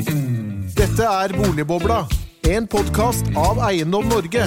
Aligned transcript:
Dette 0.00 1.04
er 1.04 1.32
Boligbobla, 1.36 2.06
en 2.48 2.64
podkast 2.70 3.26
av 3.36 3.58
Eiendom 3.66 4.06
Norge. 4.08 4.46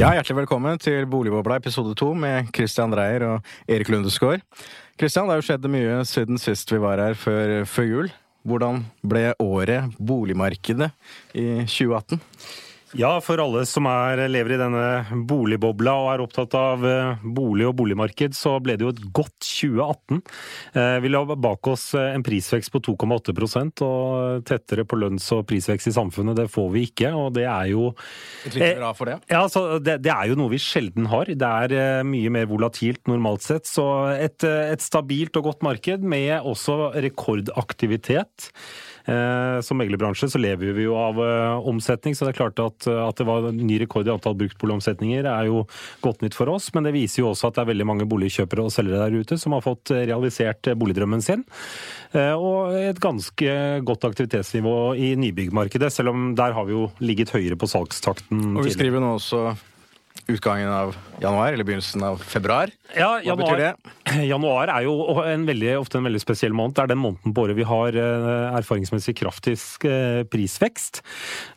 Ja, 0.00 0.14
Hjertelig 0.16 0.38
velkommen 0.38 0.80
til 0.80 1.04
Boligbobla 1.04 1.60
episode 1.60 1.92
to 2.00 2.14
med 2.16 2.48
Christian 2.56 2.96
Dreyer 2.96 3.26
og 3.28 3.52
Erik 3.68 3.92
Lundesgaard. 3.92 4.40
Christian, 4.96 5.28
det 5.28 5.36
har 5.36 5.42
jo 5.42 5.48
skjedd 5.50 5.68
mye 5.74 6.00
siden 6.08 6.40
sist 6.40 6.72
vi 6.72 6.80
var 6.80 7.02
her 7.04 7.20
før, 7.20 7.58
før 7.68 7.90
jul. 7.90 8.12
Hvordan 8.48 8.86
ble 9.04 9.34
året, 9.36 9.92
boligmarkedet, 10.00 10.94
i 11.36 11.50
2018? 11.68 12.24
Ja, 12.94 13.16
for 13.18 13.40
alle 13.42 13.64
som 13.66 13.88
er, 13.90 14.20
lever 14.30 14.54
i 14.54 14.58
denne 14.60 14.84
boligbobla 15.26 15.94
og 15.98 16.10
er 16.12 16.22
opptatt 16.22 16.54
av 16.54 16.84
eh, 16.86 17.24
bolig 17.26 17.66
og 17.66 17.74
boligmarked, 17.80 18.36
så 18.38 18.52
ble 18.62 18.76
det 18.78 18.86
jo 18.86 18.92
et 18.92 19.00
godt 19.16 19.34
2018. 19.42 20.20
Eh, 20.78 20.98
vi 21.02 21.10
la 21.10 21.24
bak 21.26 21.70
oss 21.72 21.88
eh, 21.98 22.12
en 22.14 22.22
prisvekst 22.22 22.70
på 22.70 22.82
2,8% 22.86 23.82
og 23.86 24.46
tettere 24.46 24.86
på 24.86 25.00
lønns- 25.00 25.26
og 25.34 25.42
prisvekst 25.50 25.90
i 25.90 25.94
samfunnet, 25.96 26.38
det 26.38 26.46
får 26.54 26.70
vi 26.76 26.86
ikke. 26.92 27.10
Og 27.18 27.34
det 27.34 27.48
er 27.50 27.72
jo 27.72 27.90
det. 29.10 29.18
Ja, 29.26 29.42
altså, 29.42 29.66
det, 29.82 29.98
det 30.06 30.14
er 30.14 30.30
jo 30.30 30.38
noe 30.38 30.54
vi 30.54 30.62
sjelden 30.62 31.10
har. 31.10 31.34
Det 31.34 31.52
er 31.74 32.06
mye 32.06 32.30
mer 32.38 32.46
volatilt 32.50 33.10
normalt 33.10 33.42
sett. 33.42 33.66
Så 33.66 33.88
et, 34.14 34.46
et 34.46 34.86
stabilt 34.86 35.34
og 35.40 35.50
godt 35.50 35.66
marked 35.66 36.06
med 36.06 36.46
også 36.46 36.94
rekordaktivitet. 36.94 38.52
Eh, 39.04 39.58
som 39.60 39.76
meglerbransje 39.76 40.30
så 40.32 40.40
lever 40.40 40.72
vi 40.76 40.86
jo 40.86 40.94
av 40.96 41.18
eh, 41.20 41.66
omsetning, 41.68 42.16
så 42.16 42.24
det 42.24 42.34
er 42.34 42.38
klart 42.38 42.62
at, 42.62 42.86
at 42.88 43.20
det 43.20 43.26
var 43.28 43.50
ny 43.52 43.78
rekord 43.82 44.08
i 44.08 44.14
antall 44.14 44.36
bruktboligomsetninger 44.40 45.28
er 45.28 45.50
jo 45.50 45.66
godt 46.04 46.24
nytt 46.24 46.38
for 46.38 46.52
oss. 46.54 46.70
Men 46.76 46.88
det 46.88 46.94
viser 46.96 47.22
jo 47.22 47.32
også 47.32 47.50
at 47.50 47.58
det 47.58 47.64
er 47.64 47.72
veldig 47.74 47.88
mange 47.90 48.08
boligkjøpere 48.08 48.64
og 48.64 48.72
selgere 48.74 49.04
der 49.04 49.24
ute 49.24 49.38
som 49.40 49.56
har 49.56 49.64
fått 49.64 49.92
realisert 49.94 50.72
boligdrømmen 50.80 51.24
sin. 51.24 51.44
Eh, 52.14 52.32
og 52.32 52.74
et 52.78 53.02
ganske 53.02 53.58
godt 53.84 54.08
aktivitetsnivå 54.08 54.94
i 54.96 55.12
nybyggmarkedet, 55.20 55.92
selv 55.92 56.14
om 56.14 56.32
der 56.38 56.56
har 56.56 56.66
vi 56.68 56.76
jo 56.76 56.88
ligget 57.04 57.34
høyere 57.34 57.58
på 57.60 57.70
salgstakten. 57.70 58.54
Og 58.54 58.66
vi 58.68 58.74
skriver 58.74 59.02
nå 59.02 59.16
også 59.18 59.46
utgangen 60.30 60.70
av 60.72 60.94
januar, 61.22 61.52
eller 61.52 61.64
begynnelsen 61.64 62.02
av 62.02 62.22
februar. 62.22 62.70
Ja, 62.94 63.16
Hva 63.24 63.36
betyr 63.38 63.60
det? 63.60 63.70
Januar 64.30 64.70
er 64.70 64.84
jo 64.86 64.94
en 65.22 65.46
veldig, 65.48 65.70
ofte 65.80 65.98
en 65.98 66.06
veldig 66.08 66.20
spesiell 66.22 66.54
måned. 66.56 66.74
Det 66.76 66.84
er 66.84 66.90
den 66.92 67.00
måneden 67.02 67.34
på 67.34 67.44
året 67.46 67.58
vi 67.58 67.66
har 67.66 67.96
eh, 67.98 68.56
erfaringsmessig 68.58 69.16
kraftigst 69.18 69.86
eh, 69.88 70.22
prisvekst. 70.30 71.00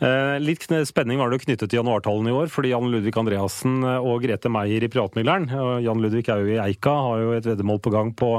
Eh, 0.03 0.37
litt 0.41 0.65
spenning 0.89 1.21
var 1.21 1.31
det 1.31 1.41
knyttet 1.43 1.69
til 1.71 1.81
januartallene 1.81 2.31
i 2.31 2.37
år, 2.37 2.51
fordi 2.53 2.71
Jan 2.73 2.89
Ludvig 2.91 3.15
Andreassen 3.19 3.81
og 3.97 4.23
Grete 4.25 4.51
Meier 4.51 4.83
i 4.83 4.89
Privatmegleren 4.91 5.49
Jan 5.83 6.01
Ludvig 6.03 6.25
er 6.31 6.41
jo 6.41 6.55
i 6.55 6.59
Eika, 6.61 6.93
har 7.07 7.23
jo 7.23 7.35
et 7.37 7.47
veddemål 7.47 7.81
på 7.83 7.93
gang 7.93 8.13
på 8.17 8.31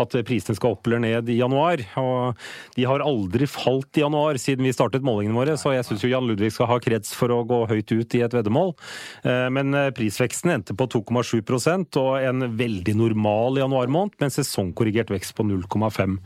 at 0.00 0.16
prisene 0.26 0.56
skal 0.58 0.76
opp 0.76 0.88
eller 0.88 1.02
ned 1.04 1.30
i 1.32 1.38
januar. 1.38 1.82
Og 2.00 2.44
de 2.76 2.86
har 2.88 3.04
aldri 3.04 3.48
falt 3.50 3.98
i 3.98 4.04
januar 4.04 4.38
siden 4.40 4.66
vi 4.66 4.74
startet 4.74 5.06
målingene 5.06 5.38
våre, 5.38 5.56
så 5.60 5.74
jeg 5.76 5.86
syns 5.88 6.04
jo 6.04 6.12
Jan 6.12 6.28
Ludvig 6.28 6.52
skal 6.54 6.70
ha 6.72 6.80
krets 6.82 7.14
for 7.16 7.32
å 7.32 7.42
gå 7.48 7.64
høyt 7.70 7.94
ut 7.94 8.18
i 8.18 8.24
et 8.26 8.34
veddemål. 8.34 8.74
Men 9.54 9.76
prisveksten 9.96 10.52
endte 10.64 10.76
på 10.76 10.86
2,7% 10.88 11.98
og 12.00 12.24
en 12.24 12.48
veldig 12.56 12.96
normal 12.96 13.60
januarmåned, 13.60 14.16
med 14.18 14.30
en 14.30 14.38
sesongkorrigert 14.38 15.12
vekst 15.12 15.34
på 15.36 15.44
0,5. 15.44 16.16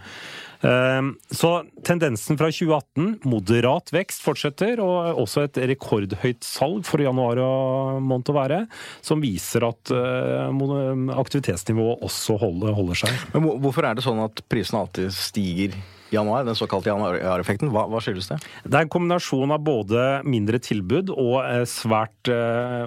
Så 0.59 1.51
tendensen 1.87 2.39
fra 2.39 2.49
2018, 2.51 3.21
moderat 3.31 3.93
vekst, 3.95 4.25
fortsetter, 4.25 4.81
og 4.83 5.21
også 5.23 5.45
et 5.47 5.61
rekordhøyt 5.71 6.47
salg 6.47 6.87
for 6.89 7.03
januar 7.03 7.39
og 7.45 8.01
måned 8.03 8.33
å 8.33 8.35
være, 8.35 8.59
som 9.05 9.23
viser 9.23 9.69
at 9.69 9.93
aktivitetsnivået 9.93 12.03
også 12.09 12.41
holder, 12.43 12.75
seg. 12.99 13.15
Men 13.37 13.47
hvorfor 13.63 13.87
er 13.87 13.99
det 13.99 14.07
sånn 14.07 14.25
at 14.25 14.43
prisene 14.51 14.83
alltid 14.83 15.15
stiger? 15.15 15.79
januar, 16.11 16.45
den 16.45 16.57
såkalte 16.57 16.89
januareffekten. 16.89 17.71
Hva, 17.73 17.85
hva, 17.91 18.01
skyldes 18.03 18.31
det? 18.31 18.39
Det 18.65 18.79
er 18.79 18.87
en 18.87 18.93
kombinasjon 18.93 19.53
av 19.55 19.65
både 19.65 20.05
mindre 20.29 20.61
tilbud 20.65 21.13
og 21.13 21.67
svært 21.69 22.31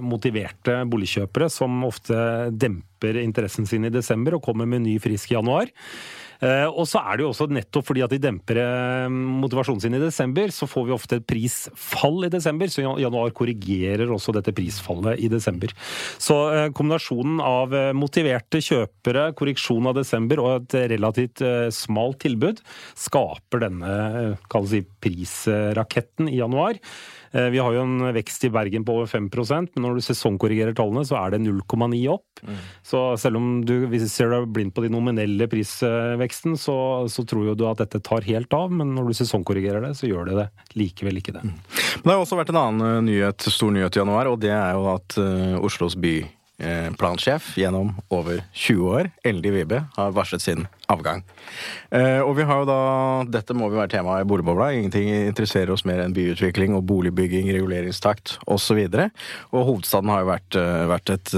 motiverte 0.05 0.81
boligkjøpere 0.89 1.49
som 1.53 1.83
ofte 1.87 2.17
demper 2.51 3.21
interessen 3.21 3.69
sin 3.69 3.87
i 3.87 3.93
desember 3.93 4.37
og 4.37 4.45
kommer 4.45 4.69
med 4.69 4.85
ny 4.87 4.97
frisk 5.03 5.33
i 5.33 5.37
januar. 5.37 5.71
Og 6.41 6.87
så 6.89 7.01
er 7.05 7.19
det 7.19 7.25
jo 7.25 7.31
også 7.31 7.45
nettopp 7.53 7.85
fordi 7.85 8.01
at 8.01 8.13
de 8.13 8.17
demper 8.23 8.57
motivasjonen 9.11 9.83
sin 9.83 9.93
i 9.97 10.01
desember, 10.01 10.49
så 10.53 10.65
får 10.69 10.87
vi 10.87 10.95
ofte 10.95 11.19
et 11.19 11.27
prisfall 11.29 12.25
i 12.25 12.31
desember. 12.33 12.71
Så 12.71 12.81
januar 12.81 13.33
korrigerer 13.37 14.09
også 14.09 14.33
dette 14.33 14.53
prisfallet 14.57 15.21
i 15.21 15.29
desember. 15.29 15.73
Så 16.17 16.37
kombinasjonen 16.77 17.37
av 17.45 17.75
motiverte 17.97 18.61
kjøpere, 18.65 19.29
korreksjon 19.37 19.91
av 19.91 19.99
desember 20.01 20.41
og 20.41 20.51
et 20.55 20.77
relativt 20.95 21.45
smalt 21.77 22.23
tilbud 22.25 22.61
skaper 22.97 23.65
denne 23.67 23.95
si, 24.71 24.81
prisraketten 25.05 26.31
i 26.31 26.39
januar. 26.41 26.81
Vi 27.31 27.59
har 27.61 27.75
jo 27.75 27.83
en 27.85 28.09
vekst 28.15 28.43
i 28.43 28.51
Bergen 28.51 28.83
på 28.83 28.97
over 28.97 29.07
5% 29.07 29.71
men 29.75 29.85
når 29.85 29.97
du 29.97 30.03
sesongkorrigerer 30.05 30.75
tallene, 30.75 31.03
så 31.07 31.17
er 31.19 31.33
det 31.33 31.41
0,9 31.45 31.99
opp. 32.11 32.41
Mm. 32.43 32.57
Så 32.85 33.03
selv 33.21 33.39
om 33.39 33.47
du 33.65 33.75
ser 34.03 34.33
deg 34.33 34.49
blind 34.53 34.73
på 34.75 34.83
de 34.85 34.91
nominelle 34.93 35.47
prisveksten, 35.51 36.57
så, 36.59 36.75
så, 37.11 37.25
tror 37.27 37.51
jo 37.51 37.55
du 37.57 37.65
at 37.69 37.81
dette 37.83 38.01
tar 38.03 38.27
helt 38.27 38.51
av, 38.57 38.73
men 38.73 38.93
når 38.97 39.11
du 39.11 39.19
sesongkorrigerer 39.21 39.85
det, 39.85 39.93
så 39.99 40.09
gjør 40.09 40.31
det 40.31 40.37
det 40.41 40.49
likevel 40.79 41.21
ikke 41.21 41.37
det. 41.37 41.45
Mm. 41.47 41.55
Men 42.01 42.11
det 42.11 42.17
har 42.17 42.25
også 42.25 42.39
vært 42.39 42.53
en 42.53 42.61
annen 42.65 43.09
nyhet, 43.09 43.49
stor 43.53 43.73
nyhet 43.73 43.97
i 43.97 44.03
januar, 44.03 44.31
og 44.31 44.39
det 44.43 44.53
er 44.55 44.77
jo 44.77 44.87
at 44.95 45.17
uh, 45.21 45.57
Oslos 45.63 45.97
by 45.99 46.19
plansjef 46.93 47.55
gjennom 47.57 47.95
over 48.13 48.43
20 48.53 48.89
år, 48.93 49.07
Eldi 49.25 49.49
Vibe, 49.55 49.79
har 49.95 50.11
varslet 50.13 50.43
sin 50.43 50.67
avgang. 50.91 51.23
Og 51.91 52.31
vi 52.37 52.45
har 52.47 52.61
jo 52.61 52.67
da 52.67 52.79
Dette 53.27 53.55
må 53.57 53.67
jo 53.67 53.79
være 53.79 53.91
tema 53.91 54.17
i 54.21 54.27
Boligbobla. 54.27 54.69
Ingenting 54.77 55.09
interesserer 55.11 55.73
oss 55.73 55.83
mer 55.87 55.99
enn 56.03 56.13
byutvikling 56.15 56.75
og 56.77 56.85
boligbygging, 56.87 57.49
reguleringstakt 57.51 58.37
osv. 58.51 58.79
Og, 58.87 59.25
og 59.51 59.65
hovedstaden 59.67 60.11
har 60.11 60.23
jo 60.23 60.29
vært, 60.29 60.57
vært 60.91 61.13
et, 61.15 61.33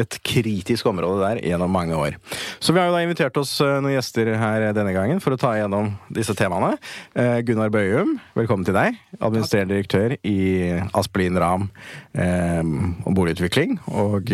et, 0.00 0.18
kritisk 0.24 0.88
område 0.88 1.20
der 1.22 1.42
gjennom 1.44 1.72
mange 1.74 1.96
år. 1.98 2.18
Så 2.64 2.72
vi 2.72 2.80
har 2.80 2.88
jo 2.88 2.96
da 2.96 3.04
invitert 3.04 3.36
oss 3.40 3.56
noen 3.60 3.94
gjester 3.94 4.32
her 4.40 4.68
denne 4.76 4.94
gangen 4.96 5.20
for 5.24 5.36
å 5.36 5.40
ta 5.40 5.54
igjennom 5.58 5.92
disse 6.16 6.36
temaene. 6.38 6.78
Gunnar 7.44 7.72
Bøyum, 7.74 8.16
velkommen 8.38 8.66
til 8.66 8.76
deg. 8.76 9.00
Administrerende 9.20 9.76
direktør 9.76 10.16
i 10.24 10.38
Aspelin 10.96 11.40
Ram 11.40 11.68
om 12.14 13.16
boligutvikling. 13.16 13.78
og 13.92 14.32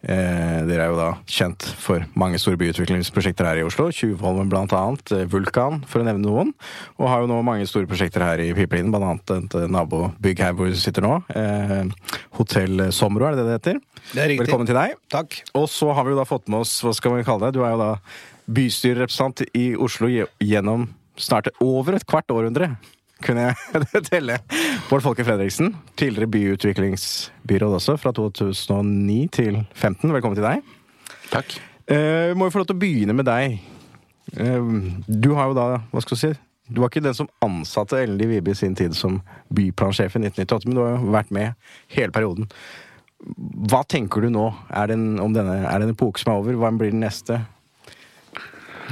Eh, 0.00 0.60
dere 0.64 0.86
er 0.86 0.92
jo 0.92 0.96
da 0.96 1.08
kjent 1.28 1.64
for 1.80 2.04
mange 2.18 2.38
store 2.40 2.56
byutviklingsprosjekter 2.60 3.44
her 3.44 3.60
i 3.60 3.64
Oslo. 3.66 3.90
Tjuvholmen 3.92 4.48
blant 4.52 4.72
annet, 4.76 5.12
Vulkan, 5.28 5.82
for 5.90 6.00
å 6.00 6.06
nevne 6.06 6.24
noen. 6.24 6.54
Og 6.96 7.10
har 7.10 7.24
jo 7.24 7.28
nå 7.30 7.40
mange 7.44 7.68
store 7.68 7.88
prosjekter 7.90 8.24
her 8.24 8.40
i 8.44 8.52
Pipelinen, 8.56 8.96
annet 8.96 9.34
et 9.36 9.56
nabobygg 9.68 10.40
her 10.40 10.56
hvor 10.56 10.70
vi 10.70 10.78
sitter 10.80 11.04
nå. 11.04 11.18
Eh, 11.36 12.14
Hotell 12.38 12.86
Somro, 12.96 13.28
er 13.28 13.36
det 13.36 13.44
det 13.44 13.48
det 13.50 13.58
heter? 13.58 13.82
Det 14.10 14.22
er 14.22 14.32
riktig. 14.32 14.46
Velkommen 14.46 14.70
til 14.70 14.78
deg. 14.80 14.96
Takk. 15.12 15.42
Og 15.60 15.68
så 15.72 15.90
har 15.96 16.06
vi 16.06 16.14
jo 16.14 16.20
da 16.20 16.28
fått 16.28 16.48
med 16.48 16.64
oss, 16.64 16.78
hva 16.84 16.94
skal 16.96 17.18
vi 17.18 17.26
kalle 17.26 17.50
det, 17.50 17.58
du 17.58 17.66
er 17.66 17.74
jo 17.74 17.82
da 17.82 17.90
bystyrerepresentant 18.50 19.44
i 19.54 19.66
Oslo 19.78 20.08
gjennom 20.10 20.88
snart 21.20 21.52
over 21.60 21.98
et 21.98 22.08
kvart 22.08 22.32
århundre 22.32 22.72
kunne 23.24 23.48
jeg 23.48 24.04
telle. 24.10 24.38
Bård 24.88 25.04
Folke 25.04 25.24
Fredriksen, 25.26 25.74
tidligere 25.98 26.30
byutviklingsbyråd 26.34 27.76
også, 27.78 27.96
fra 28.00 28.12
2009 28.16 29.18
til 29.36 29.58
2015. 29.60 30.14
Velkommen 30.16 30.38
til 30.38 30.46
deg. 30.46 30.76
Takk. 31.30 31.56
Uh, 31.90 32.36
må 32.38 32.46
jo 32.46 32.54
få 32.54 32.62
lov 32.62 32.70
til 32.70 32.78
å 32.78 32.82
begynne 32.82 33.16
med 33.16 33.28
deg. 33.28 33.58
Uh, 34.36 34.94
du 35.06 35.32
har 35.38 35.50
jo 35.50 35.58
da, 35.58 35.66
hva 35.90 36.02
skal 36.04 36.16
du 36.16 36.20
si 36.20 36.28
Du 36.70 36.78
var 36.78 36.92
ikke 36.92 37.02
den 37.02 37.16
som 37.18 37.26
ansatte 37.42 37.98
Ellen 37.98 38.30
Vibe 38.30 38.52
i 38.52 38.58
sin 38.58 38.76
tid 38.78 38.94
som 38.94 39.16
byplansjef 39.50 40.14
i 40.14 40.22
1998, 40.22 40.68
men 40.68 40.76
du 40.76 40.84
har 40.84 40.92
jo 40.94 41.14
vært 41.16 41.32
med 41.34 41.72
hele 41.96 42.14
perioden. 42.14 42.46
Hva 43.70 43.82
tenker 43.90 44.22
du 44.22 44.30
nå? 44.32 44.46
Er 44.70 44.88
det 44.88 44.96
en, 44.96 45.08
om 45.20 45.34
denne, 45.34 45.64
er 45.66 45.80
det 45.80 45.88
en 45.88 45.96
epoke 45.96 46.22
som 46.22 46.30
er 46.32 46.44
over? 46.44 46.60
Hva 46.60 46.70
blir 46.78 46.94
den 46.94 47.02
neste? 47.02 47.40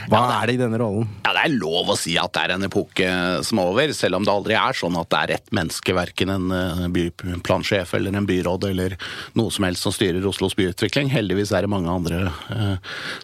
Hva 0.09 0.21
er 0.39 0.49
det 0.49 0.57
i 0.57 0.61
denne 0.61 0.79
rollen? 0.81 1.09
Ja, 1.25 1.33
Det 1.37 1.45
er 1.45 1.57
lov 1.59 1.93
å 1.93 1.97
si 1.99 2.17
at 2.21 2.33
det 2.35 2.45
er 2.45 2.55
en 2.55 2.67
epoke 2.69 3.09
som 3.47 3.61
er 3.61 3.71
over, 3.73 3.95
selv 3.97 4.19
om 4.19 4.27
det 4.27 4.35
aldri 4.35 4.57
er 4.59 4.79
sånn 4.79 4.99
at 5.01 5.11
det 5.13 5.21
er 5.21 5.35
ett 5.39 5.51
menneske, 5.55 5.97
verken 5.97 6.35
en 6.35 6.93
byplansjef 6.95 7.95
eller 7.99 8.19
en 8.19 8.29
byråd 8.29 8.69
eller 8.71 8.99
noe 9.39 9.55
som 9.55 9.67
helst 9.69 9.87
som 9.87 9.95
styrer 9.95 10.27
Oslos 10.29 10.57
byutvikling. 10.59 11.11
Heldigvis 11.13 11.55
er 11.55 11.67
det 11.67 11.73
mange 11.73 11.93
andre 11.93 12.29
eh, 12.55 12.77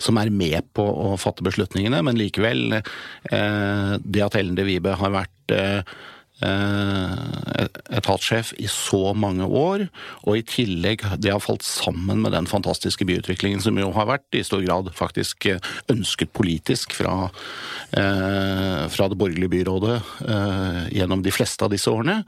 som 0.02 0.18
er 0.20 0.32
med 0.34 0.66
på 0.76 0.84
å 0.84 1.14
fatte 1.20 1.46
beslutningene, 1.46 2.02
men 2.06 2.18
likevel, 2.18 2.80
eh, 2.80 3.94
det 4.00 4.26
at 4.26 4.40
Ellen 4.40 4.58
de 4.58 4.66
Vibe 4.68 4.98
har 5.00 5.14
vært 5.14 5.54
eh, 5.54 5.80
Eh, 5.84 6.13
etatssjef 7.94 8.52
i 8.58 8.66
så 8.70 9.14
mange 9.14 9.46
år, 9.46 9.86
og 10.26 10.38
i 10.38 10.42
tillegg 10.46 11.04
det 11.22 11.30
har 11.30 11.42
falt 11.42 11.62
sammen 11.62 12.20
med 12.24 12.34
den 12.34 12.48
fantastiske 12.50 13.06
byutviklingen 13.06 13.62
som 13.62 13.78
jo 13.78 13.92
har 13.94 14.08
vært 14.10 14.34
i 14.34 14.42
stor 14.46 14.64
grad 14.64 14.90
faktisk 14.98 15.46
eh, 15.52 15.62
ønsket 15.92 16.32
politisk 16.34 16.96
fra, 16.98 17.30
eh, 17.94 18.82
fra 18.90 19.08
det 19.10 19.18
borgerlige 19.20 19.52
byrådet 19.54 20.00
gjennom 20.94 21.22
de 21.22 21.32
fleste 21.32 21.64
av 21.64 21.70
disse 21.72 21.90
årene, 21.90 22.22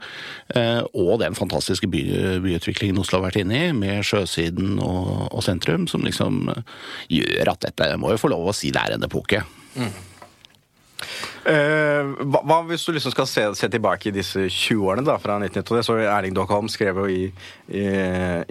og 0.95 1.19
den 1.21 1.35
fantastiske 1.37 1.87
by, 1.91 2.01
byutviklingen 2.43 2.99
Oslo 3.01 3.19
har 3.19 3.27
vært 3.27 3.41
inne 3.41 3.59
i, 3.67 3.71
med 3.75 4.05
sjøsiden 4.07 4.77
og, 4.83 5.27
og, 5.31 5.41
sentrum, 5.45 5.87
som 5.89 6.05
liksom 6.05 6.47
gjør 7.11 7.53
at 7.53 7.65
dette 7.67 7.89
må 7.99 8.13
jo 8.13 8.21
få 8.21 8.31
lov 8.31 8.51
å 8.51 8.55
si 8.55 8.71
det 8.73 8.83
er 8.83 8.95
en 8.95 9.07
epoke. 9.07 9.43
Mm. 9.77 9.91
Uh, 11.47 12.25
hva, 12.27 12.57
hvis 12.67 12.83
du 12.83 12.91
liksom 12.91 13.13
skal 13.13 13.27
se, 13.29 13.43
se, 13.55 13.69
tilbake 13.71 14.09
i 14.09 14.11
disse 14.11 14.49
20 14.51 14.81
årene 14.83 15.07
da, 15.07 15.13
fra 15.21 15.37
1990, 15.39 15.85
Så 15.85 15.95
Erling 16.03 16.33
Dockholm 16.35 16.67
skrev 16.67 16.97
jo 16.99 17.05
i, 17.07 17.29
i, 17.71 17.83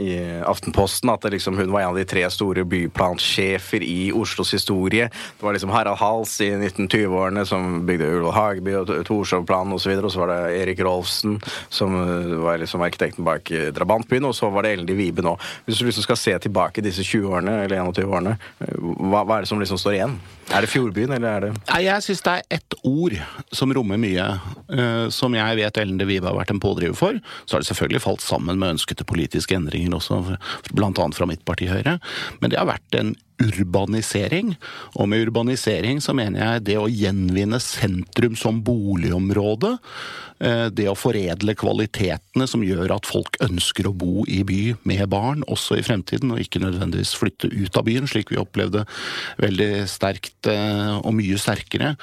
i, 0.01 0.15
Aftenposten 0.41 1.13
at 1.13 1.27
liksom, 1.29 1.59
hun 1.61 1.75
var 1.75 1.83
en 1.83 1.91
av 1.91 1.99
de 2.01 2.07
tre 2.09 2.23
store 2.33 2.65
byplansjefer 2.65 3.85
i 3.85 4.09
Oslos 4.17 4.55
historie. 4.57 5.11
Det 5.13 5.45
var 5.45 5.53
liksom 5.53 5.75
Harald 5.75 6.01
Hals 6.01 6.39
i 6.41 6.49
1920-årene 6.55 7.45
som 7.49 7.83
bygde 7.87 8.09
Ullevål 8.15 8.37
Hageby 8.37 8.79
og 8.81 8.95
Torshovplanen 9.09 9.77
osv. 9.77 9.93
Og, 9.99 10.09
så 10.13 10.23
var 10.23 10.33
det 10.33 10.57
Erik 10.63 10.81
Rolfsen 10.87 11.37
som 11.69 11.97
eh, 12.01 12.33
var 12.47 12.63
liksom 12.63 12.85
arkitekten 12.87 13.27
bak 13.27 13.51
eh, 13.51 13.69
Drabantbyen. 13.77 14.25
Og 14.31 14.37
så 14.37 14.49
var 14.51 14.65
det 14.65 14.73
Ellen 14.77 14.97
Vibe 14.97 15.25
nå. 15.27 15.37
Hvis 15.67 15.83
du 15.83 15.89
liksom 15.91 16.07
skal 16.07 16.21
se 16.21 16.39
tilbake 16.49 16.85
disse 16.85 17.05
20 17.05 17.29
årene, 17.29 17.59
eller 17.67 17.85
21 17.93 18.09
årene, 18.09 18.39
hva, 18.61 19.25
hva 19.25 19.37
er 19.37 19.45
det 19.45 19.53
som 19.53 19.61
liksom 19.61 19.81
står 19.81 19.99
igjen? 19.99 20.19
Er 20.55 20.63
det 20.63 20.71
Fjordbyen, 20.71 21.13
eller 21.17 21.29
er 21.29 21.41
det 21.41 21.49
Nei, 21.73 21.81
Jeg 21.89 22.03
syns 22.07 22.23
det 22.23 22.35
er 22.37 22.59
ett 22.59 22.77
ord 22.87 23.17
som 23.55 23.73
rommer 23.75 24.01
mye, 24.01 24.27
uh, 24.73 25.07
som 25.13 25.35
jeg 25.37 25.59
vet 25.61 25.81
Ellen 25.83 26.01
de 26.01 26.09
Vive 26.09 26.31
har 26.31 26.39
vært 26.39 26.55
en 26.55 26.63
pådriver 26.63 26.97
for. 26.99 27.21
Så 27.45 27.57
har 27.57 27.65
det 27.65 27.71
selvfølgelig 27.71 28.05
falt 28.07 28.25
sammen 28.25 28.61
med 28.63 28.77
ønskete 28.77 29.07
politiske 29.09 29.57
endringer 29.59 29.99
også, 29.99 30.23
bl.a. 30.73 30.91
fra 31.17 31.29
mitt 31.29 31.45
parti 31.49 31.71
Høyre. 31.71 31.99
Men 32.41 32.53
det 32.53 32.61
har 32.61 32.71
vært 32.71 32.99
en 32.99 33.15
urbanisering. 33.43 34.55
Og 34.97 35.09
med 35.11 35.27
urbanisering 35.27 36.01
så 36.05 36.15
mener 36.17 36.43
jeg 36.43 36.67
det 36.71 36.79
å 36.81 36.91
gjenvinne 36.91 37.61
sentrum 37.63 38.37
som 38.39 38.63
boligområde. 38.65 39.77
Eh, 40.37 40.67
det 40.69 40.85
å 40.91 40.97
foredle 40.99 41.55
kvalitetene 41.57 42.45
som 42.49 42.65
gjør 42.65 42.93
at 42.99 43.09
folk 43.09 43.39
ønsker 43.45 43.89
å 43.89 43.95
bo 43.97 44.27
i 44.29 44.43
by 44.45 44.75
med 44.89 45.07
barn 45.09 45.45
også 45.49 45.79
i 45.79 45.85
fremtiden, 45.87 46.35
og 46.35 46.43
ikke 46.43 46.61
nødvendigvis 46.61 47.15
flytte 47.17 47.49
ut 47.49 47.79
av 47.79 47.87
byen, 47.89 48.09
slik 48.11 48.33
vi 48.33 48.41
opplevde 48.41 48.85
veldig 49.41 49.87
sterkt 49.89 50.51
eh, 50.53 50.99
og 50.99 51.15
mye 51.17 51.41
sterkere 51.41 51.95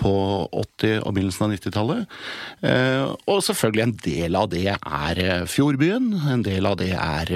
på 0.00 0.12
80- 0.46 1.02
og 1.02 1.16
begynnelsen 1.16 1.48
av 1.48 1.54
90-tallet. 1.56 2.20
Eh, 2.62 3.06
og 3.26 3.42
selvfølgelig 3.48 3.86
en 3.88 3.96
del 4.06 4.38
av 4.38 4.50
det 4.54 4.66
er 4.70 5.22
Fjordbyen. 5.50 6.12
En 6.30 6.44
del 6.46 6.66
av 6.68 6.78
det 6.80 6.92
er 6.94 7.32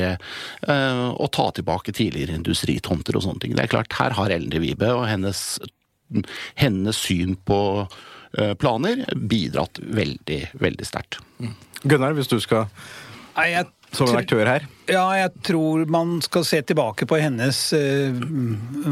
å 0.64 1.26
ta 1.32 1.44
tilbake 1.54 1.92
tidligere 1.94 2.36
industritomter 2.36 3.16
og 3.16 3.24
sånne 3.24 3.43
ting. 3.44 3.54
Det 3.56 3.66
er 3.66 3.72
klart, 3.76 3.94
her 4.00 4.16
har 4.18 4.34
Ellen 4.34 4.52
de 4.52 4.62
Vibe 4.62 4.90
og 4.96 5.06
hennes, 5.10 5.44
hennes 6.60 7.00
syn 7.06 7.38
på 7.46 7.60
eh, 7.84 8.52
planer 8.58 9.06
bidratt 9.14 9.80
veldig, 9.84 10.42
veldig 10.60 10.88
sterkt. 10.88 11.20
Gunnar, 11.84 12.16
hvis 12.16 12.32
du 12.32 12.38
skal 12.40 12.68
Nei, 13.34 13.48
jeg 13.50 13.66
som 13.94 14.10
en 14.10 14.18
aktør 14.18 14.48
her? 14.48 14.64
Ja, 14.90 15.04
jeg 15.16 15.30
tror 15.46 15.84
man 15.90 16.18
skal 16.24 16.44
se 16.46 16.60
tilbake 16.66 17.06
på 17.08 17.18
hennes 17.20 17.58
eh, 17.76 18.14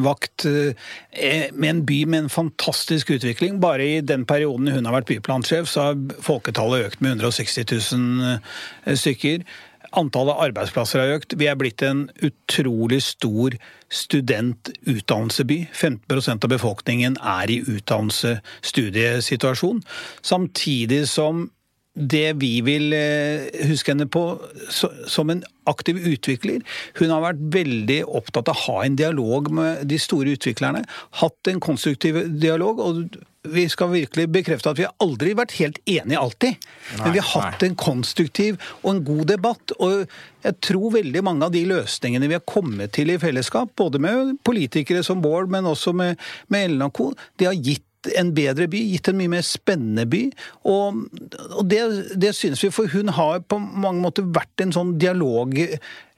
vakt 0.04 0.46
eh, 0.49 1.50
med 1.52 1.69
en 1.69 1.82
by 1.88 1.98
med 2.06 2.25
en 2.25 2.32
fantastisk 2.32 3.12
utvikling. 3.16 3.60
Bare 3.62 3.87
i 3.98 4.00
den 4.05 4.26
perioden 4.28 4.70
hun 4.72 4.88
har 4.88 4.96
vært 4.96 5.10
byplansjef, 5.10 5.69
så 5.70 5.88
har 5.88 6.22
folketallet 6.25 6.88
økt 6.88 7.05
med 7.05 7.19
160 7.19 7.66
000 7.98 8.31
eh, 8.31 8.96
stykker. 8.98 9.46
Antallet 9.93 10.41
arbeidsplasser 10.49 11.03
har 11.03 11.12
økt. 11.19 11.37
Vi 11.39 11.47
er 11.50 11.56
blitt 11.61 11.83
en 11.85 12.11
utrolig 12.25 13.03
stor 13.05 13.50
studentutdannelseby. 13.93 15.69
15% 15.73 16.44
av 16.47 16.50
befolkningen 16.55 17.17
er 17.21 17.50
i 17.53 17.61
utdannelse-studiesituasjon. 17.61 19.83
Samtidig 20.25 21.09
som 21.12 21.50
det 21.93 22.33
vi 22.41 22.55
vil 22.65 22.93
eh, 22.97 23.49
huske 23.69 23.93
henne 23.93 24.09
på 24.09 24.23
som 24.71 25.33
en 25.33 25.43
aktiv 25.69 25.99
utvikler. 26.09 26.62
Hun 26.99 27.12
har 27.12 27.25
vært 27.27 27.43
veldig 27.55 27.99
opptatt 28.09 28.49
av 28.49 28.56
å 28.56 28.65
ha 28.67 28.79
en 28.87 28.97
dialog 28.97 29.50
med 29.53 29.85
de 29.91 29.99
store 30.00 30.33
utviklerne. 30.37 30.87
Hatt 31.21 31.53
en 31.53 31.61
konstruktiv 31.62 32.25
dialog. 32.41 32.81
og 32.81 33.21
vi 33.43 33.65
skal 33.69 33.91
virkelig 33.91 34.29
bekrefte 34.31 34.71
at 34.71 34.79
vi 34.79 34.85
har 34.87 34.94
aldri 35.03 35.33
vært 35.35 35.56
helt 35.59 35.81
enige 35.83 36.21
alltid. 36.21 36.67
Nei, 36.93 36.99
men 37.03 37.15
vi 37.17 37.23
har 37.23 37.31
hatt 37.50 37.65
en 37.67 37.75
konstruktiv 37.75 38.61
og 38.83 38.91
en 38.93 39.05
god 39.05 39.25
debatt. 39.33 39.75
Og 39.83 40.05
jeg 40.47 40.59
tror 40.62 40.94
veldig 40.94 41.25
mange 41.27 41.49
av 41.49 41.55
de 41.55 41.65
løsningene 41.67 42.31
vi 42.31 42.39
har 42.39 42.44
kommet 42.47 42.94
til 42.94 43.11
i 43.11 43.19
fellesskap, 43.23 43.75
både 43.79 43.99
med 44.03 44.37
politikere 44.47 45.03
som 45.06 45.23
Bård, 45.23 45.50
men 45.50 45.67
også 45.67 45.94
med, 45.97 46.23
med 46.55 46.69
Ellen 46.69 46.87
og 46.87 46.94
co., 46.94 47.09
det 47.39 47.50
har 47.50 47.59
gitt 47.59 47.87
en 48.19 48.32
bedre 48.34 48.69
by, 48.70 48.81
gitt 48.93 49.10
en 49.10 49.19
mye 49.19 49.31
mer 49.37 49.44
spennende 49.46 50.06
by. 50.10 50.22
Og, 50.69 51.04
og 51.50 51.66
det, 51.70 51.82
det 52.19 52.34
synes 52.38 52.62
vi, 52.64 52.72
for 52.75 52.90
hun 52.93 53.12
har 53.14 53.44
på 53.46 53.60
mange 53.62 54.02
måter 54.02 54.26
vært 54.34 54.64
en 54.64 54.75
sånn 54.75 54.96
dialog 55.02 55.54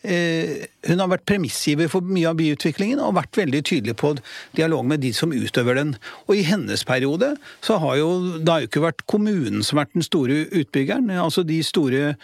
hun 0.04 1.00
har 1.00 1.08
vært 1.08 1.24
premissgiver 1.28 1.88
for 1.88 2.04
mye 2.04 2.28
av 2.28 2.36
byutviklingen 2.36 3.00
og 3.00 3.14
vært 3.16 3.38
veldig 3.38 3.60
tydelig 3.64 3.94
på 4.00 4.10
dialog 4.56 4.84
med 4.84 5.00
de 5.00 5.14
som 5.16 5.32
utøver 5.32 5.78
den. 5.78 5.94
Og 6.28 6.36
i 6.36 6.44
hennes 6.44 6.84
periode 6.84 7.30
så 7.64 7.78
har 7.80 7.96
jo 8.00 8.10
det 8.36 8.52
har 8.52 8.62
jo 8.62 8.68
ikke 8.68 8.84
vært 8.84 9.04
kommunen 9.10 9.64
som 9.64 9.78
har 9.78 9.86
vært 9.86 9.96
den 9.96 10.06
store 10.06 10.38
utbyggeren. 10.60 11.08
Altså 11.16 11.44
de 11.48 11.58
store, 11.64 12.14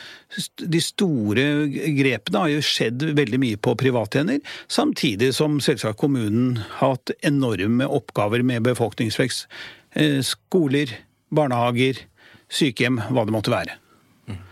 de 0.60 0.82
store 0.84 1.46
grepene 1.96 2.44
har 2.44 2.52
jo 2.52 2.62
skjedd 2.64 3.08
veldig 3.16 3.40
mye 3.42 3.60
på 3.60 3.76
privathender, 3.80 4.40
samtidig 4.68 5.32
som 5.36 5.60
selvsagt 5.64 6.00
kommunen 6.00 6.60
har 6.78 6.96
hatt 6.96 7.14
enorme 7.26 7.88
oppgaver 7.88 8.44
med 8.46 8.66
befolkningsvekst. 8.68 9.46
Eh, 9.98 10.20
skoler, 10.26 10.92
barnehager, 11.34 12.04
sykehjem, 12.50 13.00
hva 13.10 13.24
det 13.26 13.34
måtte 13.34 13.54
være. 13.54 13.78
Mm. 14.28 14.42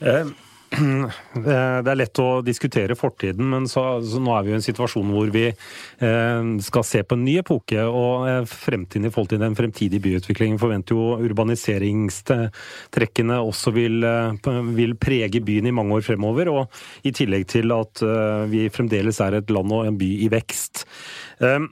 Eh, 0.00 0.34
det 0.74 1.90
er 1.90 1.96
lett 1.96 2.18
å 2.20 2.42
diskutere 2.44 2.94
fortiden, 2.98 3.48
men 3.52 3.68
så, 3.70 4.02
så 4.04 4.18
nå 4.22 4.32
er 4.34 4.42
vi 4.44 4.50
i 4.52 4.54
en 4.58 4.62
situasjon 4.64 5.12
hvor 5.14 5.28
vi 5.32 5.46
eh, 5.48 6.42
skal 6.66 6.84
se 6.86 7.02
på 7.06 7.14
en 7.16 7.24
ny 7.26 7.34
epoke. 7.42 7.80
Og 7.86 8.28
eh, 8.28 8.44
fremtiden 8.50 9.06
i 9.06 9.10
forhold 9.14 9.30
til 9.32 9.44
den 9.44 9.58
fremtidige 9.58 10.04
byutviklingen 10.04 10.58
forventer 10.60 10.92
jo 10.98 11.04
urbaniseringstrekkene 11.28 13.36
også 13.46 13.68
vil, 13.76 13.96
eh, 14.04 14.32
vil, 14.76 14.92
prege 15.00 15.40
byen 15.44 15.66
i 15.70 15.76
mange 15.76 15.92
år 15.98 16.04
fremover. 16.06 16.46
Og 16.52 16.62
i 17.06 17.10
tillegg 17.14 17.44
til 17.54 17.66
at 17.76 17.94
eh, 18.02 18.44
vi 18.50 18.72
fremdeles 18.72 19.18
er 19.24 19.32
et 19.38 19.50
land 19.54 19.70
og 19.72 19.86
en 19.86 19.98
by 20.00 20.10
i 20.26 20.28
vekst. 20.32 20.74
Eh, 21.40 21.62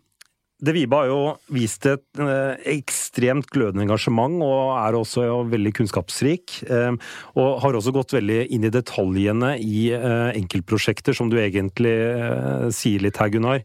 De 0.65 0.73
Vibe 0.73 0.97
har 0.97 1.11
jo 1.11 1.19
vist 1.53 1.85
et 1.91 2.21
eh, 2.23 2.61
ekstremt 2.73 3.51
glødende 3.53 3.85
engasjement, 3.85 4.39
og 4.45 4.73
er 4.79 4.97
også 4.97 5.27
veldig 5.51 5.73
kunnskapsrik. 5.77 6.61
Eh, 6.65 6.95
og 7.41 7.59
har 7.65 7.77
også 7.77 7.93
gått 7.95 8.15
veldig 8.17 8.41
inn 8.55 8.65
i 8.65 8.73
detaljene 8.73 9.55
i 9.61 9.89
eh, 9.97 10.31
enkeltprosjekter, 10.41 11.17
som 11.17 11.33
du 11.33 11.37
egentlig 11.43 11.95
sier 12.75 13.05
litt 13.05 13.21
her, 13.21 13.33
Gunnar. 13.35 13.65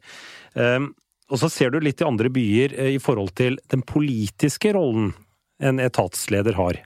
Og 1.29 1.37
så 1.37 1.49
ser 1.53 1.71
du 1.71 1.77
litt 1.83 2.01
i 2.01 2.07
andre 2.07 2.31
byer 2.33 2.73
i 2.89 2.99
forhold 3.01 3.35
til 3.37 3.59
den 3.69 3.83
politiske 3.85 4.73
rollen 4.75 5.11
en 5.61 5.79
etatsleder 5.83 6.57
har. 6.57 6.79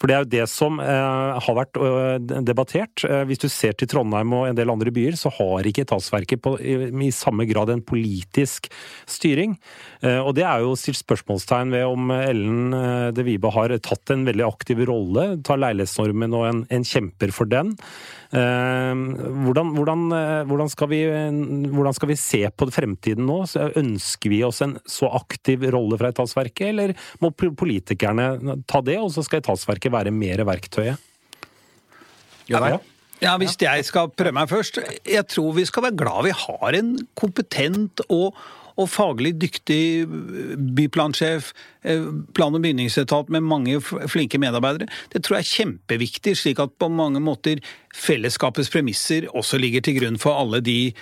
For 0.00 0.10
det 0.10 0.16
er 0.16 0.24
jo 0.24 0.32
det 0.32 0.46
som 0.50 0.80
eh, 0.82 1.40
har 1.44 1.56
vært 1.58 1.78
uh, 1.78 2.16
debattert. 2.42 3.04
Eh, 3.06 3.22
hvis 3.28 3.42
du 3.42 3.48
ser 3.52 3.76
til 3.78 3.90
Trondheim 3.90 4.32
og 4.36 4.48
en 4.48 4.58
del 4.58 4.72
andre 4.72 4.92
byer, 4.94 5.16
så 5.18 5.32
har 5.36 5.68
ikke 5.68 5.84
etatsverket 5.86 6.48
i, 6.60 6.76
i, 6.90 7.10
samme 7.14 7.46
grad 7.48 7.72
en 7.72 7.84
politisk 7.84 8.68
styring. 9.10 9.56
Eh, 10.02 10.18
og 10.18 10.34
det 10.38 10.46
er 10.48 10.64
jo 10.64 10.74
stilt 10.78 11.00
spørsmålstegn 11.02 11.74
ved 11.74 11.86
om 11.88 12.10
Ellen 12.16 12.74
eh, 12.76 13.10
de 13.14 13.26
Vibe 13.26 13.52
har 13.54 13.74
tatt 13.84 14.14
en 14.14 14.26
veldig 14.28 14.46
aktiv 14.48 14.82
rolle, 14.88 15.28
tar 15.46 15.60
leilighetsnormen 15.62 16.36
og 16.38 16.48
en, 16.48 16.64
en 16.72 16.86
kjemper 16.86 17.34
for 17.34 17.50
den. 17.50 17.74
Eh, 18.32 19.02
hvordan, 19.46 19.74
hvordan, 19.76 20.04
hvordan, 20.48 20.72
skal 20.72 20.90
vi, 20.92 21.02
hvordan, 21.06 21.98
skal 21.98 22.12
vi, 22.12 22.18
se 22.22 22.42
på 22.50 22.70
fremtiden 22.72 23.28
nå? 23.28 23.42
Ønsker 23.78 24.32
vi 24.32 24.42
oss 24.46 24.62
en 24.64 24.76
så 24.88 25.10
aktiv 25.12 25.64
rolle 25.72 25.98
fra 26.00 26.12
etatsverket, 26.12 26.68
eller 26.72 26.96
må 27.22 27.32
politikerne 27.36 28.58
ta 28.66 28.82
det, 28.84 28.98
og 29.00 29.12
så 29.14 29.24
skal 29.26 29.42
etatsverket 29.42 29.51
være 29.58 30.10
mer 30.10 30.44
verktøyet? 30.44 30.96
Ja, 32.48 32.78
ja, 33.22 33.36
Hvis 33.38 33.54
jeg 33.60 33.84
skal 33.84 34.10
prøve 34.10 34.32
meg 34.32 34.48
først. 34.50 34.78
Jeg 35.06 35.26
tror 35.30 35.52
vi 35.54 35.64
skal 35.64 35.82
være 35.82 35.96
glad 35.96 36.24
vi 36.24 36.34
har 36.34 36.74
en 36.74 36.98
kompetent 37.14 38.00
og 38.08 38.34
og 38.80 38.88
faglig 38.88 39.34
dyktig 39.40 40.06
byplansjef, 40.76 41.52
eh, 41.84 42.06
plan- 42.34 42.54
og 42.54 42.62
bygningsetat 42.62 43.28
med 43.28 43.42
mange 43.42 43.80
flinke 44.08 44.38
medarbeidere. 44.38 44.88
Det 45.12 45.22
tror 45.22 45.36
jeg 45.36 45.44
er 45.44 45.56
kjempeviktig, 45.56 46.36
slik 46.36 46.58
at 46.58 46.78
på 46.78 46.88
mange 46.88 47.20
måter 47.20 47.60
fellesskapets 47.94 48.70
premisser 48.70 49.28
også 49.34 49.58
ligger 49.60 49.80
til 49.80 50.00
grunn 50.00 50.18
for 50.18 50.32
alle 50.32 50.60
de 50.60 50.94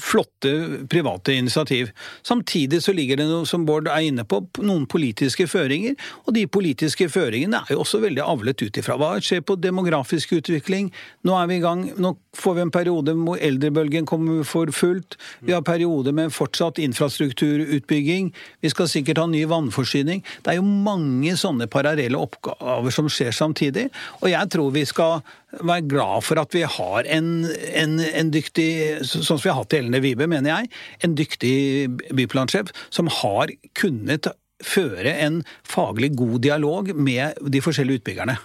flotte 0.00 0.52
private 0.90 1.34
initiativ. 1.36 1.90
Samtidig 2.22 2.82
så 2.82 2.94
ligger 2.96 3.20
det 3.20 3.28
noe 3.28 3.48
som 3.48 3.66
Bård 3.68 3.90
er 3.90 4.06
inne 4.08 4.24
på, 4.24 4.42
noen 4.64 4.86
politiske 4.90 5.46
føringer. 5.50 5.96
Og 6.26 6.34
de 6.36 6.46
politiske 6.50 7.10
føringene 7.12 7.62
er 7.64 7.76
jo 7.76 7.84
også 7.84 8.00
veldig 8.04 8.24
avlet 8.24 8.64
ut 8.64 8.80
ifra 8.80 8.96
hva 9.00 9.12
skjer 9.24 9.44
på 9.44 9.58
demografisk 9.60 10.32
utvikling. 10.38 10.90
Nå 11.26 11.36
er 11.36 11.50
vi 11.50 11.60
i 11.60 11.64
gang, 11.64 11.86
nå 12.00 12.14
får 12.36 12.54
vi 12.54 12.62
en 12.62 12.72
periode 12.74 13.14
hvor 13.18 13.40
eldrebølgen 13.42 14.06
kommer 14.08 14.44
for 14.46 14.70
fullt. 14.74 15.16
Vi 15.46 15.54
har 15.54 15.64
perioder 15.66 16.14
med 16.16 16.32
fortsatt 16.34 16.78
infrastrukturutbygging. 16.82 18.30
Vi 18.62 18.70
skal 18.70 18.88
sikkert 18.88 19.18
ha 19.18 19.26
ny 19.30 19.42
vannforsyning. 19.50 20.22
Det 20.44 20.52
er 20.52 20.60
jo 20.60 20.66
mange 20.66 21.34
sånne 21.40 21.68
parallelle 21.70 22.18
oppgaver 22.20 22.94
som 22.94 23.10
skjer 23.10 23.34
samtidig. 23.34 23.88
Og 24.20 24.30
jeg 24.32 24.52
tror 24.54 24.74
vi 24.74 24.84
skal 24.88 25.24
være 25.66 25.88
glad 25.90 26.26
for 26.26 26.38
at 26.42 26.54
vi 26.54 26.62
har 26.62 27.08
en, 27.10 27.32
en, 27.74 27.96
en 27.98 28.30
dyktig, 28.30 28.70
sånn 29.06 29.26
som 29.26 29.42
vi 29.42 29.50
har 29.50 29.58
hatt 29.62 29.74
i 29.74 29.80
Ellen 29.82 30.02
Vibe, 30.02 30.30
mener 30.30 30.54
jeg, 30.54 30.70
en 31.06 31.16
dyktig 31.18 31.56
byplansjef 32.14 32.70
som 32.94 33.10
har 33.20 33.50
kunnet 33.78 34.30
føre 34.64 35.12
en 35.24 35.40
faglig 35.66 36.12
god 36.18 36.40
dialog 36.44 36.92
med 36.94 37.38
de 37.40 37.62
forskjellige 37.64 38.02
utbyggerne. 38.02 38.36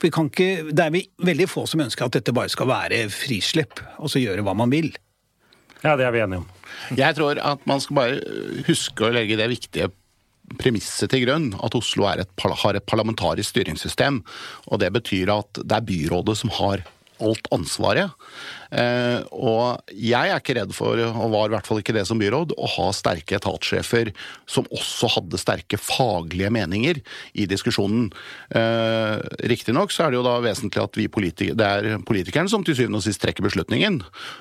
Vi 0.00 0.08
ikke, 0.08 0.48
det 0.72 0.84
er 0.84 0.92
vi 0.94 1.04
veldig 1.20 1.46
få 1.50 1.66
som 1.68 1.82
ønsker 1.84 2.06
at 2.06 2.16
dette 2.16 2.34
bare 2.36 2.52
skal 2.52 2.70
være 2.70 3.04
frislipp, 3.12 3.82
og 4.00 4.08
så 4.12 4.22
gjøre 4.22 4.44
hva 4.46 4.54
man 4.56 4.72
vil. 4.72 4.90
Ja, 5.84 5.96
det 5.96 6.06
er 6.06 6.14
vi 6.14 6.22
enige 6.24 6.42
om. 6.42 6.48
Jeg 6.96 7.16
tror 7.18 7.40
at 7.40 7.66
man 7.68 7.82
skal 7.82 7.98
bare 7.98 8.38
huske 8.68 9.04
å 9.04 9.12
legge 9.12 9.36
det 9.36 9.48
viktige 9.52 9.90
premisset 10.60 11.12
til 11.12 11.24
grunn 11.26 11.50
at 11.62 11.76
Oslo 11.78 12.08
et, 12.10 12.30
har 12.64 12.76
et 12.76 12.86
parlamentarisk 12.88 13.52
styringssystem. 13.52 14.22
og 14.66 14.80
Det 14.82 14.90
betyr 14.96 15.30
at 15.34 15.60
det 15.62 15.76
er 15.76 15.86
byrådet 15.86 16.36
som 16.40 16.52
har 16.56 16.82
alt 17.20 17.50
ansvaret. 17.52 18.10
Eh, 18.70 19.20
og 19.34 19.90
jeg 19.90 20.30
er 20.30 20.38
ikke 20.38 20.54
redd 20.60 20.74
for, 20.74 20.98
og 21.10 21.32
var 21.32 21.50
i 21.50 21.54
hvert 21.56 21.66
fall 21.66 21.80
ikke 21.82 21.94
det 21.96 22.06
som 22.08 22.20
byråd, 22.20 22.54
å 22.54 22.70
ha 22.76 22.88
sterke 22.94 23.38
etatssjefer 23.40 24.12
som 24.50 24.68
også 24.70 25.10
hadde 25.16 25.40
sterke 25.40 25.78
faglige 25.80 26.52
meninger 26.54 27.00
i 27.34 27.46
diskusjonen. 27.50 28.08
Eh, 28.54 29.16
Riktignok 29.50 29.94
så 29.94 30.06
er 30.06 30.12
det 30.12 30.20
jo 30.20 30.26
da 30.26 30.36
vesentlig 30.44 30.84
at 30.84 30.98
vi 30.98 31.08
politikere, 31.10 31.58
det 31.58 31.70
er 31.70 32.04
politikerne 32.06 32.50
som 32.52 32.64
til 32.66 32.78
syvende 32.78 33.00
og 33.00 33.06
sist 33.06 33.22
trekker 33.22 33.46
beslutningen, 33.46 34.00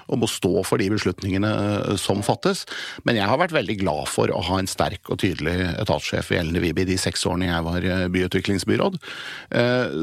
og 0.09 0.21
må 0.21 0.29
stå 0.29 0.63
for 0.67 0.81
de 0.81 0.91
beslutningene 0.93 1.49
eh, 1.49 1.95
som 2.01 2.21
fattes. 2.25 2.65
Men 3.07 3.19
jeg 3.19 3.29
har 3.29 3.41
vært 3.41 3.55
veldig 3.55 3.79
glad 3.81 4.05
for 4.11 4.31
å 4.33 4.43
ha 4.49 4.61
en 4.61 4.69
sterk 4.69 5.09
og 5.09 5.21
tydelig 5.23 5.57
etatssjef 5.79 6.33
i 6.33 6.39
Ellen 6.41 6.61
Vibi 6.61 6.85
de 6.87 6.99
seks 6.99 7.25
årene 7.29 7.49
jeg 7.49 7.65
var 7.65 7.85
byutviklingsbyråd, 8.13 8.97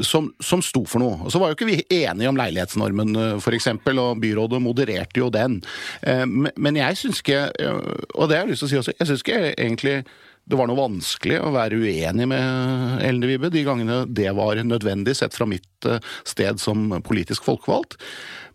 som, 0.05 0.27
som 0.43 0.61
sto 0.65 0.81
for 0.89 1.01
noe. 1.01 1.19
Og 1.25 1.31
så 1.31 1.39
var 1.39 1.51
jo 1.51 1.57
ikke 1.57 1.67
vi 1.69 1.77
enige 1.99 2.29
om 2.31 2.39
leilighetsnormen, 2.39 3.13
f.eks. 3.37 3.69
og 3.93 4.16
byrådet 4.23 4.61
modererte 4.63 5.21
jo 5.21 5.29
den. 5.33 5.59
Eh, 6.01 6.25
men 6.27 6.79
jeg 6.79 6.99
syns 6.99 7.21
ikke, 7.23 7.43
eh, 7.59 7.83
og 8.15 8.29
det 8.29 8.39
har 8.39 8.45
jeg 8.45 8.55
lyst 8.55 8.65
til 8.65 8.69
å 8.69 8.73
si 8.73 8.81
også, 8.81 8.97
jeg 8.97 9.11
syns 9.11 9.25
ikke 9.25 9.43
egentlig 9.53 9.99
det 10.47 10.55
var 10.55 10.69
noe 10.69 10.79
vanskelig 10.79 11.41
å 11.43 11.51
være 11.51 11.75
uenig 11.81 12.27
med 12.31 13.01
Ellen 13.03 13.25
Vibe 13.27 13.49
de 13.51 13.65
gangene 13.67 13.97
det 14.07 14.31
var 14.37 14.59
nødvendig, 14.63 15.17
sett 15.19 15.35
fra 15.35 15.47
mitt 15.49 15.87
eh, 15.87 15.99
sted 16.27 16.61
som 16.63 16.93
politisk 17.03 17.47
folkevalgt. 17.47 17.99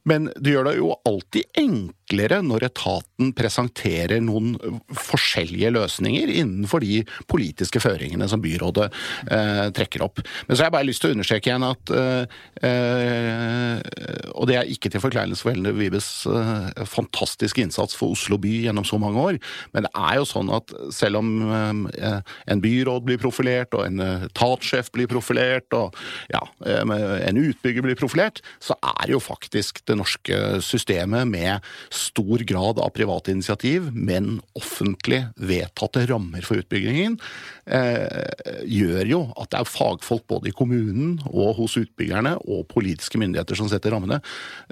Men 0.08 0.30
det 0.34 0.54
gjør 0.54 0.66
det 0.66 0.78
jo 0.80 0.94
alltid 1.06 1.60
enklere 1.60 2.01
enklere 2.12 2.42
når 2.44 2.66
etaten 2.68 3.32
presenterer 3.36 4.20
noen 4.22 4.54
forskjellige 4.92 5.72
løsninger 5.72 6.28
innenfor 6.28 6.84
de 6.84 7.02
politiske 7.30 7.80
føringene 7.80 8.28
som 8.28 8.42
byrådet 8.42 8.88
eh, 9.32 9.68
trekker 9.74 10.04
opp. 10.04 10.20
Men 10.46 10.56
så 10.56 10.62
har 10.62 10.70
jeg 10.70 10.76
bare 10.76 10.88
lyst 10.88 11.02
til 11.02 11.12
å 11.12 11.16
understreke 11.16 11.50
igjen 11.50 11.66
at 11.66 11.94
eh, 11.96 12.38
eh 12.62 13.80
Og 14.32 14.46
det 14.48 14.56
er 14.58 14.68
ikke 14.70 14.90
til 14.90 15.02
forkleinelse 15.02 15.42
for 15.44 15.52
Helene 15.52 15.72
Vibes 15.76 16.26
eh, 16.26 16.84
fantastiske 16.88 17.62
innsats 17.62 17.96
for 17.96 18.12
Oslo 18.12 18.38
by 18.40 18.52
gjennom 18.66 18.84
så 18.84 18.98
mange 19.00 19.20
år, 19.20 19.38
men 19.72 19.86
det 19.86 19.92
er 19.94 20.18
jo 20.18 20.26
sånn 20.28 20.50
at 20.52 20.72
selv 20.94 21.20
om 21.20 21.88
eh, 21.92 22.18
en 22.50 22.62
byråd 22.62 23.06
blir 23.06 23.20
profilert, 23.22 23.74
og 23.76 23.86
en 23.86 24.02
etatssjef 24.28 24.90
blir 24.94 25.08
profilert, 25.10 25.68
og 25.76 25.96
ja, 26.32 26.42
en 26.66 27.38
utbygger 27.38 27.84
blir 27.86 27.98
profilert, 27.98 28.42
så 28.62 28.76
er 28.80 29.12
jo 29.14 29.20
faktisk 29.22 29.82
det 29.88 29.96
norske 30.00 30.38
systemet 30.64 31.28
med 31.30 31.62
stor 32.02 32.42
grad 32.48 32.80
av 32.82 32.92
private 32.96 33.32
initiativ, 33.32 33.88
men 33.94 34.40
offentlig 34.58 35.22
vedtatte 35.40 36.04
rammer 36.10 36.44
for 36.46 36.60
utbyggingen, 36.62 37.18
eh, 37.66 38.62
gjør 38.66 39.10
jo 39.10 39.20
at 39.36 39.52
det 39.52 39.60
er 39.60 39.70
fagfolk 39.70 40.26
både 40.30 40.50
i 40.50 40.56
kommunen 40.56 41.16
og 41.30 41.56
hos 41.60 41.78
utbyggerne 41.80 42.34
og 42.42 42.66
politiske 42.72 43.20
myndigheter 43.20 43.58
som 43.58 43.70
setter 43.70 43.94
rammene, 43.94 44.20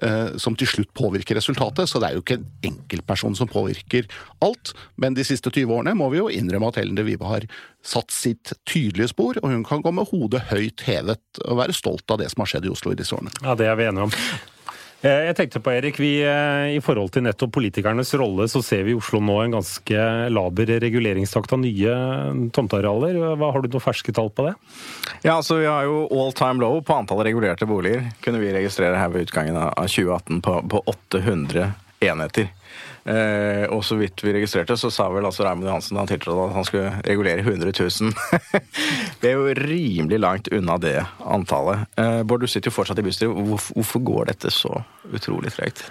eh, 0.03 0.37
som 0.41 0.57
til 0.59 0.71
slutt 0.71 0.93
påvirker 0.97 1.39
resultatet. 1.39 1.89
Så 1.89 2.01
det 2.01 2.11
er 2.11 2.19
jo 2.19 2.25
ikke 2.25 2.41
en 2.41 2.49
enkeltperson 2.73 3.37
som 3.39 3.51
påvirker 3.51 4.09
alt. 4.43 4.75
Men 4.97 5.15
de 5.15 5.27
siste 5.27 5.51
20 5.51 5.81
årene 5.81 5.97
må 5.97 6.11
vi 6.11 6.23
jo 6.23 6.31
innrømme 6.31 6.71
at 6.73 6.81
Helen 6.81 6.99
de 6.99 7.07
Vibe 7.07 7.29
har 7.29 7.47
satt 7.83 8.13
sitt 8.13 8.53
tydelige 8.69 9.13
spor, 9.15 9.39
og 9.41 9.51
hun 9.51 9.65
kan 9.65 9.83
gå 9.83 9.93
med 9.95 10.11
hodet 10.13 10.47
høyt 10.51 10.85
hevet 10.89 11.43
og 11.47 11.61
være 11.63 11.77
stolt 11.77 12.11
av 12.13 12.21
det 12.21 12.31
som 12.33 12.45
har 12.45 12.53
skjedd 12.53 12.69
i 12.69 12.73
Oslo 12.73 12.93
i 12.93 12.99
disse 12.99 13.17
årene. 13.17 13.33
Ja, 13.43 13.57
det 13.57 13.71
er 13.71 13.79
vi 13.81 13.89
enige 13.89 14.09
om. 14.09 14.19
Eh, 15.01 15.23
jeg 15.31 15.37
tenkte 15.39 15.63
på, 15.65 15.73
Erik, 15.73 15.97
vi, 15.97 16.11
eh, 16.21 16.77
I 16.77 16.81
forhold 16.85 17.13
til 17.15 17.25
nettopp 17.25 17.55
politikernes 17.57 18.13
rolle, 18.21 18.45
så 18.53 18.61
ser 18.63 18.85
vi 18.85 18.93
i 18.93 18.99
Oslo 18.99 19.21
nå 19.25 19.39
en 19.41 19.57
ganske 19.57 20.03
laber 20.29 20.75
reguleringstakt 20.83 21.55
av 21.57 21.63
nye 21.63 21.95
tomtearealer. 22.53 23.17
Hva 23.41 23.53
Har 23.53 23.63
du 23.63 23.69
noen 23.73 23.81
ferske 23.81 24.13
tall 24.13 24.29
på 24.29 24.51
det? 24.51 24.55
Ja, 25.23 25.39
altså 25.39 25.61
Vi 25.61 25.67
har 25.67 25.85
jo 25.89 26.07
all 26.13 26.33
time 26.33 26.61
low 26.61 26.83
på 26.85 26.99
antall 26.99 27.25
regulerte 27.25 27.67
boliger. 27.67 28.13
Kunne 28.21 28.41
vi 28.41 28.53
registrere 28.53 28.97
her 29.01 29.09
ved 29.09 29.29
utgangen 29.29 29.57
av 29.57 29.73
2018 29.89 30.43
på, 30.43 30.69
på 30.69 30.83
800 30.87 31.73
enheter. 32.01 32.53
Eh, 33.05 33.65
og 33.73 33.85
så 33.87 33.97
vidt 34.01 34.21
vi 34.25 34.35
registrerte, 34.37 34.77
så 34.77 34.91
sa 34.93 35.09
vel 35.13 35.25
altså 35.25 35.47
Raymond 35.47 35.71
Johansen 35.71 35.97
da 35.97 36.03
han 36.05 36.11
tiltrådte 36.11 36.49
at 36.51 36.59
han 36.59 36.69
skulle 36.69 36.91
regulere 37.07 37.45
100 37.45 37.73
000. 37.73 38.13
vi 39.23 39.31
er 39.31 39.39
jo 39.39 39.55
rimelig 39.57 40.21
langt 40.21 40.53
unna 40.53 40.77
det 40.83 40.99
antallet. 41.25 41.87
Eh, 42.01 42.21
Bård, 42.23 42.45
du 42.45 42.51
sitter 42.51 42.71
jo 42.71 42.77
fortsatt 42.77 43.01
i 43.01 43.07
bystyret. 43.07 43.33
Hvorfor, 43.33 43.81
hvorfor 43.81 44.07
går 44.13 44.31
dette 44.35 44.53
så 44.55 44.83
utrolig 45.13 45.55
tregt? 45.57 45.87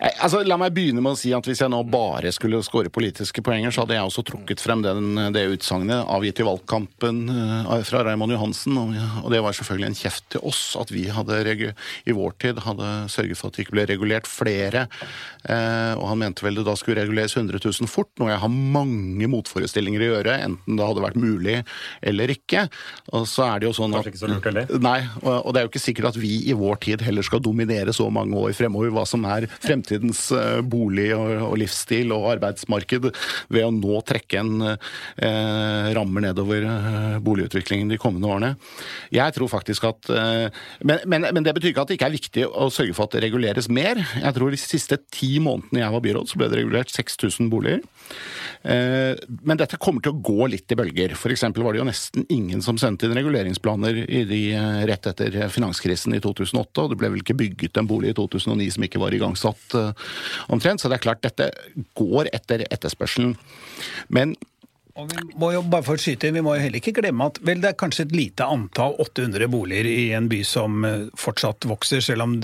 Altså, 0.00 0.40
La 0.48 0.56
meg 0.56 0.72
begynne 0.72 1.02
med 1.04 1.12
å 1.12 1.18
si 1.18 1.30
at 1.36 1.44
hvis 1.44 1.60
jeg 1.60 1.68
nå 1.72 1.82
bare 1.92 2.30
skulle 2.32 2.62
skåre 2.64 2.88
politiske 2.92 3.42
poenger, 3.44 3.72
så 3.74 3.84
hadde 3.84 3.98
jeg 3.98 4.08
også 4.08 4.24
trukket 4.30 4.62
frem 4.62 4.80
den, 4.84 5.18
det 5.34 5.42
utsagnet 5.52 6.08
avgitt 6.08 6.40
i 6.40 6.46
valgkampen 6.46 7.18
uh, 7.28 7.74
fra 7.84 8.00
Raymond 8.06 8.32
Johansen. 8.32 8.78
Og, 8.80 9.28
det 9.32 9.42
var 9.44 9.56
selvfølgelig 9.56 9.90
en 9.90 9.98
kjeft 9.98 10.26
til 10.32 10.46
oss 10.48 10.62
at 10.80 10.92
vi 10.94 11.04
hadde 11.12 11.40
i 11.50 12.14
vår 12.16 12.32
tid 12.40 12.62
hadde 12.64 12.88
sørget 13.12 13.36
for 13.36 13.50
at 13.50 13.58
det 13.58 13.66
ikke 13.66 13.76
ble 13.76 13.84
regulert 13.90 14.28
flere. 14.28 14.86
Og 15.50 16.04
han 16.04 16.20
mente 16.20 16.44
vel 16.44 16.58
det 16.58 16.64
da 16.66 16.74
skulle 16.78 17.00
reguleres 17.04 17.34
100 17.36 17.60
000 17.62 17.88
fort, 17.90 18.10
noe 18.20 18.30
jeg 18.32 18.40
har 18.42 18.50
mange 18.50 19.28
motforestillinger 19.30 20.04
å 20.04 20.10
gjøre, 20.10 20.36
enten 20.46 20.78
det 20.78 20.86
hadde 20.86 21.04
vært 21.04 21.20
mulig 21.20 21.56
eller 22.06 22.32
ikke. 22.34 22.66
Og 23.16 23.26
så 23.30 23.46
er 23.46 23.62
det 23.62 23.70
jo 23.70 23.74
sånn 23.76 23.94
at... 23.96 24.04
Kanskje 24.04 24.14
ikke 24.14 24.22
så 24.22 24.30
lurt 24.32 24.48
heller? 24.50 24.74
Nei, 24.82 24.98
og 25.22 25.50
det 25.52 25.62
er 25.62 25.66
jo 25.66 25.72
ikke 25.72 25.82
sikkert 25.82 26.10
at 26.12 26.20
vi 26.20 26.32
i 26.50 26.56
vår 26.56 26.80
tid 26.86 27.04
heller 27.06 27.26
skal 27.26 27.42
dominere 27.44 27.94
så 27.96 28.08
mange 28.12 28.36
år 28.38 28.56
fremover 28.56 28.92
hva 28.94 29.06
som 29.08 29.24
er 29.28 29.48
fremtiden 29.60 29.89
fremtidens 29.90 30.30
eh, 30.32 30.60
bolig 30.62 31.10
og, 31.16 31.56
livsstil 31.58 32.12
og 32.14 32.28
arbeidsmarked 32.36 33.10
ved 33.50 33.64
å 33.64 33.72
nå 33.74 34.00
trekke 34.06 34.40
en 34.40 34.62
eh, 34.70 35.90
rammer 35.96 36.28
nedover 36.28 36.64
eh, 36.64 37.18
boligutviklingen 37.24 37.90
de 37.90 37.98
kommende 38.00 38.28
årene. 38.30 38.52
Jeg 39.10 39.34
tror 39.36 39.50
faktisk 39.50 39.88
at 39.90 40.10
eh, 40.10 40.48
men, 40.82 41.02
men, 41.06 41.28
men, 41.32 41.44
det 41.44 41.54
betyr 41.56 41.72
ikke 41.72 41.84
at 41.84 41.90
det 41.90 41.98
ikke 41.98 42.10
er 42.10 42.18
viktig 42.18 42.46
å 42.46 42.70
sørge 42.72 42.94
for 42.96 43.08
at 43.08 43.16
det 43.16 43.24
reguleres 43.26 43.68
mer. 43.68 44.00
Jeg 44.20 44.36
tror 44.36 44.50
de 44.52 44.60
siste 44.60 45.00
ti 45.10 45.38
månedene 45.42 45.84
jeg 45.84 45.94
var 45.96 46.04
byråd, 46.06 46.30
så 46.30 46.40
ble 46.40 46.50
det 46.50 46.62
regulert 46.62 46.94
6000 46.94 47.50
boliger. 47.52 47.82
Eh, 48.62 49.16
men 49.42 49.60
dette 49.60 49.80
kommer 49.80 50.04
til 50.04 50.14
å 50.14 50.20
gå 50.20 50.50
litt 50.52 50.70
i 50.70 50.78
bølger. 50.78 51.16
F.eks. 51.16 51.46
var 51.56 51.74
det 51.74 51.82
jo 51.82 51.88
nesten 51.88 52.26
ingen 52.32 52.62
som 52.64 52.78
sendte 52.80 53.08
inn 53.08 53.16
reguleringsplaner 53.16 54.02
de, 54.30 54.40
eh, 54.54 54.82
rett 54.90 55.10
etter 55.10 55.40
finanskrisen 55.52 56.14
i 56.16 56.22
2008, 56.22 56.84
og 56.84 56.92
det 56.92 57.00
ble 57.00 57.12
vel 57.14 57.24
ikke 57.24 57.38
bygget 57.40 57.80
en 57.80 57.88
bolig 57.90 58.12
i 58.12 58.18
2009 58.18 58.70
som 58.76 58.86
ikke 58.86 59.02
var 59.02 59.16
igangsatt 59.16 59.76
omtrent. 60.52 60.82
Så 60.82 60.90
det 60.90 60.98
er 60.98 61.06
klart, 61.06 61.22
dette 61.26 61.50
går 61.98 62.30
etter 62.36 62.64
etterspørselen. 62.70 63.36
Men 64.08 64.36
og 65.00 65.10
vi 65.10 65.24
må 65.40 65.50
jo 65.54 65.62
bare 65.72 65.86
for 65.86 65.98
å 65.98 66.02
skyte, 66.02 66.32
vi 66.34 66.42
må 66.44 66.54
jo 66.56 66.64
heller 66.64 66.80
ikke 66.80 66.94
glemme 67.00 67.28
at 67.30 67.40
vel, 67.46 67.62
det 67.62 67.72
er 67.72 67.78
kanskje 67.80 68.06
et 68.08 68.14
lite 68.16 68.46
antall 68.46 68.96
800 69.02 69.48
boliger 69.52 69.88
i 69.88 70.10
en 70.16 70.28
by 70.30 70.40
som 70.46 70.84
eh, 70.86 71.06
fortsatt 71.18 71.68
vokser, 71.70 72.04
selv 72.04 72.26
om 72.26 72.38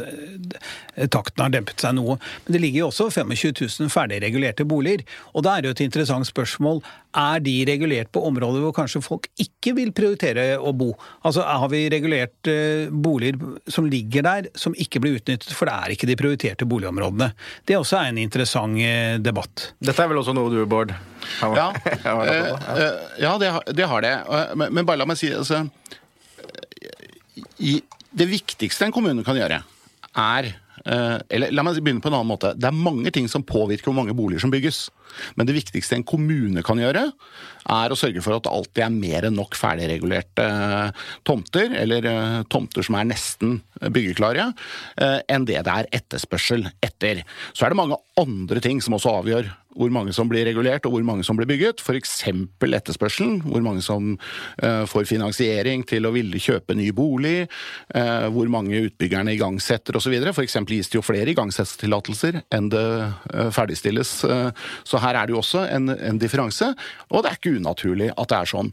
takten 1.12 1.44
har 1.44 1.52
dempet 1.54 1.82
seg 1.82 1.96
noe. 1.98 2.18
Men 2.46 2.56
det 2.56 2.62
ligger 2.62 2.84
jo 2.84 2.90
også 2.90 3.10
25 3.20 3.56
000 3.60 3.92
ferdigregulerte 3.92 4.66
boliger. 4.68 5.04
Og 5.34 5.44
da 5.46 5.56
er 5.56 5.64
det 5.64 5.70
jo 5.70 5.76
et 5.76 5.84
interessant 5.86 6.28
spørsmål 6.28 6.82
er 7.16 7.40
de 7.40 7.54
regulert 7.68 8.10
på 8.12 8.22
områder 8.28 8.64
hvor 8.64 8.74
kanskje 8.76 9.02
folk 9.04 9.28
ikke 9.40 9.74
vil 9.78 9.92
prioritere 9.96 10.46
å 10.58 10.72
bo? 10.76 10.92
Altså 11.24 11.44
Har 11.46 11.68
vi 11.72 11.86
regulert 11.92 12.50
eh, 12.50 12.92
boliger 12.92 13.40
som 13.72 13.88
ligger 13.88 14.26
der, 14.26 14.50
som 14.54 14.76
ikke 14.76 15.02
blir 15.02 15.18
utnyttet, 15.20 15.52
for 15.56 15.68
det 15.68 15.76
er 15.76 15.96
ikke 15.96 16.10
de 16.10 16.18
prioriterte 16.18 16.68
boligområdene? 16.68 17.32
Det 17.66 17.78
også 17.78 18.00
er 18.00 18.12
en 18.12 18.22
interessant 18.22 18.80
eh, 18.82 19.16
debatt. 19.22 19.70
Dette 19.80 20.02
er 20.02 20.12
vel 20.12 20.20
også 20.22 20.36
noe 20.36 20.52
du, 20.52 20.60
Bård? 20.68 20.94
Ja, 21.56 21.70
eh, 22.04 22.92
ja 23.22 23.36
det, 23.40 23.52
det, 23.76 23.88
har 23.88 24.04
det. 24.04 24.14
Men, 24.56 24.72
men 24.74 24.86
bare 24.86 25.00
la 25.02 25.08
meg 25.08 25.18
si 25.20 25.32
altså, 25.34 25.64
Det 27.56 28.28
viktigste 28.30 28.88
en 28.88 28.94
kommune 28.94 29.24
kan 29.26 29.38
gjøre, 29.38 29.60
er 30.16 30.48
eh, 30.84 31.18
Eller 31.36 31.52
la 31.54 31.64
meg 31.66 31.80
begynne 31.80 32.02
på 32.04 32.10
en 32.10 32.18
annen 32.18 32.30
måte. 32.30 32.54
Det 32.56 32.68
er 32.68 32.76
mange 32.76 33.12
ting 33.14 33.28
som 33.30 33.44
påvirker 33.46 33.90
hvor 33.90 33.98
mange 33.98 34.16
boliger 34.16 34.44
som 34.44 34.52
bygges. 34.52 34.86
Men 35.38 35.48
det 35.48 35.56
viktigste 35.56 35.98
en 35.98 36.06
kommune 36.06 36.64
kan 36.66 36.80
gjøre, 36.80 37.06
er 37.72 37.92
å 37.92 37.98
sørge 37.98 38.22
for 38.24 38.36
at 38.36 38.46
det 38.46 38.52
alltid 38.52 38.82
er 38.84 38.94
mer 38.94 39.26
enn 39.28 39.38
nok 39.38 39.56
ferdigregulerte 39.58 40.46
eh, 40.46 41.04
tomter, 41.26 41.76
eller 41.82 42.10
eh, 42.10 42.40
tomter 42.52 42.86
som 42.86 42.98
er 42.98 43.10
nesten 43.12 43.60
byggeklare, 43.76 44.50
enn 45.28 45.44
det 45.48 45.58
det 45.66 45.72
er 45.72 45.88
etterspørsel 45.98 46.64
etter. 46.84 47.20
Så 47.52 47.66
er 47.66 47.72
det 47.72 47.80
mange 47.80 47.98
andre 48.20 48.62
ting 48.64 48.80
som 48.84 48.96
også 48.96 49.18
avgjør 49.20 49.50
hvor 49.76 49.92
mange 49.92 50.14
som 50.16 50.28
blir 50.30 50.46
regulert 50.48 50.86
og 50.88 50.96
hvor 50.96 51.04
mange 51.06 51.24
som 51.26 51.38
blir 51.38 51.48
bygget. 51.48 51.82
F.eks. 51.84 52.18
etterspørselen, 52.26 53.40
hvor 53.44 53.62
mange 53.64 53.84
som 53.84 54.14
uh, 54.16 54.84
får 54.88 55.08
finansiering 55.10 55.84
til 55.88 56.08
å 56.08 56.12
ville 56.14 56.40
kjøpe 56.40 56.76
ny 56.78 56.88
bolig, 56.96 57.46
uh, 57.94 58.26
hvor 58.32 58.50
mange 58.52 58.86
utbyggerne 58.88 59.36
igangsetter 59.36 59.98
osv. 59.98 60.16
F.eks. 60.32 60.58
gis 60.66 60.90
det 60.92 60.98
jo 60.98 61.04
flere 61.04 61.32
igangsettelsestillatelser 61.34 62.40
enn 62.56 62.70
det 62.72 62.84
uh, 62.86 63.48
ferdigstilles. 63.54 64.12
så 64.86 65.00
her 65.02 65.16
er 65.18 65.28
det 65.28 65.34
jo 65.34 65.40
også 65.40 65.66
en, 65.70 65.90
en, 65.92 66.18
differanse, 66.20 66.68
og 67.10 67.22
det 67.22 67.30
er 67.30 67.38
ikke 67.38 67.56
unaturlig 67.60 68.08
at 68.16 68.30
det 68.30 68.38
er 68.38 68.50
sånn. 68.50 68.70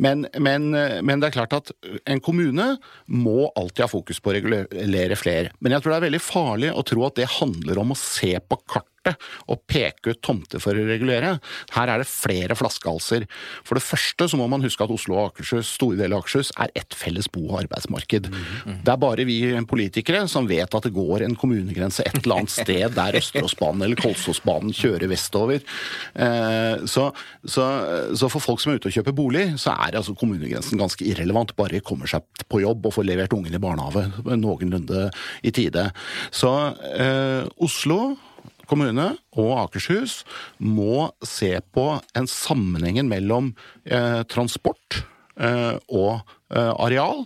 Men, 0.00 0.24
men, 0.38 0.70
men 0.74 1.22
det 1.22 1.28
er 1.28 1.36
klart 1.36 1.56
at 1.56 1.72
en 2.10 2.22
kommune 2.24 2.74
må 3.06 3.48
alltid 3.58 3.86
ha 3.86 3.90
fokus 3.90 4.20
på 4.22 4.30
å 4.30 4.36
regulere 4.38 5.18
flere. 5.18 5.52
Men 5.60 5.74
jeg 5.74 5.84
tror 5.84 5.94
det 5.94 5.98
er 5.98 6.08
veldig 6.08 6.24
farlig 6.24 6.72
å 6.72 6.84
tro 6.86 7.06
at 7.08 7.18
det 7.18 7.30
handler 7.38 7.82
om 7.82 7.94
å 7.94 7.98
se 7.98 8.34
på 8.38 8.60
kartet 9.04 9.20
og 9.50 9.62
peke 9.68 10.14
ut 10.14 10.22
tomter 10.24 10.62
for 10.62 10.76
å 10.76 10.86
regulere. 10.86 11.38
Her 11.74 11.92
er 11.92 12.02
det 12.02 12.08
flere 12.08 12.56
flaskehalser. 12.56 13.26
For 13.64 13.78
det 13.78 13.84
første 13.84 14.28
så 14.30 14.38
må 14.40 14.48
man 14.50 14.64
huske 14.64 14.84
at 14.84 14.92
Oslo 14.92 15.16
og 15.18 15.32
Akershus, 15.32 15.74
store 15.76 15.98
deler 15.98 16.16
av 16.16 16.24
Akershus 16.24 16.52
er 16.60 16.72
ett 16.74 16.94
felles 16.94 17.28
bo- 17.30 17.46
og 17.50 17.64
arbeidsmarked. 17.64 18.30
Mm. 18.30 18.80
Det 18.84 18.92
er 18.92 19.00
bare 19.00 19.26
vi 19.28 19.38
politikere 19.68 20.24
som 20.30 20.48
vet 20.48 20.74
at 20.74 20.86
det 20.86 20.94
går 20.94 21.24
en 21.24 21.36
kommunegrense 21.38 22.04
et 22.04 22.22
eller 22.22 22.42
annet 22.42 22.54
sted 22.54 22.96
der 22.96 23.18
Østeråsbanen 23.20 23.84
eller 23.84 24.00
Kolsåsbanen 24.00 24.74
kjører 24.74 25.10
vestover. 25.10 25.62
Eh, 26.14 26.84
så, 26.90 27.10
så, 27.44 27.68
så, 28.14 28.30
for 28.32 28.42
folk 28.42 28.62
som 28.62 28.72
er 28.72 28.80
ute 28.80 28.90
og 28.90 28.96
kjøper 28.98 29.16
bolig, 29.16 29.46
så 29.60 29.74
er 29.76 29.98
altså 30.00 30.16
kommunegrensen 30.18 30.80
ganske 30.80 31.04
irrelevant. 31.06 31.54
Bare 31.58 31.82
kommer 31.84 32.10
seg 32.10 32.24
på 32.50 32.62
jobb 32.64 32.88
og 32.88 32.96
får 32.96 33.08
levert 33.08 33.34
ungen 33.36 33.54
i 33.54 33.62
barnehage 33.62 34.06
noenlunde 34.34 35.08
i 35.44 35.52
tide. 35.54 35.88
Så 36.34 36.50
eh, 36.94 37.44
Oslo 37.64 38.14
kommune 38.74 39.12
og 39.38 39.50
Akershus 39.64 40.22
må 40.58 41.08
se 41.24 41.56
på 41.74 41.88
en 42.18 42.30
sammenhengen 42.30 43.10
mellom 43.10 43.52
eh, 43.86 44.22
transport 44.30 45.04
eh, 45.38 45.76
og 45.88 46.24
eh, 46.50 46.72
areal. 46.74 47.24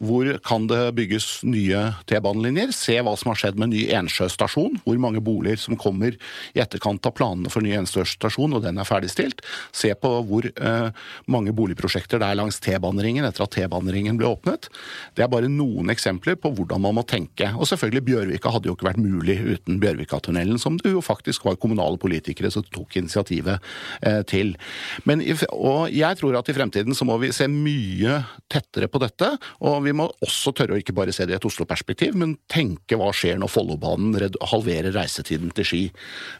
Hvor 0.00 0.24
kan 0.40 0.64
det 0.64 0.94
bygges 0.96 1.42
nye 1.44 1.80
T-banelinjer? 2.08 2.70
Se 2.72 2.94
hva 3.04 3.12
som 3.20 3.34
har 3.34 3.40
skjedd 3.42 3.58
med 3.60 3.74
ny 3.74 3.82
Ensjø 3.92 4.30
stasjon. 4.32 4.78
Hvor 4.86 4.96
mange 5.02 5.20
boliger 5.20 5.60
som 5.60 5.76
kommer 5.80 6.14
i 6.56 6.62
etterkant 6.62 7.04
av 7.04 7.12
planene 7.18 7.52
for 7.52 7.60
ny 7.60 7.74
Ensjø 7.76 8.06
stasjon, 8.08 8.54
og 8.56 8.64
den 8.64 8.80
er 8.80 8.88
ferdigstilt. 8.88 9.42
Se 9.76 9.92
på 9.92 10.12
hvor 10.24 10.48
eh, 10.48 11.02
mange 11.28 11.52
boligprosjekter 11.56 12.22
det 12.22 12.30
er 12.30 12.38
langs 12.40 12.60
T-baneringen 12.64 13.28
etter 13.28 13.44
at 13.44 13.52
T-baneringen 13.52 14.16
ble 14.16 14.30
åpnet. 14.30 14.70
Det 15.18 15.26
er 15.26 15.28
bare 15.32 15.50
noen 15.52 15.92
eksempler 15.92 16.38
på 16.40 16.54
hvordan 16.56 16.80
man 16.86 16.96
må 16.96 17.04
tenke. 17.04 17.50
Og 17.60 17.68
selvfølgelig, 17.68 18.06
Bjørvika 18.08 18.54
hadde 18.56 18.72
jo 18.72 18.78
ikke 18.78 18.88
vært 18.88 19.04
mulig 19.04 19.36
uten 19.36 19.82
Bjørvikatunnelen, 19.84 20.56
som 20.62 20.80
det 20.80 20.94
jo 20.94 21.04
faktisk 21.04 21.44
var 21.44 21.60
kommunale 21.60 22.00
politikere 22.00 22.48
som 22.54 22.64
tok 22.72 22.96
initiativet 23.02 23.60
eh, 24.00 24.22
til. 24.24 24.56
Men, 25.04 25.20
og 25.52 25.92
jeg 25.92 26.22
tror 26.22 26.40
at 26.40 26.48
i 26.48 26.56
fremtiden 26.56 26.96
så 26.96 27.04
må 27.04 27.20
vi 27.20 27.34
se 27.36 27.50
mye 27.52 28.22
tettere 28.48 28.88
på 28.88 29.04
dette. 29.04 29.34
og 29.60 29.89
vi 29.89 29.89
vi 29.90 29.96
må 29.98 30.06
også 30.24 30.54
tørre 30.56 30.76
å 30.76 30.80
ikke 30.80 30.94
bare 30.96 31.14
se 31.14 31.26
det 31.28 31.36
i 31.36 31.38
et 31.38 31.46
Oslo-perspektiv, 31.46 32.16
men 32.18 32.36
tenke 32.50 32.98
hva 33.00 33.10
skjer 33.16 33.40
når 33.40 33.52
Follobanen 33.52 34.38
halverer 34.52 34.94
reisetiden 34.96 35.52
til 35.56 35.68
Ski, 35.68 35.82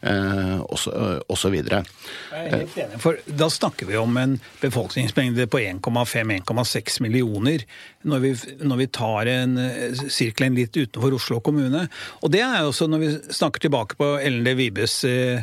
eh, 0.06 0.56
osv. 0.70 1.58
For 3.02 3.20
da 3.26 3.50
snakker 3.52 3.90
vi 3.90 3.98
om 4.00 4.16
en 4.20 4.38
befolkningsmengde 4.62 5.48
på 5.50 5.62
1,5-1,6 5.66 7.00
millioner 7.04 7.66
når 8.08 8.22
vi, 8.24 8.32
når 8.64 8.80
vi 8.80 8.88
tar 8.96 9.28
en 9.28 9.58
eh, 9.60 10.02
sirkelen 10.06 10.56
litt 10.56 10.76
utenfor 10.78 11.18
Oslo 11.18 11.42
kommune. 11.44 11.86
Og 12.24 12.32
det 12.32 12.44
er 12.46 12.62
også 12.64 12.88
når 12.88 13.02
vi 13.04 13.12
snakker 13.28 13.66
tilbake 13.66 13.98
på 14.00 14.14
Ellen 14.22 14.46
D. 14.46 14.56
Vibes 14.56 15.00
Eh, 15.10 15.42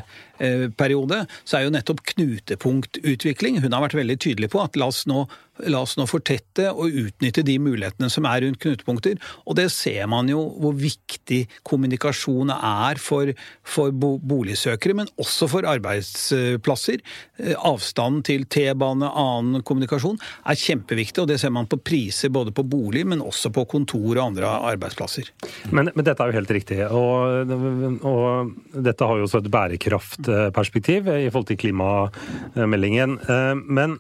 periode, 0.77 1.24
så 1.44 1.60
er 1.60 1.65
jo 1.65 1.74
nettopp 1.74 2.03
knutepunktutvikling 2.13 3.62
Hun 3.63 3.74
har 3.74 3.84
vært 3.88 3.98
veldig 3.98 4.17
tydelig 4.22 4.51
på 4.53 4.62
at 4.63 4.77
la 4.79 4.89
oss 4.91 5.06
nå, 5.10 5.25
la 5.65 5.82
oss 5.84 5.96
nå 5.98 6.06
fortette 6.10 6.70
og 6.72 6.94
utnytte 7.03 7.44
de 7.46 7.58
mulighetene 7.62 8.10
som 8.12 8.27
er 8.29 8.44
rundt 8.46 8.60
knutepunkter. 8.63 9.17
Og 9.46 9.58
det 9.60 9.70
ser 9.74 10.08
man 10.12 10.29
jo 10.32 10.44
hvor 10.62 10.75
viktig 10.77 11.44
kommunikasjon 11.67 12.51
er 12.53 13.01
for, 13.01 13.32
for 13.67 13.94
boligsøkere, 13.94 14.98
men 15.01 15.12
også 15.22 15.50
for 15.51 15.67
arbeidsplasser. 15.70 17.03
Eh, 17.41 17.56
avstanden 17.58 18.24
til 18.27 18.46
T-bane, 18.50 19.10
annen 19.10 19.63
kommunikasjon, 19.67 20.20
er 20.48 20.59
kjempeviktig, 20.59 21.24
og 21.24 21.31
det 21.31 21.40
ser 21.42 21.53
man 21.55 21.70
på 21.70 21.79
priser 21.81 22.33
både 22.33 22.53
på 22.55 22.66
bolig, 22.68 23.05
men 23.07 23.24
også 23.24 23.51
på 23.55 23.66
kontor 23.70 24.14
og 24.16 24.24
andre 24.29 24.51
arbeidsplasser. 24.74 25.31
Men, 25.72 25.92
men 25.94 26.07
dette 26.07 26.24
er 26.24 26.31
jo 26.31 26.40
helt 26.40 26.55
riktig, 26.59 26.79
og, 26.88 27.53
og 28.07 28.81
dette 28.88 29.09
har 29.09 29.20
jo 29.20 29.27
også 29.27 29.44
et 29.44 29.51
bærekraft 29.53 30.26
perspektiv 30.55 31.07
i 31.11 31.29
forhold 31.31 31.50
til 31.51 31.61
klimameldingen. 31.63 33.18
Eh, 33.27 33.55
men 33.66 33.98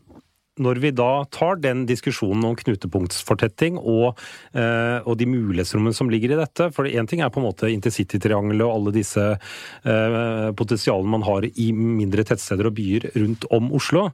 når 0.61 0.81
vi 0.81 0.91
da 0.95 1.25
tar 1.33 1.59
den 1.61 1.85
diskusjonen 1.89 2.45
om 2.49 2.55
knutepunktsfortetting 2.57 3.77
og, 3.77 4.19
eh, 4.57 4.99
og 5.05 5.17
de 5.19 5.27
mulighetsrommene 5.29 5.95
som 5.95 6.09
ligger 6.09 6.33
i 6.33 6.39
dette 6.39 6.69
For 6.73 6.89
én 6.89 7.07
ting 7.09 7.21
er 7.21 7.29
på 7.33 7.41
en 7.41 7.47
måte 7.47 7.69
intercitytriangelet 7.71 8.65
og 8.65 8.73
alle 8.73 8.95
disse 8.95 9.25
eh, 9.37 10.49
potensialene 10.57 11.13
man 11.17 11.25
har 11.27 11.45
i 11.47 11.71
mindre 11.71 12.25
tettsteder 12.27 12.69
og 12.69 12.77
byer 12.77 13.11
rundt 13.15 13.45
om 13.53 13.71
Oslo. 13.77 14.09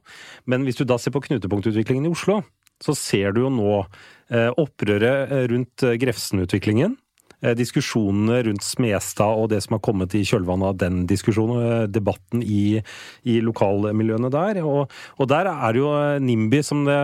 Men 0.46 0.64
hvis 0.64 0.80
du 0.80 0.84
da 0.84 0.98
ser 1.00 1.14
på 1.14 1.24
knutepunktutviklingen 1.24 2.06
i 2.08 2.12
Oslo, 2.12 2.42
så 2.82 2.94
ser 2.98 3.32
du 3.32 3.44
jo 3.44 3.52
nå 3.54 3.72
eh, 3.80 4.50
opprøret 4.60 5.48
rundt 5.50 5.86
Grefsen-utviklingen. 6.02 6.98
Eh, 7.44 7.52
diskusjonene 7.58 8.40
rundt 8.46 8.64
Smestad 8.64 9.36
og 9.36 9.50
det 9.52 9.60
som 9.64 9.76
har 9.76 9.82
kommet 9.84 10.14
i 10.16 10.22
kjølvannet 10.24 10.70
av 10.70 10.78
den 10.80 11.02
diskusjonen, 11.10 11.60
eh, 11.60 11.86
debatten 11.92 12.42
i, 12.42 12.80
i 13.28 13.36
lokalmiljøene 13.44 14.30
der. 14.32 14.62
Og, 14.64 14.92
og, 15.18 15.28
der 15.28 15.50
er 15.52 15.78
jo 15.78 15.90
eh, 15.98 16.16
NIMBY, 16.24 16.62
som 16.64 16.84
det, 16.88 16.98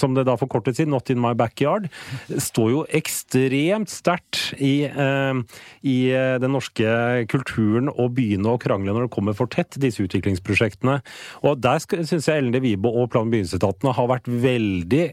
som 0.00 0.16
det 0.16 0.24
da 0.28 0.36
forkortet 0.40 0.78
sin, 0.78 0.90
Not 0.90 1.10
in 1.12 1.20
my 1.20 1.34
backyard, 1.38 1.90
står 2.30 2.70
jo 2.72 2.80
ekstremt 2.96 3.92
sterkt 3.92 4.40
i, 4.58 4.88
i 5.86 5.96
den 6.42 6.52
norske 6.54 6.90
kulturen 7.30 7.90
og 7.92 8.14
begynne 8.16 8.54
å 8.54 8.60
krangle 8.60 8.94
når 8.94 9.06
det 9.06 9.14
kommer 9.14 9.36
for 9.38 9.50
tett, 9.52 9.78
disse 9.80 10.02
utviklingsprosjektene. 10.04 10.98
Og 11.46 11.60
der 11.62 11.82
syns 11.84 12.28
jeg 12.28 12.40
Ellen 12.40 12.54
de 12.54 12.62
Wibe 12.64 12.90
og 12.90 13.10
plan- 13.12 13.30
bygningsetatene 13.30 13.94
har 13.94 14.10
vært 14.10 14.30
veldig 14.30 15.04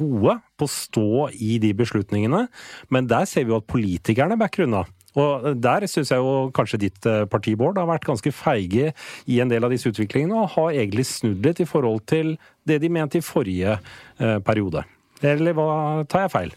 gode 0.00 0.38
på 0.60 0.68
å 0.68 0.72
stå 0.72 1.26
i 1.40 1.58
de 1.62 1.72
beslutningene. 1.76 2.46
Men 2.92 3.10
der 3.10 3.28
ser 3.28 3.46
vi 3.46 3.54
jo 3.54 3.60
at 3.62 3.70
politikerne 3.70 4.38
backer 4.40 4.68
unna. 4.68 4.84
Og 5.18 5.56
der 5.58 5.86
syns 5.90 6.12
jeg 6.12 6.22
jo 6.22 6.50
kanskje 6.54 6.82
ditt 6.84 7.06
eh, 7.08 7.24
parti, 7.30 7.56
Bård, 7.58 7.80
har 7.80 7.88
vært 7.90 8.06
ganske 8.06 8.30
feige 8.34 8.92
i 9.26 9.40
en 9.42 9.50
del 9.50 9.66
av 9.66 9.74
disse 9.74 9.90
utviklingene, 9.90 10.36
og 10.38 10.54
har 10.54 10.76
egentlig 10.76 11.08
snudd 11.08 11.42
litt 11.46 11.62
i 11.64 11.68
forhold 11.68 12.04
til 12.10 12.36
det 12.68 12.78
de 12.84 12.92
mente 12.92 13.18
i 13.18 13.24
forrige 13.24 13.78
eh, 13.80 14.38
periode. 14.46 14.84
Eller 15.26 15.56
hva 15.56 15.70
tar 16.08 16.28
jeg 16.28 16.34
feil? 16.36 16.54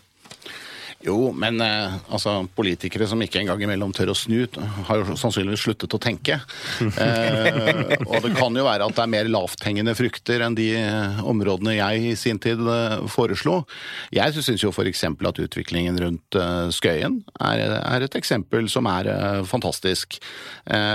Jo, 1.04 1.34
men 1.36 1.60
eh, 1.62 1.96
altså, 2.16 2.38
politikere 2.56 3.08
som 3.10 3.22
ikke 3.24 3.42
engang 3.42 3.60
imellom 3.66 3.92
tør 3.96 4.14
å 4.14 4.16
snu, 4.16 4.46
har 4.88 5.02
jo 5.02 5.18
sannsynligvis 5.20 5.66
sluttet 5.66 5.96
å 5.98 6.00
tenke. 6.02 6.38
eh, 7.04 7.92
og 8.08 8.24
det 8.24 8.32
kan 8.38 8.56
jo 8.56 8.64
være 8.64 8.88
at 8.88 8.96
det 8.96 9.04
er 9.04 9.12
mer 9.12 9.32
lavthengende 9.32 9.96
frukter 10.00 10.46
enn 10.46 10.56
de 10.56 10.70
eh, 10.80 11.20
områdene 11.28 11.76
jeg 11.76 12.06
i 12.14 12.16
sin 12.20 12.40
tid 12.44 12.64
eh, 12.64 12.98
foreslo. 13.12 13.64
Jeg 14.16 14.38
syns 14.38 14.64
jo 14.64 14.72
f.eks. 14.72 15.04
at 15.04 15.44
utviklingen 15.44 16.00
rundt 16.00 16.40
eh, 16.40 16.72
Skøyen 16.74 17.20
er, 17.36 17.66
er, 17.82 18.08
et 18.08 18.20
eksempel 18.20 18.72
som 18.72 18.88
er 18.88 19.12
eh, 19.12 19.42
fantastisk. 19.48 20.22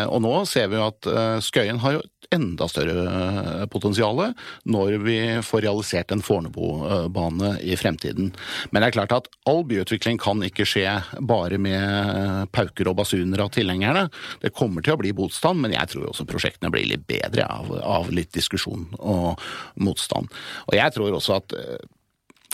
og 0.09 0.23
nå 0.25 0.33
ser 0.49 0.71
vi 0.71 0.79
jo 0.79 0.87
at 0.89 1.07
Skøyen 1.45 1.81
har 1.83 1.99
jo 1.99 2.03
enda 2.35 2.69
større 2.69 3.05
eh, 3.09 3.65
potensial 3.73 4.21
når 4.69 4.97
vi 5.05 5.19
får 5.45 5.65
realisert 5.65 6.13
en 6.13 6.23
Fornebubane 6.25 7.55
i 7.65 7.77
fremtiden. 7.79 8.33
Men 8.71 8.83
det 8.83 8.91
er 8.91 8.97
klart 8.99 9.15
at 9.17 9.29
all 9.49 9.65
byutvikling 9.69 10.21
kan 10.21 10.43
ikke 10.45 10.67
skje 10.69 10.87
bare 11.21 11.61
med 11.63 12.49
pauker 12.55 12.91
og 12.91 12.99
basuner 13.01 13.45
av 13.45 13.53
tilhengerne. 13.55 14.09
Det 14.43 14.55
kommer 14.57 14.85
til 14.85 14.97
å 14.97 15.01
bli 15.01 15.15
motstand, 15.17 15.63
men 15.65 15.77
jeg 15.77 15.93
tror 15.93 16.11
også 16.11 16.29
prosjektene 16.29 16.73
blir 16.75 16.89
litt 16.91 17.07
bedre 17.09 17.47
av, 17.49 17.73
av 17.83 18.11
litt 18.15 18.33
diskusjon 18.37 18.89
og 18.99 19.39
motstand. 19.81 20.33
Og 20.69 20.77
jeg 20.77 20.97
tror 20.97 21.17
også 21.17 21.39
at 21.39 21.57
eh, 21.57 21.79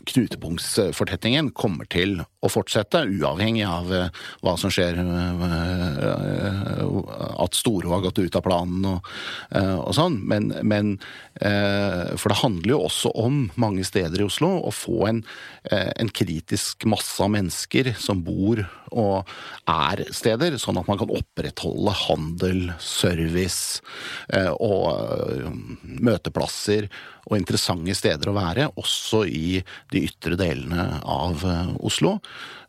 knutepunktsfortettingen 0.04 1.50
kommer 1.56 1.88
til 1.90 2.20
å 2.44 2.50
fortsette, 2.52 3.04
uavhengig 3.08 3.64
av 3.68 3.90
eh, 3.94 4.22
hva 4.44 4.54
som 4.60 4.72
skjer. 4.72 5.00
At 7.44 7.56
Storo 7.56 7.94
har 7.94 8.04
gått 8.04 8.20
ut 8.20 8.36
av 8.38 8.44
planen 8.44 8.84
og, 8.88 9.08
og 9.54 9.92
sånn. 9.96 10.20
Men, 10.28 10.50
men, 10.66 10.94
For 11.34 12.30
det 12.30 12.40
handler 12.40 12.70
jo 12.74 12.80
også 12.86 13.12
om, 13.20 13.38
mange 13.60 13.84
steder 13.86 14.22
i 14.22 14.26
Oslo, 14.26 14.50
å 14.68 14.72
få 14.74 15.08
en, 15.10 15.22
en 15.70 16.12
kritisk 16.14 16.86
masse 16.90 17.18
av 17.22 17.32
mennesker 17.34 17.92
som 18.00 18.22
bor 18.26 18.62
og 18.94 19.30
er 19.70 20.04
steder, 20.14 20.58
sånn 20.60 20.78
at 20.80 20.88
man 20.90 21.00
kan 21.00 21.12
opprettholde 21.12 21.94
handel, 22.04 22.62
service 22.82 23.80
og 24.54 25.58
møteplasser 25.82 26.88
og 27.24 27.38
interessante 27.38 27.94
steder 27.96 28.30
å 28.30 28.36
være, 28.36 28.68
også 28.80 29.24
i 29.28 29.60
de 29.92 30.04
ytre 30.08 30.38
delene 30.40 31.00
av 31.00 31.44
Oslo. 31.84 32.18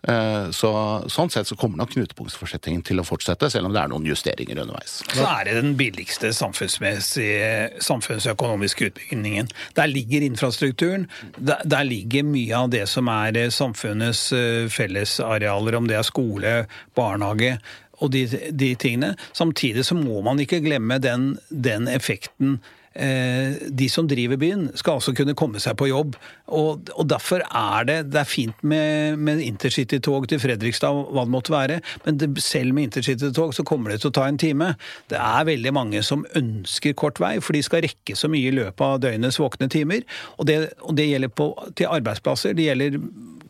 Eh, 0.08 0.52
så, 0.54 0.70
sånn 1.10 1.32
sett 1.34 1.48
så 1.50 1.56
kommer 1.58 1.80
nok 1.82 1.90
knutepunktsforsettingen 1.96 2.84
til 2.86 3.00
å 3.02 3.06
fortsette, 3.08 3.50
selv 3.50 3.66
om 3.70 3.74
det 3.74 3.82
er 3.82 3.88
noen 3.90 4.06
justeringer 4.06 4.60
underveis. 4.62 5.00
Så 5.10 5.26
er 5.26 5.46
det 5.48 5.56
den 5.58 5.76
billigste 5.80 6.30
samfunnsøkonomiske 6.36 8.86
utbyggingen. 8.92 9.48
Der 9.78 9.88
ligger 9.90 10.22
infrastrukturen, 10.28 11.08
der, 11.38 11.60
der, 11.66 11.84
ligger 11.90 12.24
mye 12.28 12.58
av 12.58 12.70
det 12.76 12.86
som 12.92 13.08
er 13.12 13.38
eh, 13.40 13.50
samfunnets 13.54 14.34
eh, 14.36 14.70
fellesarealer, 14.70 15.76
om 15.80 15.88
det 15.90 15.98
er 15.98 16.04
skole, 16.06 16.66
barnehage 16.98 17.58
og 18.04 18.12
de, 18.12 18.28
de 18.52 18.76
tingene. 18.76 19.16
Samtidig 19.34 19.86
så 19.88 19.96
må 19.98 20.22
man 20.26 20.40
ikke 20.44 20.60
glemme 20.66 21.00
den, 21.02 21.38
den 21.50 21.88
effekten 21.88 22.60
de 22.96 23.88
som 23.92 24.08
driver 24.08 24.40
byen, 24.40 24.70
skal 24.80 25.02
også 25.02 25.12
kunne 25.18 25.36
komme 25.36 25.60
seg 25.60 25.76
på 25.76 25.90
jobb. 25.90 26.16
Og, 26.48 26.88
og 26.96 27.10
derfor 27.10 27.44
er 27.44 27.88
det, 27.90 27.98
det 28.14 28.22
er 28.22 28.30
fint 28.30 28.64
med, 28.64 29.20
med 29.20 29.42
intercitytog 29.44 30.30
til 30.32 30.40
Fredrikstad, 30.40 31.02
hva 31.12 31.26
det 31.26 31.34
måtte 31.34 31.54
være, 31.54 31.82
men 32.06 32.20
det, 32.22 32.30
selv 32.44 32.76
med 32.76 32.90
intercitytog 32.90 33.54
så 33.58 33.66
kommer 33.68 33.92
det 33.92 34.02
til 34.04 34.14
å 34.14 34.16
ta 34.16 34.28
en 34.30 34.40
time. 34.40 34.74
Det 35.12 35.20
er 35.20 35.50
veldig 35.50 35.76
mange 35.76 36.04
som 36.08 36.26
ønsker 36.40 36.96
kort 36.98 37.20
vei, 37.20 37.36
for 37.44 37.58
de 37.58 37.64
skal 37.66 37.84
rekke 37.86 38.16
så 38.16 38.32
mye 38.32 38.52
i 38.52 38.56
løpet 38.56 38.86
av 38.86 39.02
døgnets 39.04 39.42
våkne 39.42 39.70
timer. 39.72 40.06
Og 40.40 40.48
det, 40.50 40.60
og 40.86 40.96
det 40.98 41.10
gjelder 41.10 41.34
på, 41.36 41.52
til 41.76 41.92
arbeidsplasser. 41.92 42.56
Det 42.56 42.70
gjelder 42.70 43.00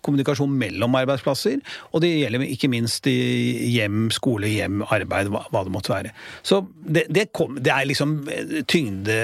kommunikasjon 0.05 0.53
mellom 0.59 0.95
arbeidsplasser, 1.01 1.59
og 1.91 2.03
det 2.03 2.13
gjelder 2.13 2.45
ikke 2.47 2.69
minst 2.71 3.09
i 3.09 3.15
hjem, 3.73 4.07
skole, 4.13 4.49
hjem, 4.51 4.83
arbeid, 4.85 5.31
hva, 5.33 5.45
hva 5.51 5.65
det 5.65 5.73
måtte 5.73 5.93
være. 5.93 6.13
Så 6.45 6.61
det, 6.85 7.07
det, 7.13 7.27
kom, 7.35 7.57
det 7.59 7.73
er 7.73 7.89
liksom 7.89 8.17
tyngde 8.71 9.17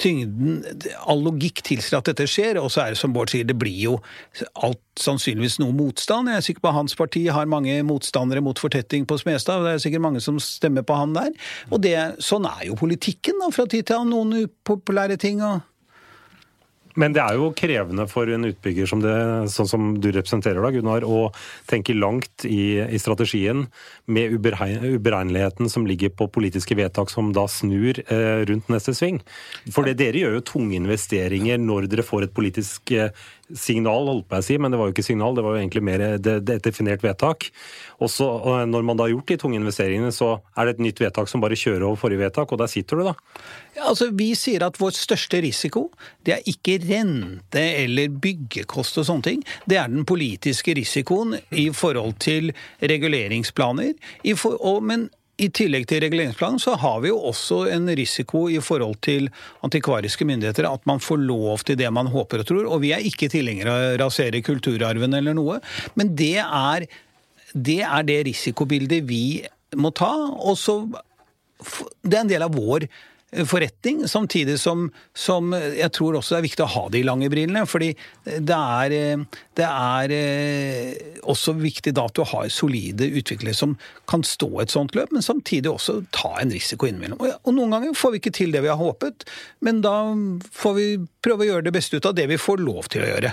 tyngden 0.00 0.60
All 1.08 1.22
logikk 1.24 1.62
tilsier 1.66 2.00
at 2.00 2.08
dette 2.10 2.26
skjer, 2.30 2.58
og 2.60 2.70
så 2.72 2.84
er 2.84 2.94
det 2.94 3.00
som 3.00 3.14
Bård 3.14 3.32
sier, 3.32 3.46
det 3.48 3.56
blir 3.58 3.78
jo 3.80 3.96
alt 4.64 4.80
sannsynligvis 5.00 5.58
noe 5.62 5.74
motstand. 5.76 6.30
Jeg 6.30 6.40
er 6.40 6.46
sikker 6.46 6.64
på 6.64 6.70
at 6.72 6.78
hans 6.80 6.96
parti 6.98 7.24
har 7.32 7.50
mange 7.50 7.78
motstandere 7.86 8.42
mot 8.44 8.58
fortetting 8.60 9.06
på 9.08 9.18
Smestad, 9.20 9.60
og 9.60 9.68
det 9.68 9.74
er 9.76 9.84
sikkert 9.86 10.06
mange 10.06 10.22
som 10.24 10.40
stemmer 10.42 10.86
på 10.86 10.96
han 10.98 11.16
der. 11.16 11.32
Og 11.70 11.82
det, 11.84 11.96
sånn 12.22 12.48
er 12.48 12.66
jo 12.68 12.78
politikken 12.78 13.40
da, 13.42 13.50
fra 13.54 13.66
tid 13.66 13.88
til 13.88 14.00
annen. 14.00 14.12
Noen 14.12 14.48
upopulære 14.48 15.16
ting. 15.20 15.40
og 15.40 15.62
men 17.00 17.14
det 17.14 17.22
er 17.24 17.38
jo 17.38 17.52
krevende 17.56 18.06
for 18.10 18.28
en 18.28 18.48
utbygger 18.50 18.88
som 18.88 19.02
det, 19.02 19.14
sånn 19.52 19.70
som 19.70 19.90
du 20.02 20.10
representerer, 20.12 20.60
da, 20.62 20.72
Gunnar, 20.74 21.06
å 21.06 21.30
tenke 21.70 21.96
langt 21.96 22.46
i, 22.48 22.80
i 22.82 23.00
strategien 23.00 23.66
med 24.12 24.34
uberegneligheten 24.36 25.70
som 25.72 25.86
ligger 25.88 26.12
på 26.16 26.28
politiske 26.32 26.76
vedtak 26.78 27.12
som 27.12 27.32
da 27.36 27.46
snur 27.50 28.02
eh, 28.06 28.42
rundt 28.48 28.68
neste 28.72 28.94
sving. 28.96 29.22
For 29.72 29.88
dere 29.88 30.24
gjør 30.24 30.38
jo 30.38 30.46
tunge 30.52 30.78
investeringer 30.80 31.60
når 31.62 31.88
dere 31.92 32.06
får 32.06 32.28
et 32.28 32.36
politisk 32.36 32.94
eh, 32.96 33.12
signal, 33.50 34.06
holdt 34.08 34.28
på 34.30 34.38
å 34.38 34.44
si, 34.44 34.56
men 34.60 34.72
det 34.72 34.78
var 34.80 34.88
jo 34.88 34.94
ikke 34.94 35.04
signal, 35.06 35.34
det 35.36 35.44
var 35.44 35.56
jo 35.56 35.62
egentlig 35.62 35.82
mer 35.84 36.04
et 36.06 36.64
definert 36.64 37.04
vedtak. 37.04 37.48
Og 38.02 38.10
så, 38.10 38.28
Når 38.66 38.82
man 38.86 38.96
da 38.96 39.06
har 39.06 39.14
gjort 39.14 39.28
de 39.28 39.36
tunge 39.36 39.58
investeringene, 39.58 40.12
så 40.14 40.40
er 40.56 40.66
det 40.66 40.74
et 40.76 40.84
nytt 40.86 41.02
vedtak 41.02 41.28
som 41.28 41.42
bare 41.42 41.58
kjører 41.58 41.86
over 41.86 42.00
forrige 42.00 42.22
vedtak, 42.22 42.52
og 42.52 42.58
der 42.58 42.70
sitter 42.70 42.96
du, 42.96 43.04
da. 43.10 43.14
Altså, 43.82 44.10
Vi 44.12 44.32
sier 44.38 44.64
at 44.66 44.78
vår 44.80 44.94
største 44.96 45.40
risiko 45.42 45.90
det 46.24 46.36
er 46.36 46.46
ikke 46.48 46.78
rente 46.84 47.62
eller 47.82 48.12
byggekost 48.22 49.00
og 49.02 49.08
sånne 49.08 49.28
ting. 49.28 49.42
Det 49.66 49.78
er 49.80 49.90
den 49.90 50.06
politiske 50.08 50.74
risikoen 50.78 51.36
i 51.50 51.70
forhold 51.74 52.18
til 52.22 52.52
reguleringsplaner. 52.80 53.94
For, 54.36 54.56
og, 54.60 54.82
men 54.86 55.08
i 55.42 55.48
tillegg 55.54 55.86
til 55.90 56.02
reguleringsplanen 56.04 56.60
så 56.62 56.76
har 56.78 57.00
vi 57.02 57.10
jo 57.10 57.18
også 57.30 57.64
en 57.74 57.90
risiko 57.98 58.44
i 58.52 58.60
forhold 58.62 58.98
til 59.04 59.28
antikvariske 59.66 60.26
myndigheter, 60.28 60.68
at 60.68 60.84
man 60.88 61.02
får 61.02 61.22
lov 61.24 61.64
til 61.66 61.78
det 61.80 61.90
man 61.94 62.10
håper 62.12 62.42
og 62.42 62.48
tror. 62.48 62.68
Og 62.68 62.82
vi 62.84 62.92
er 62.94 63.06
ikke 63.06 63.30
tilhengere 63.32 63.72
av 63.72 63.86
å 63.86 63.96
rasere 64.04 64.42
kulturarven 64.44 65.18
eller 65.18 65.36
noe, 65.36 65.58
men 65.98 66.14
det 66.18 66.36
er, 66.42 66.86
det 67.52 67.80
er 67.86 68.08
det 68.08 68.20
risikobildet 68.30 69.02
vi 69.08 69.24
må 69.78 69.92
ta. 69.96 70.12
og 70.12 70.58
så 70.58 70.82
Det 72.02 72.16
er 72.16 72.22
en 72.24 72.32
del 72.32 72.44
av 72.46 72.54
vår 72.54 72.88
forretning, 73.48 74.08
samtidig 74.08 74.58
som, 74.60 74.90
som, 75.16 75.52
jeg 75.52 75.88
tror 75.96 76.18
også 76.18 76.34
det 76.34 76.40
er 76.40 76.46
viktig 76.46 76.64
å 76.66 76.72
ha 76.74 76.82
de 76.92 77.02
lange 77.06 77.30
brillene. 77.32 77.64
fordi 77.68 77.92
det 78.24 78.58
er, 78.58 79.24
det 79.56 79.68
er 79.68 80.14
eh, 80.16 81.20
også 81.22 81.56
viktig 81.56 81.94
da 81.96 82.06
at 82.10 82.18
du 82.18 82.24
har 82.28 82.50
solide 82.52 83.08
utviklere 83.08 83.56
som 83.56 83.76
kan 84.10 84.24
stå 84.26 84.50
et 84.62 84.74
sånt 84.74 84.96
løp, 84.98 85.14
men 85.14 85.24
samtidig 85.24 85.72
også 85.72 86.02
ta 86.14 86.34
en 86.42 86.52
risiko 86.52 86.88
innimellom. 86.88 87.20
Og, 87.22 87.32
og 87.42 87.56
noen 87.56 87.72
ganger 87.76 87.96
får 87.96 88.14
vi 88.14 88.22
ikke 88.22 88.36
til 88.42 88.52
det 88.52 88.64
vi 88.66 88.72
har 88.72 88.80
håpet, 88.80 89.26
men 89.64 89.80
da 89.84 89.96
får 90.52 90.76
vi 90.76 90.88
prøve 91.24 91.46
å 91.46 91.50
gjøre 91.54 91.68
det 91.70 91.76
beste 91.78 91.96
ut 91.96 92.10
av 92.10 92.18
det 92.18 92.28
vi 92.30 92.40
får 92.40 92.60
lov 92.60 92.92
til 92.92 93.06
å 93.06 93.10
gjøre. 93.14 93.32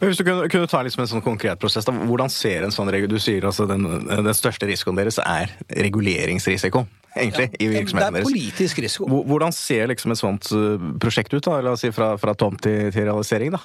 Men 0.00 0.10
hvis 0.10 0.20
du 0.20 0.24
kunne, 0.26 0.48
kunne 0.52 0.70
ta 0.70 0.82
liksom 0.86 1.04
en 1.04 1.10
sånn 1.14 1.24
konkret 1.24 1.60
prosess, 1.62 1.86
da, 1.88 1.94
hvordan 1.94 2.32
ser 2.32 2.66
en 2.66 2.74
sånn 2.74 2.90
regel 2.92 3.10
Du 3.12 3.18
sier 3.22 3.46
altså 3.48 3.66
den, 3.70 3.86
den 4.08 4.36
største 4.36 4.68
risikoen 4.68 4.98
deres 4.98 5.20
er 5.22 5.52
reguleringsrisiko 5.68 6.84
egentlig, 7.14 7.50
ja, 7.52 7.60
i 7.62 7.68
virksomheten 7.70 8.18
deres. 8.18 8.26
Det 8.26 8.34
er 8.34 8.40
politisk 8.40 8.80
risiko. 8.82 9.22
Hvordan 9.30 9.54
ser 9.54 9.90
liksom 9.92 10.14
et 10.14 10.20
sånt 10.20 10.50
uh, 10.54 10.90
prosjekt 11.02 11.34
ut, 11.36 11.44
da? 11.46 11.60
La 11.64 11.76
oss 11.76 11.84
si 11.84 11.92
fra, 11.94 12.14
fra 12.20 12.34
tomt 12.38 12.64
til, 12.66 12.90
til 12.94 13.06
realisering, 13.08 13.54
da? 13.54 13.62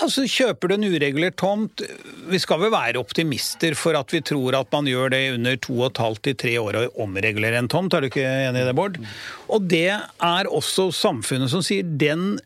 Altså, 0.00 0.24
Kjøper 0.30 0.70
du 0.70 0.76
en 0.78 0.86
uregulert 0.94 1.36
tomt 1.40 1.82
Vi 2.30 2.38
skal 2.40 2.60
vel 2.62 2.70
være 2.72 3.00
optimister 3.00 3.74
for 3.76 3.98
at 3.98 4.12
vi 4.14 4.22
tror 4.24 4.56
at 4.56 4.70
man 4.72 4.88
gjør 4.88 5.12
det 5.12 5.20
under 5.34 5.58
to 5.60 5.74
og 5.76 5.90
et 5.90 6.00
halvt 6.00 6.22
til 6.24 6.38
tre 6.40 6.54
år 6.60 6.78
å 6.78 6.84
omregulere 7.04 7.60
en 7.60 7.68
tomt. 7.68 7.92
Er 7.92 8.04
du 8.04 8.08
ikke 8.08 8.24
enig 8.24 8.62
i 8.62 8.68
det, 8.70 8.76
Bård? 8.78 8.96
Og 9.52 9.66
det 9.68 9.90
er 9.92 10.48
også 10.48 10.88
samfunnet 10.96 11.52
som 11.52 11.64
sier 11.64 11.84
den 11.84 12.38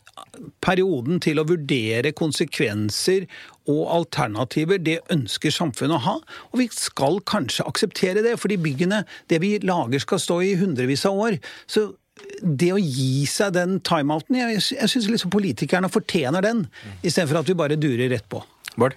perioden 0.64 1.20
til 1.22 1.40
å 1.40 1.46
vurdere 1.48 2.14
konsekvenser 2.16 3.26
og 3.70 3.82
alternativer, 3.96 4.80
det 4.82 5.00
ønsker 5.12 5.54
samfunnet 5.54 5.98
å 5.98 6.04
ha. 6.04 6.14
Og 6.52 6.62
vi 6.62 6.68
skal 6.74 7.20
kanskje 7.28 7.66
akseptere 7.68 8.24
det, 8.24 8.36
fordi 8.40 8.60
byggene, 8.60 9.02
det 9.32 9.40
vi 9.44 9.56
lager, 9.64 10.02
skal 10.02 10.22
stå 10.22 10.40
i 10.44 10.54
hundrevis 10.60 11.06
av 11.08 11.20
år. 11.26 11.38
Så 11.66 11.90
det 12.40 12.70
å 12.72 12.80
gi 12.80 13.24
seg 13.26 13.56
den 13.56 13.80
timeouten 13.84 14.36
Jeg, 14.38 14.60
jeg 14.76 14.90
syns 14.90 15.08
liksom 15.10 15.32
politikerne 15.34 15.90
fortjener 15.90 16.44
den, 16.44 16.66
istedenfor 17.02 17.40
at 17.40 17.50
vi 17.50 17.58
bare 17.58 17.80
durer 17.80 18.12
rett 18.12 18.28
på. 18.30 18.42
Bård? 18.78 18.96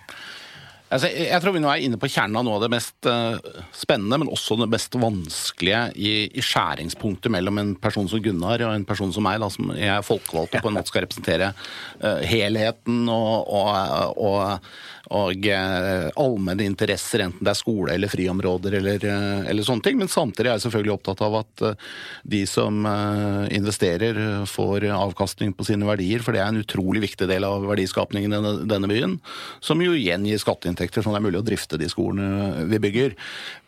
Altså, 0.87 1.09
jeg 1.11 1.43
tror 1.43 1.51
vi 1.51 1.59
nå 1.59 1.67
er 1.67 1.83
inne 1.83 1.99
på 1.99 2.07
kjernen 2.07 2.39
av 2.39 2.45
noe 2.47 2.57
av 2.57 2.63
det 2.63 2.71
mest 2.71 3.07
uh, 3.11 3.35
spennende, 3.75 4.21
men 4.21 4.31
også 4.31 4.55
det 4.61 4.69
mest 4.71 4.95
vanskelige 4.95 5.81
i, 5.99 6.11
i, 6.31 6.43
skjæringspunktet 6.43 7.33
mellom 7.33 7.59
en 7.59 7.73
person 7.81 8.07
som 8.07 8.23
Gunnar 8.23 8.63
og 8.63 8.71
en 8.71 8.87
person 8.87 9.11
som 9.11 9.27
meg, 9.27 9.41
da, 9.43 9.51
som 9.51 9.73
jeg 9.75 9.91
er 9.91 10.05
folkevalgt 10.07 10.55
og 10.55 10.63
på 10.63 10.71
en 10.71 10.77
måte 10.79 10.93
skal 10.93 11.03
representere 11.03 11.51
uh, 11.51 12.21
helheten 12.23 13.03
og, 13.11 13.51
og, 13.51 14.21
og 14.29 14.69
og 15.15 15.45
uh, 15.47 16.09
allmenne 16.19 16.65
interesser, 16.67 17.21
enten 17.23 17.45
det 17.45 17.53
er 17.53 17.59
skole 17.59 17.93
eller 17.95 18.11
friområder 18.11 18.75
eller, 18.81 19.03
uh, 19.07 19.47
eller, 19.47 19.63
sånne 19.63 19.85
ting. 19.85 19.99
Men 20.01 20.11
samtidig 20.11 20.49
er 20.49 20.57
jeg 20.57 20.65
selvfølgelig 20.65 20.95
opptatt 20.97 21.23
av 21.23 21.37
at 21.39 21.63
eh, 21.63 21.85
de 22.27 22.41
som 22.49 22.85
investerer, 23.53 24.17
får 24.49 24.87
avkastning 24.93 25.53
på 25.55 25.65
sine 25.67 25.87
verdier, 25.87 26.21
for 26.23 26.35
det 26.35 26.41
er 26.41 26.51
en 26.51 26.61
utrolig 26.61 27.01
viktig 27.03 27.27
del 27.29 27.45
av 27.47 27.65
verdiskapningen 27.69 28.31
i 28.31 28.35
denne, 28.35 28.53
denne 28.69 28.89
byen. 28.91 29.15
Som 29.63 29.81
jo 29.83 29.95
igjen 29.95 30.25
gir 30.27 30.41
skatteinntekter, 30.41 30.76
sånn 30.77 31.15
det 31.15 31.19
er 31.19 31.27
mulig 31.27 31.41
å 31.41 31.45
drifte 31.45 31.79
de 31.81 31.89
skolene 31.91 32.65
vi 32.69 32.81
bygger. 32.87 33.15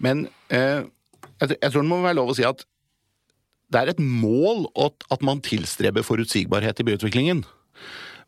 Men 0.04 0.28
eh, 0.54 0.84
jeg, 1.42 1.56
jeg 1.56 1.72
tror 1.72 1.82
det 1.82 1.90
må 1.90 2.02
være 2.04 2.20
lov 2.20 2.34
å 2.34 2.38
si 2.38 2.48
at 2.48 2.66
det 3.70 3.84
er 3.84 3.92
et 3.92 4.02
mål 4.02 4.66
at 4.78 5.26
man 5.26 5.44
tilstreber 5.46 6.06
forutsigbarhet 6.06 6.82
i 6.82 6.88
byutviklingen. 6.88 7.44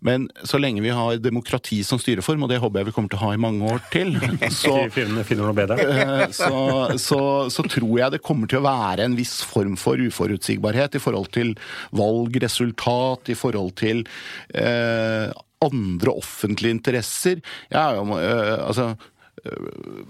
Men 0.01 0.25
så 0.49 0.57
lenge 0.57 0.81
vi 0.81 0.89
har 0.89 1.19
demokrati 1.21 1.83
som 1.85 1.99
styreform, 2.01 2.45
og 2.45 2.49
det 2.49 2.57
håper 2.61 2.81
jeg 2.81 2.89
vi 2.89 2.93
kommer 2.95 3.11
til 3.11 3.19
å 3.19 3.25
ha 3.27 3.35
i 3.35 3.41
mange 3.41 3.67
år 3.69 3.83
til, 3.93 4.15
så, 4.61 4.73
eh, 5.77 6.23
så, 6.33 6.49
så, 6.97 7.19
så 7.53 7.65
tror 7.69 7.93
jeg 7.99 8.15
det 8.15 8.23
kommer 8.25 8.49
til 8.49 8.61
å 8.61 8.65
være 8.65 9.05
en 9.05 9.17
viss 9.17 9.37
form 9.45 9.77
for 9.77 10.01
uforutsigbarhet 10.01 10.97
i 10.97 11.03
forhold 11.03 11.29
til 11.37 11.53
valgresultat, 11.93 13.29
i 13.29 13.37
forhold 13.37 13.75
til 13.81 14.01
eh, 14.57 15.29
andre 15.61 16.15
offentlige 16.17 16.77
interesser. 16.79 17.41
Ja, 17.71 17.91
øh, 18.01 18.67
altså 18.67 18.93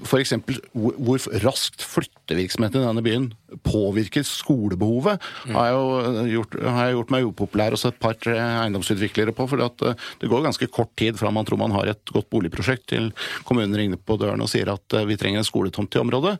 F.eks. 0.04 0.34
hvor 0.74 1.22
raskt 1.46 1.84
flyttevirksomheten 1.88 2.82
i 2.82 2.84
denne 2.84 3.04
byen 3.06 3.28
påvirker 3.64 4.26
skolebehovet, 4.28 5.22
har, 5.54 5.70
jeg 5.70 5.78
jo 5.78 6.26
gjort, 6.34 6.58
har 6.66 6.90
jeg 6.90 6.98
gjort 6.98 7.14
meg 7.16 7.28
upopulær 7.30 7.76
hos 7.76 7.86
et 7.88 8.00
par-tre 8.02 8.36
eiendomsutviklere 8.36 9.32
på. 9.36 9.48
For 9.48 9.64
eh, 9.64 10.08
det 10.20 10.32
går 10.32 10.44
ganske 10.48 10.68
kort 10.74 10.92
tid 11.00 11.20
fra 11.20 11.32
man 11.32 11.48
tror 11.48 11.62
man 11.62 11.76
har 11.78 11.94
et 11.94 12.12
godt 12.12 12.28
boligprosjekt, 12.34 12.90
til 12.92 13.12
kommunen 13.48 13.78
ringer 13.78 14.02
på 14.02 14.20
døren 14.20 14.44
og 14.44 14.52
sier 14.52 14.74
at 14.74 14.98
eh, 15.00 15.08
vi 15.08 15.20
trenger 15.22 15.44
en 15.44 15.48
skoletomt 15.48 15.96
i 15.96 16.04
området. 16.04 16.36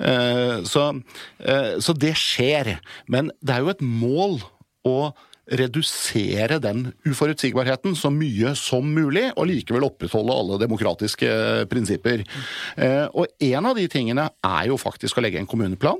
Eh, 0.00 0.60
Så, 0.70 0.86
eh, 1.44 1.76
så 1.82 1.96
det 1.96 2.14
skjer. 2.18 2.78
Men 3.10 3.34
det 3.44 3.56
er 3.56 3.66
jo 3.66 3.74
et 3.74 3.84
mål 3.84 4.40
å 4.88 5.12
redusere 5.50 6.60
den 6.62 6.92
uforutsigbarheten 7.06 7.96
så 7.98 8.10
mye 8.14 8.54
som 8.58 8.86
mulig, 8.94 9.28
og 9.36 9.48
likevel 9.50 9.86
opprettholde 9.88 10.36
alle 10.36 10.58
demokratiske 10.62 11.30
prinsipper. 11.70 12.24
Eh, 12.76 13.06
Og 13.14 13.26
en 13.40 13.66
av 13.66 13.76
de 13.76 13.88
tingene 13.90 14.28
er 14.46 14.66
jo 14.70 14.76
faktisk 14.78 15.18
å 15.18 15.24
legge 15.24 15.38
en 15.40 15.46
kommuneplan. 15.50 15.98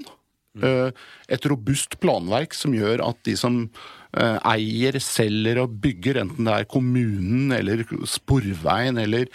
Eh, 0.62 0.90
Et 1.28 1.46
robust 1.46 1.98
planverk 2.00 2.54
som 2.54 2.72
gjør 2.74 3.02
at 3.08 3.18
de 3.24 3.36
som 3.38 3.70
eh, 4.16 4.38
eier, 4.50 4.98
selger 4.98 5.62
og 5.62 5.76
bygger, 5.82 6.22
enten 6.24 6.44
det 6.46 6.54
er 6.54 6.64
kommunen 6.70 7.52
eller 7.54 7.84
Sporveien 8.06 8.98
eller 8.98 9.28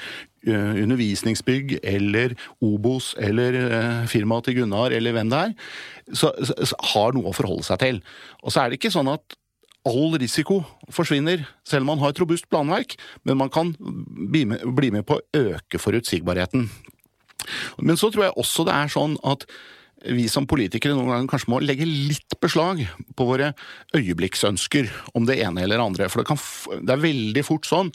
eh, 0.45 0.83
undervisningsbygg 0.83 1.79
eller 1.83 2.35
Obos 2.61 3.13
eller 3.17 3.55
eh, 3.55 4.05
firmaet 4.11 4.49
til 4.49 4.59
Gunnar 4.59 4.91
eller 4.91 5.15
hvem 5.15 5.31
det 5.31 5.39
er, 5.39 5.55
så, 6.13 6.33
så, 6.43 6.53
så 6.67 6.75
har 6.91 7.15
noe 7.15 7.31
å 7.31 7.35
forholde 7.35 7.63
seg 7.63 7.79
til. 7.79 8.03
Og 8.43 8.51
så 8.51 8.61
er 8.65 8.69
det 8.69 8.79
ikke 8.81 8.91
sånn 8.93 9.11
at 9.15 9.39
all 9.85 10.17
risiko 10.19 10.61
forsvinner, 10.93 11.45
selv 11.67 11.85
om 11.85 11.93
man 11.93 12.01
har 12.01 12.13
et 12.13 12.21
robust 12.21 12.49
planverk, 12.49 12.95
men 13.23 13.37
man 13.37 13.51
kan 13.53 13.75
bli 13.79 14.45
med, 14.49 14.65
bli 14.77 14.91
med 14.95 15.05
på 15.05 15.19
å 15.19 15.25
øke 15.37 15.81
forutsigbarheten. 15.81 16.69
Men 17.77 17.97
så 17.99 18.09
tror 18.09 18.27
jeg 18.27 18.37
også 18.41 18.65
det 18.65 18.73
er 18.75 18.91
sånn 18.91 19.17
at 19.27 19.45
vi 20.13 20.27
som 20.29 20.45
politikere 20.49 20.95
noen 20.95 21.11
ganger 21.11 21.29
kanskje 21.31 21.51
må 21.53 21.59
legge 21.63 21.87
litt 21.87 22.35
beslag 22.43 22.81
på 23.17 23.27
våre 23.27 23.51
øyeblikksønsker 23.95 24.89
om 25.17 25.25
det 25.27 25.39
ene 25.43 25.63
eller 25.65 25.81
andre. 25.81 26.09
For 26.11 26.21
det, 26.21 26.27
kan, 26.29 26.39
det 26.85 26.93
er 26.93 27.03
veldig 27.03 27.43
fort 27.47 27.67
sånn 27.69 27.91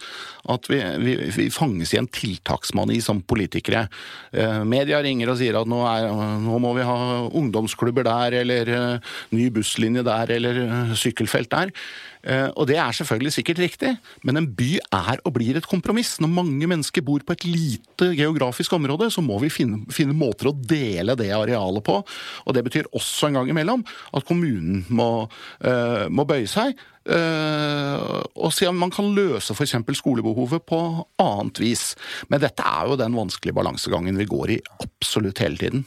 at 0.51 0.66
vi, 0.70 0.81
vi, 1.05 1.16
vi 1.37 1.49
fanges 1.55 1.94
i 1.94 2.01
en 2.01 2.11
tiltaksmani 2.11 3.01
som 3.05 3.23
politikere. 3.23 3.87
Eh, 4.33 4.62
media 4.66 5.03
ringer 5.05 5.33
og 5.33 5.40
sier 5.40 5.61
at 5.61 5.70
nå, 5.70 5.81
er, 5.87 6.11
nå 6.42 6.61
må 6.62 6.75
vi 6.79 6.87
ha 6.88 6.99
ungdomsklubber 7.29 8.09
der, 8.09 8.40
eller 8.42 8.75
eh, 8.77 9.16
ny 9.37 9.51
busslinje 9.55 10.07
der, 10.07 10.37
eller 10.38 10.64
eh, 10.66 10.94
sykkelfelt 10.99 11.53
der. 11.55 11.75
Eh, 12.22 12.48
Og 12.56 12.66
det 12.68 12.76
er 12.76 12.92
selvfølgelig 12.92 13.33
sikkert 13.33 13.62
riktig, 13.62 13.94
men 14.24 14.37
en 14.37 14.48
by 14.56 14.78
er 14.92 15.20
og 15.24 15.35
blir 15.35 15.56
et 15.56 15.66
kompromiss. 15.66 16.18
Når 16.20 16.28
mange 16.28 16.66
mennesker 16.68 17.04
bor 17.04 17.22
på 17.24 17.33
et 17.33 17.44
lite 17.44 18.11
geografisk 18.16 18.72
område, 18.76 19.11
så 19.11 19.24
må 19.24 19.38
vi 19.40 19.48
finne, 19.52 19.85
finne 19.90 20.16
måter 20.16 20.50
å 20.50 20.54
dele 20.54 21.16
det 21.16 21.30
arealet 21.33 21.85
på. 21.87 22.00
Og 22.46 22.54
det 22.54 22.64
betyr 22.66 22.90
også 22.92 23.28
en 23.30 23.40
gang 23.40 23.52
imellom 23.52 23.85
at 24.12 24.26
kommunen 24.28 24.85
må, 24.88 25.28
uh, 25.64 26.06
må 26.12 26.26
bøye 26.28 26.48
seg. 26.50 26.76
Uh, 27.09 28.20
og 28.37 28.52
se 28.52 28.68
om 28.68 28.76
man 28.76 28.92
kan 28.92 29.09
løse 29.16 29.56
f.eks. 29.56 29.78
skolebehovet 29.96 30.66
på 30.68 30.80
annet 31.22 31.62
vis. 31.62 31.94
Men 32.28 32.42
dette 32.44 32.64
er 32.66 32.90
jo 32.90 33.00
den 33.00 33.16
vanskelige 33.16 33.56
balansegangen 33.56 34.20
vi 34.20 34.28
går 34.28 34.56
i 34.56 34.61
absolutt 34.85 35.40
hele 35.40 35.61
tiden. 35.61 35.87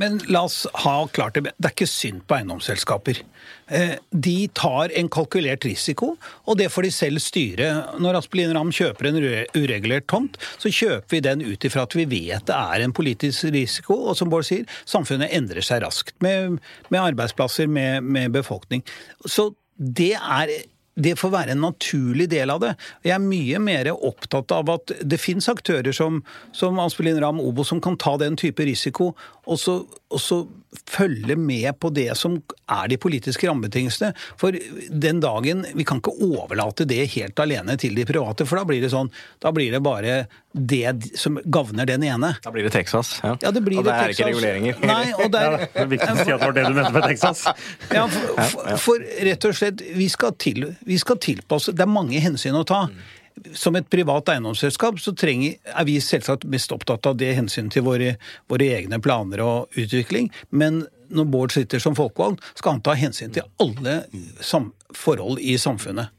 Men 0.00 0.18
la 0.26 0.42
oss 0.48 0.64
ha 0.82 0.94
klart 1.14 1.36
det. 1.38 1.52
Det 1.56 1.68
er 1.68 1.74
ikke 1.74 1.86
synd 1.90 2.24
på 2.26 2.34
eiendomsselskaper. 2.38 3.20
Eh, 3.70 3.94
De 4.10 4.48
tar 4.56 4.90
en 4.98 5.08
kalkulert 5.12 5.64
risiko, 5.68 6.16
og 6.48 6.58
det 6.58 6.66
får 6.74 6.88
de 6.88 6.90
selv 6.96 7.22
styre. 7.22 7.68
Når 8.02 8.18
Aspelin 8.18 8.54
Ramm 8.56 8.72
kjøper 8.74 9.08
en 9.12 9.20
ure- 9.22 9.46
uregulert 9.54 10.08
tomt, 10.10 10.36
så 10.58 10.72
kjøper 10.72 11.14
vi 11.14 11.22
den 11.28 11.46
ut 11.46 11.64
ifra 11.68 11.86
at 11.86 11.94
vi 11.94 12.04
vet 12.10 12.46
det 12.50 12.58
er 12.58 12.84
en 12.84 12.92
politisk 12.96 13.50
risiko. 13.54 14.00
Og 14.10 14.18
som 14.18 14.28
Bård 14.32 14.48
sier, 14.50 14.66
samfunnet 14.84 15.30
endrer 15.32 15.62
seg 15.62 15.84
raskt 15.86 16.14
med, 16.24 16.58
med 16.90 17.00
arbeidsplasser, 17.14 17.70
med, 17.70 18.02
med 18.02 18.32
befolkning. 18.34 18.82
Så 19.26 19.52
det 19.78 20.14
er 20.18 20.50
det 20.94 21.16
får 21.18 21.30
være 21.32 21.50
en 21.56 21.64
naturlig 21.64 22.28
del 22.30 22.52
av 22.54 22.60
det. 22.62 22.68
Jeg 23.02 23.16
er 23.16 23.22
mye 23.24 23.58
mer 23.58 23.88
opptatt 23.96 24.52
av 24.54 24.68
at 24.76 24.92
det 25.02 25.18
fins 25.18 25.48
aktører 25.50 25.90
som, 25.90 26.20
som 26.54 26.78
Aspelin 26.78 27.18
Ramm 27.18 27.40
Obo 27.42 27.64
som 27.66 27.80
kan 27.82 27.96
ta 27.98 28.12
den 28.22 28.36
type 28.38 28.62
risiko, 28.62 29.08
og 29.46 29.58
så, 29.60 29.78
og 29.84 30.20
så 30.20 30.44
følge 30.90 31.36
med 31.38 31.68
på 31.78 31.90
det 31.94 32.08
som 32.18 32.36
er 32.70 32.88
de 32.90 32.96
politiske 33.00 33.46
rammebetingelsene. 33.48 34.12
For 34.40 34.56
den 34.90 35.20
dagen 35.22 35.64
Vi 35.74 35.84
kan 35.86 36.00
ikke 36.00 36.14
overlate 36.24 36.86
det 36.88 37.04
helt 37.14 37.38
alene 37.40 37.76
til 37.80 37.94
de 37.94 38.06
private, 38.08 38.46
for 38.48 38.58
da 38.58 38.64
blir 38.68 38.82
det 38.82 38.90
sånn 38.92 39.10
Da 39.42 39.52
blir 39.54 39.74
det 39.74 39.82
bare 39.84 40.24
det 40.54 41.18
som 41.18 41.38
gagner 41.50 41.86
den 41.88 42.04
ene. 42.06 42.34
Da 42.44 42.52
blir 42.54 42.66
det 42.66 42.70
Texas. 42.74 43.16
Ja, 43.22 43.34
Ja, 43.42 43.50
det 43.50 43.62
blir 43.64 43.80
og 43.80 43.88
det 43.88 43.94
det 43.94 44.02
er 44.04 44.12
ikke 44.14 44.28
reguleringer. 44.28 44.76
Nei, 44.86 45.12
og 45.18 45.32
der, 45.34 45.56
Det 45.74 45.82
er 45.82 45.90
viktig 45.90 46.12
å 46.12 46.16
si 46.20 46.30
at 46.30 46.38
det 46.38 46.46
var 46.46 46.54
det 46.54 46.64
du 46.68 46.76
mente 46.78 46.92
med 46.94 47.08
Texas. 47.10 47.44
ja, 47.90 48.06
for, 48.06 48.44
for, 48.52 48.78
for 48.84 49.08
rett 49.28 49.48
og 49.50 49.58
slett, 49.58 49.82
vi 49.98 50.08
skal, 50.12 50.36
til, 50.38 50.68
vi 50.86 50.98
skal 51.00 51.18
tilpasse 51.18 51.74
Det 51.74 51.82
er 51.82 51.90
mange 51.90 52.22
hensyn 52.22 52.54
å 52.54 52.64
ta. 52.68 52.84
Som 53.52 53.76
et 53.76 53.88
privat 53.92 54.30
eiendomsselskap 54.32 54.98
så 55.02 55.12
trenger, 55.16 55.58
er 55.68 55.84
vi 55.88 55.98
selvsagt 56.00 56.46
mest 56.48 56.72
opptatt 56.72 57.06
av 57.10 57.18
det 57.20 57.34
hensynet 57.36 57.74
til 57.74 57.84
våre, 57.86 58.14
våre 58.50 58.70
egne 58.78 59.00
planer 59.04 59.42
og 59.44 59.80
utvikling. 59.80 60.30
Men 60.50 60.86
når 61.14 61.28
Bård 61.30 61.54
sitter 61.54 61.82
som 61.82 61.96
folkevalgt, 61.98 62.44
skal 62.56 62.78
han 62.78 62.84
ta 62.84 62.96
hensyn 62.98 63.34
til 63.34 63.46
alle 63.60 64.04
sam, 64.40 64.72
forhold 64.96 65.42
i 65.42 65.58
samfunnet. 65.60 66.12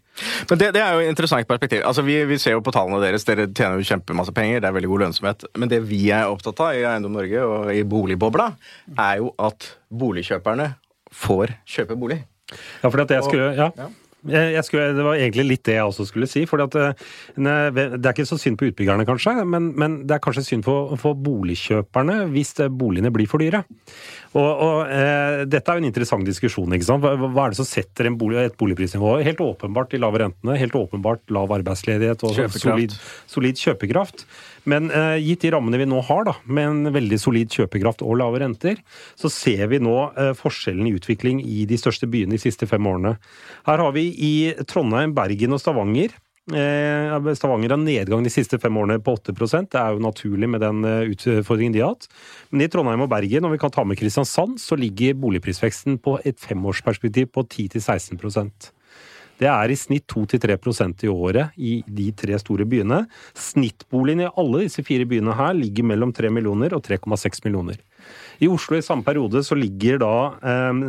Men 0.49 0.59
det, 0.59 0.69
det 0.77 0.79
er 0.79 0.93
jo 0.95 1.01
et 1.03 1.11
interessant 1.11 1.47
perspektiv. 1.49 1.81
Altså, 1.87 2.05
vi, 2.07 2.15
vi 2.29 2.37
ser 2.39 2.55
jo 2.55 2.63
på 2.63 2.71
tallene 2.75 3.01
deres, 3.03 3.25
dere 3.27 3.49
tjener 3.49 3.81
jo 3.81 3.87
kjempemasse 3.89 4.31
penger, 4.35 4.61
det 4.63 4.69
er 4.69 4.77
veldig 4.77 4.91
god 4.93 5.03
lønnsomhet. 5.05 5.45
Men 5.59 5.71
det 5.71 5.81
vi 5.89 6.05
er 6.15 6.31
opptatt 6.31 6.61
av 6.63 6.77
i 6.77 6.85
Eiendom 6.87 7.17
Norge 7.17 7.43
og 7.43 7.73
i 7.73 7.83
boligbobla, 7.83 8.47
er 8.95 9.19
jo 9.19 9.33
at 9.43 9.73
boligkjøperne 9.91 10.71
får 11.15 11.57
kjøpe 11.75 11.99
bolig. 11.99 12.21
Ja, 12.53 12.87
fordi 12.87 13.07
at 13.07 13.15
jeg 13.17 13.27
skulle, 13.27 13.51
ja. 13.57 13.89
Skulle, 14.25 14.89
det 14.97 15.03
var 15.05 15.19
egentlig 15.19 15.45
litt 15.45 15.63
det 15.67 15.75
jeg 15.77 15.85
også 15.85 16.07
skulle 16.09 16.27
si. 16.29 16.43
at 16.45 16.77
eh, 16.81 17.03
Det 17.35 18.05
er 18.05 18.13
ikke 18.13 18.25
så 18.25 18.39
synd 18.41 18.57
på 18.57 18.69
utbyggerne, 18.71 19.05
kanskje, 19.05 19.35
men, 19.45 19.71
men 19.77 19.99
det 20.07 20.17
er 20.17 20.23
kanskje 20.23 20.45
synd 20.47 20.65
på, 20.65 20.75
for 21.01 21.13
boligkjøperne 21.13 22.23
hvis 22.33 22.55
eh, 22.63 22.71
boligene 22.71 23.13
blir 23.13 23.29
for 23.29 23.43
dyre. 23.43 23.63
Og, 24.33 24.49
og 24.49 24.79
eh, 24.89 25.43
Dette 25.49 25.71
er 25.71 25.77
jo 25.77 25.85
en 25.85 25.89
interessant 25.91 26.25
diskusjon. 26.27 26.73
ikke 26.75 26.89
sant? 26.89 27.05
Hva, 27.05 27.13
hva 27.29 27.45
er 27.45 27.53
det 27.53 27.61
som 27.61 27.69
setter 27.69 28.09
en 28.09 28.17
bolig, 28.19 28.41
et 28.41 28.57
boligprisnivå? 28.59 29.17
Helt 29.25 29.45
åpenbart 29.45 29.93
de 29.93 30.01
lave 30.01 30.23
rentene, 30.25 30.57
helt 30.59 30.75
åpenbart 30.79 31.23
lav 31.35 31.53
arbeidsledighet 31.59 32.25
og 32.25 32.35
Kjøpekraft. 32.35 32.65
solid, 32.65 32.99
solid 33.31 33.61
kjøpekraft. 33.61 34.25
Men 34.69 34.89
eh, 34.91 35.17
gitt 35.23 35.45
de 35.45 35.53
rammene 35.55 35.79
vi 35.81 35.87
nå 35.89 36.01
har, 36.07 36.25
da, 36.27 36.35
med 36.45 36.69
en 36.69 36.93
veldig 36.95 37.19
solid 37.21 37.53
kjøpekraft 37.53 38.03
og 38.05 38.19
lave 38.21 38.41
renter, 38.43 38.81
så 39.19 39.31
ser 39.31 39.67
vi 39.71 39.81
nå 39.83 39.95
eh, 40.17 40.33
forskjellen 40.37 40.89
i 40.89 40.95
utvikling 40.97 41.41
i 41.45 41.65
de 41.69 41.79
største 41.79 42.09
byene 42.09 42.37
de 42.37 42.41
siste 42.41 42.67
fem 42.69 42.85
årene. 42.89 43.15
Her 43.69 43.83
har 43.85 43.95
vi 43.95 44.09
i 44.11 44.35
Trondheim, 44.69 45.15
Bergen 45.17 45.55
og 45.55 45.61
Stavanger 45.61 46.13
eh, 46.53 47.33
Stavanger 47.33 47.73
har 47.73 47.81
nedgang 47.81 48.23
de 48.25 48.33
siste 48.33 48.59
fem 48.61 48.77
årene 48.77 48.99
på 49.03 49.15
8% 49.17 49.71
Det 49.71 49.81
er 49.81 49.95
jo 49.95 50.03
naturlig 50.03 50.49
med 50.49 50.61
den 50.61 50.83
eh, 50.85 51.11
utfordringen 51.13 51.73
de 51.73 51.83
har 51.83 51.95
hatt. 51.95 52.09
Men 52.51 52.65
i 52.65 52.69
Trondheim 52.71 53.05
og 53.05 53.11
Bergen, 53.11 53.45
og 53.45 53.55
vi 53.55 53.61
kan 53.61 53.73
ta 53.73 53.85
med 53.85 53.99
Kristiansand, 53.99 54.59
så 54.61 54.77
ligger 54.79 55.17
boligprisveksten 55.21 55.99
på 56.03 56.19
et 56.25 56.39
femårsperspektiv 56.41 57.31
på 57.33 57.45
10-16 57.47 58.19
det 59.41 59.49
er 59.51 59.71
i 59.71 59.77
snitt 59.77 60.07
2-3% 60.11 61.03
i 61.05 61.11
året 61.11 61.55
i 61.59 61.77
de 61.87 62.07
tre 62.15 62.37
store 62.39 62.67
byene. 62.69 63.01
Snittboligen 63.35 64.23
i 64.23 64.29
alle 64.31 64.63
disse 64.65 64.83
fire 64.87 65.07
byene 65.09 65.35
her 65.35 65.55
ligger 65.57 65.87
mellom 65.91 66.13
3 66.15 66.31
millioner 66.33 66.75
og 66.77 66.85
3,6 66.85 67.43
millioner. 67.47 67.81
I 68.39 68.49
Oslo 68.51 68.79
i 68.79 68.85
samme 68.85 69.03
periode 69.07 69.43
så 69.43 69.57
ligger 69.59 69.99
da 70.03 70.15
eh, 70.39 70.81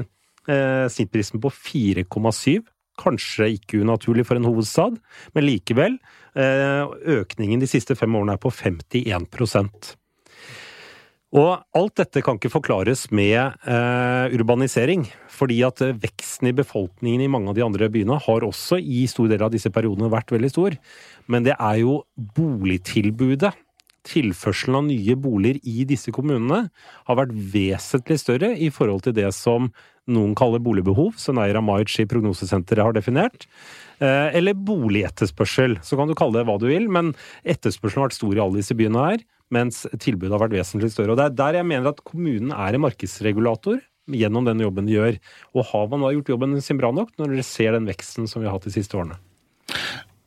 eh, 0.53 0.87
snittprisen 0.93 1.43
på 1.43 1.51
4,7. 1.51 2.63
Kanskje 2.97 3.51
ikke 3.59 3.83
unaturlig 3.83 4.25
for 4.29 4.39
en 4.39 4.49
hovedstad, 4.49 4.97
men 5.35 5.47
likevel. 5.47 5.99
Eh, 6.39 6.97
økningen 7.19 7.61
de 7.61 7.69
siste 7.71 7.99
fem 7.99 8.15
årene 8.17 8.39
er 8.39 8.43
på 8.43 8.55
51 8.55 9.97
og 11.35 11.65
alt 11.75 11.97
dette 11.99 12.23
kan 12.23 12.39
ikke 12.39 12.53
forklares 12.53 13.09
med 13.11 13.35
eh, 13.67 14.35
urbanisering, 14.37 15.09
fordi 15.33 15.59
at 15.67 15.83
eh, 15.83 15.97
veksten 15.99 16.53
i 16.53 16.55
befolkningen 16.55 17.25
i 17.25 17.31
mange 17.31 17.51
av 17.51 17.59
de 17.59 17.65
andre 17.67 17.89
byene 17.91 18.21
har 18.23 18.47
også 18.47 18.79
i 18.79 19.03
stor 19.11 19.33
del 19.33 19.43
av 19.43 19.51
disse 19.55 19.73
periodene 19.75 20.13
vært 20.13 20.31
veldig 20.37 20.53
stor. 20.53 20.79
Men 21.27 21.49
det 21.49 21.57
er 21.59 21.83
jo 21.83 21.99
boligtilbudet, 22.39 23.53
tilførselen 24.07 24.79
av 24.79 24.87
nye 24.87 25.19
boliger 25.19 25.59
i 25.67 25.83
disse 25.89 26.15
kommunene, 26.15 26.69
har 27.11 27.19
vært 27.19 27.35
vesentlig 27.35 28.21
større 28.23 28.53
i 28.55 28.71
forhold 28.71 29.03
til 29.09 29.17
det 29.19 29.33
som 29.35 29.73
noen 30.07 30.37
kaller 30.39 30.63
boligbehov, 30.63 31.17
som 31.19 31.41
Neira 31.41 31.59
Maic 31.59 31.91
i 31.99 32.07
Prognosesenteret 32.07 32.87
har 32.87 32.95
definert. 32.95 33.49
Eh, 33.99 34.31
eller 34.39 34.55
boligetterspørsel, 34.55 35.81
så 35.83 35.99
kan 35.99 36.07
du 36.07 36.15
kalle 36.15 36.39
det 36.39 36.47
hva 36.47 36.61
du 36.63 36.71
vil, 36.71 36.87
men 36.87 37.17
etterspørselen 37.43 38.05
har 38.05 38.13
vært 38.13 38.23
stor 38.23 38.39
i 38.39 38.47
alle 38.47 38.63
disse 38.63 38.79
byene 38.79 39.09
her 39.11 39.33
mens 39.55 39.85
tilbudet 40.03 40.33
har 40.35 40.43
vært 40.43 40.57
vesentlig 40.57 40.91
større. 40.95 41.15
Og 41.15 41.21
Det 41.21 41.29
er 41.29 41.37
der 41.39 41.61
jeg 41.61 41.69
mener 41.69 41.93
at 41.93 42.03
kommunen 42.07 42.53
er 42.55 42.75
en 42.75 42.85
markedsregulator 42.87 43.79
gjennom 44.07 44.47
den 44.47 44.63
jobben 44.63 44.89
de 44.89 44.97
gjør. 44.97 45.21
Og 45.55 45.71
har 45.71 45.87
man 45.93 46.05
da 46.05 46.13
gjort 46.15 46.35
jobben 46.35 46.59
sin 46.63 46.81
bra 46.81 46.93
nok, 46.95 47.15
når 47.19 47.35
dere 47.35 47.47
ser 47.47 47.77
den 47.77 47.89
veksten 47.89 48.29
som 48.31 48.43
vi 48.43 48.49
har 48.49 48.57
hatt 48.57 48.67
de 48.67 48.75
siste 48.75 48.99
årene? 48.99 49.19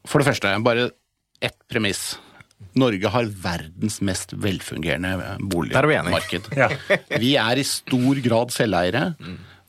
For 0.07 0.21
det 0.21 0.29
første, 0.29 0.55
bare 0.65 0.89
ett 1.43 1.57
premiss. 1.71 2.17
Norge 2.79 3.11
har 3.11 3.29
verdens 3.43 3.99
mest 4.03 4.33
velfungerende 4.35 5.13
er 5.15 5.21
vi 5.21 5.51
boligmarked. 5.53 6.49
Ja. 6.59 6.67
Vi 7.21 7.35
er 7.39 7.59
i 7.59 7.63
stor 7.67 8.19
grad 8.23 8.51
selveiere, 8.51 9.13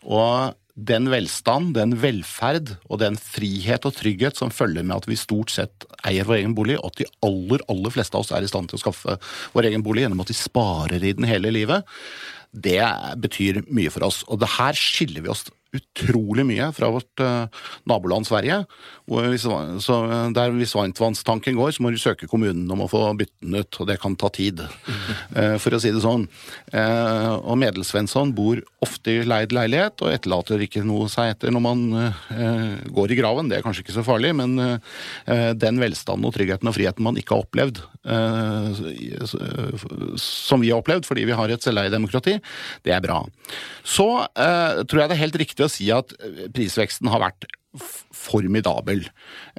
og 0.03 0.57
den 0.81 1.11
velstand, 1.13 1.75
den 1.77 1.95
velferd 2.01 2.75
og 2.89 3.03
den 3.03 3.19
frihet 3.21 3.85
og 3.89 3.97
trygghet 3.99 4.39
som 4.39 4.53
følger 4.55 4.87
med 4.87 4.97
at 4.97 5.09
vi 5.11 5.19
stort 5.19 5.53
sett 5.53 5.87
eier 6.09 6.29
vår 6.29 6.41
egen 6.41 6.57
bolig, 6.57 6.79
og 6.81 6.93
at 6.93 7.03
de 7.03 7.09
aller, 7.27 7.65
aller 7.73 7.95
fleste 7.95 8.17
av 8.17 8.25
oss 8.25 8.33
er 8.35 8.47
i 8.47 8.51
stand 8.51 8.71
til 8.71 8.81
å 8.81 8.85
skaffe 8.85 9.17
vår 9.55 9.71
egen 9.71 9.85
bolig 9.85 10.07
gjennom 10.07 10.23
at 10.25 10.33
de 10.33 10.39
sparer 10.39 11.05
i 11.05 11.15
den 11.17 11.29
hele 11.29 11.53
livet, 11.53 11.89
det 12.51 12.83
betyr 13.23 13.63
mye 13.71 13.93
for 13.95 14.09
oss. 14.09 14.25
Og 14.27 14.41
det 14.43 14.51
her 14.57 14.79
skiller 14.79 15.23
vi 15.23 15.31
oss 15.31 15.47
utrolig 15.77 16.43
mye 16.49 16.71
fra 16.75 16.89
vårt 16.91 17.23
eh, 17.23 17.61
naboland 17.87 18.27
Sverige. 18.27 18.65
Hvis, 19.11 19.43
så 19.83 19.97
der 20.37 20.53
hvis 20.55 20.75
varmtvannstanken 20.77 21.57
går, 21.59 21.73
så 21.75 21.83
må 21.83 21.91
du 21.91 21.99
søke 21.99 22.29
kommunen 22.31 22.71
om 22.71 22.85
å 22.85 22.89
få 22.91 23.03
bytte 23.19 23.43
den 23.43 23.59
ut, 23.59 23.79
og 23.83 23.89
det 23.91 23.97
kan 24.03 24.15
ta 24.21 24.31
tid. 24.31 24.63
eh, 25.39 25.57
For 25.59 25.75
å 25.75 25.81
si 25.83 25.91
det 25.91 26.03
sånn. 26.05 26.29
Eh, 26.71 27.31
Og 27.41 27.59
Medelsvensson 27.59 28.31
bor 28.37 28.61
ofte 28.85 29.17
i 29.19 29.25
leid 29.27 29.51
leilighet 29.57 30.01
og 30.05 30.13
etterlater 30.15 30.63
ikke 30.63 30.85
noe 30.87 31.09
seg 31.11 31.35
etter 31.35 31.51
når 31.51 31.65
man 31.65 31.83
eh, 31.99 32.87
går 32.95 33.11
i 33.11 33.19
graven. 33.19 33.51
Det 33.51 33.59
er 33.59 33.67
kanskje 33.67 33.83
ikke 33.85 33.97
så 33.99 34.07
farlig, 34.07 34.31
men 34.39 34.55
eh, 34.63 35.51
den 35.59 35.83
velstanden 35.83 36.29
og 36.29 36.35
tryggheten 36.37 36.71
og 36.71 36.77
friheten 36.79 37.05
man 37.07 37.19
ikke 37.19 37.35
har 37.35 37.45
opplevd, 37.49 37.83
eh, 38.07 38.83
som 40.21 40.63
vi 40.63 40.71
har 40.71 40.81
opplevd 40.81 41.09
fordi 41.09 41.27
vi 41.29 41.37
har 41.37 41.51
et 41.51 41.65
selveiedemokrati, 41.67 42.39
det 42.87 42.95
er 42.95 43.03
bra. 43.05 43.23
Så 43.85 44.07
eh, 44.23 44.83
tror 44.87 45.03
jeg 45.03 45.11
det 45.11 45.17
er 45.19 45.25
helt 45.27 45.41
riktig 45.43 45.67
å 45.67 45.73
si 45.73 45.91
at 45.95 46.15
eh, 46.21 46.47
prisveksten 46.55 47.11
har 47.11 47.25
vært 47.27 47.49
formidabel. 48.13 49.05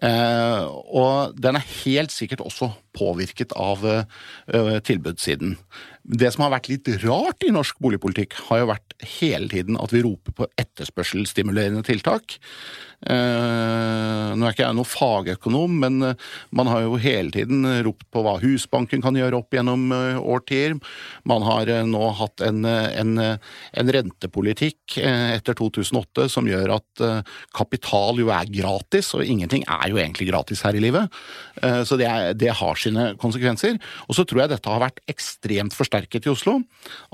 Eh, 0.03 0.65
og 0.95 1.35
den 1.37 1.55
er 1.55 1.69
helt 1.83 2.11
sikkert 2.11 2.41
også 2.41 2.71
påvirket 2.97 3.55
av 3.57 3.85
eh, 3.87 4.77
tilbudssiden. 4.85 5.55
Det 6.01 6.31
som 6.33 6.47
har 6.47 6.55
vært 6.55 6.71
litt 6.71 6.87
rart 7.03 7.45
i 7.45 7.51
norsk 7.53 7.77
boligpolitikk, 7.83 8.33
har 8.47 8.63
jo 8.63 8.71
vært 8.71 8.95
hele 9.19 9.51
tiden 9.51 9.77
at 9.77 9.93
vi 9.93 10.01
roper 10.01 10.33
på 10.33 10.47
etterspørselsstimulerende 10.59 11.83
tiltak. 11.85 12.39
Eh, 13.01 14.31
nå 14.37 14.45
er 14.45 14.53
ikke 14.53 14.65
jeg 14.65 14.77
noen 14.77 14.89
fagøkonom, 14.89 15.77
men 15.83 16.05
eh, 16.05 16.25
man 16.57 16.69
har 16.69 16.83
jo 16.85 16.99
hele 17.01 17.33
tiden 17.33 17.65
ropt 17.85 18.07
på 18.13 18.23
hva 18.25 18.35
Husbanken 18.41 19.01
kan 19.05 19.17
gjøre 19.17 19.39
opp 19.41 19.53
gjennom 19.53 19.93
årtier. 19.93 20.75
Man 21.29 21.45
har 21.45 21.69
nå 21.85 22.03
hatt 22.17 22.45
en, 22.45 22.65
en, 22.65 23.13
en 23.21 23.93
rentepolitikk 23.95 24.97
etter 25.01 25.57
2008 25.57 26.27
som 26.33 26.49
gjør 26.49 26.75
at 26.75 27.03
kapital 27.55 28.19
jo 28.21 28.31
er 28.33 28.49
gratis, 28.53 29.13
og 29.17 29.25
ingenting 29.25 29.65
er 29.69 29.89
jo 29.91 30.01
egentlig 30.01 30.29
gratis 30.31 30.63
her 30.65 30.77
i 30.77 30.83
livet. 30.83 31.21
Så 31.87 31.97
det, 31.99 32.07
er, 32.09 32.35
det 32.37 32.53
har 32.59 32.80
sine 32.81 33.07
konsekvenser. 33.21 33.79
Og 34.07 34.17
så 34.17 34.25
tror 34.27 34.43
jeg 34.43 34.53
dette 34.53 34.71
har 34.71 34.83
vært 34.83 35.01
ekstremt 35.11 35.75
forsterket 35.77 36.27
i 36.27 36.33
Oslo 36.33 36.59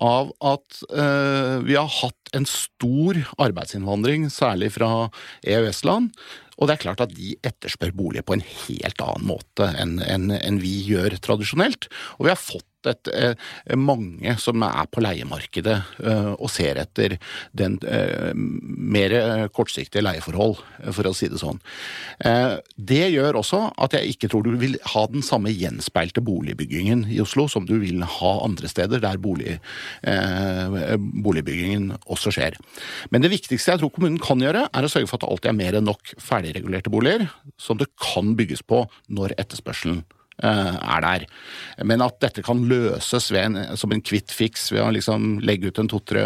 av 0.04 0.34
at 0.46 0.82
eh, 0.92 1.56
vi 1.68 1.78
har 1.78 1.90
hatt 2.00 2.36
en 2.38 2.48
stor 2.50 3.20
arbeidsinnvandring, 3.42 4.28
særlig 4.34 4.74
fra 4.76 5.08
EØS-land. 5.46 6.12
Og 6.58 6.68
det 6.68 6.76
er 6.76 6.84
klart 6.88 7.04
at 7.04 7.14
de 7.14 7.36
etterspør 7.46 7.94
boliger 7.96 8.26
på 8.26 8.38
en 8.38 8.46
helt 8.46 9.04
annen 9.04 9.30
måte 9.30 9.68
enn 9.78 10.00
en, 10.02 10.32
enn 10.34 10.62
vi 10.62 10.74
gjør 10.90 11.20
tradisjonelt. 11.22 11.90
Og 12.18 12.28
vi 12.28 12.34
har 12.34 12.42
fått 12.42 12.66
et, 12.92 13.10
eh, 13.14 13.76
mange 13.78 14.36
som 14.42 14.64
er 14.66 14.88
på 14.92 15.04
leiemarkedet 15.04 15.78
eh, 16.04 16.32
og 16.36 16.50
ser 16.52 16.80
etter 16.82 17.18
den 17.58 17.78
eh, 17.88 18.32
mer 18.34 19.16
kortsiktige 19.54 20.04
leieforhold, 20.06 20.58
for 20.96 21.10
å 21.10 21.14
si 21.16 21.30
det 21.32 21.40
sånn. 21.42 21.60
Det 22.78 23.04
gjør 23.12 23.40
også 23.40 23.60
at 23.84 23.96
jeg 23.98 24.14
ikke 24.14 24.30
tror 24.32 24.46
du 24.46 24.58
vil 24.60 24.78
ha 24.94 25.04
den 25.12 25.24
samme 25.26 25.52
gjenspeilte 25.54 26.22
boligbyggingen 26.26 27.06
i 27.14 27.20
Oslo 27.24 27.48
som 27.52 27.66
du 27.68 27.76
vil 27.82 28.04
ha 28.18 28.32
andre 28.46 28.70
steder 28.72 29.02
der 29.04 29.20
bolig, 29.22 29.58
boligbyggingen 30.04 31.92
også 32.06 32.34
skjer. 32.36 32.58
Men 33.12 33.26
det 33.26 33.34
viktigste 33.34 33.74
jeg 33.74 33.84
tror 33.84 33.94
kommunen 33.96 34.22
kan 34.22 34.42
gjøre, 34.44 34.68
er 34.72 34.88
å 34.88 34.92
sørge 34.92 35.10
for 35.10 35.20
at 35.20 35.26
det 35.26 35.32
alltid 35.34 35.52
er 35.54 35.60
mer 35.62 35.80
enn 35.80 35.90
nok 35.90 36.14
ferdigregulerte 36.24 36.94
boliger 36.94 37.28
som 37.62 37.80
det 37.82 37.90
kan 38.02 38.36
bygges 38.38 38.64
på 38.68 38.86
når 39.14 39.36
etterspørselen 39.42 40.04
er 40.44 41.02
der. 41.02 41.26
Men 41.86 42.02
at 42.06 42.20
dette 42.22 42.44
kan 42.46 42.60
løses 42.70 43.32
en, 43.38 43.58
som 43.78 43.94
en 43.94 44.04
kvitt 44.06 44.34
fiks 44.34 44.72
ved 44.74 44.84
å 44.84 44.92
liksom 44.94 45.40
legge 45.46 45.72
ut 45.72 45.82
en 45.82 45.90
to-tre 45.90 46.26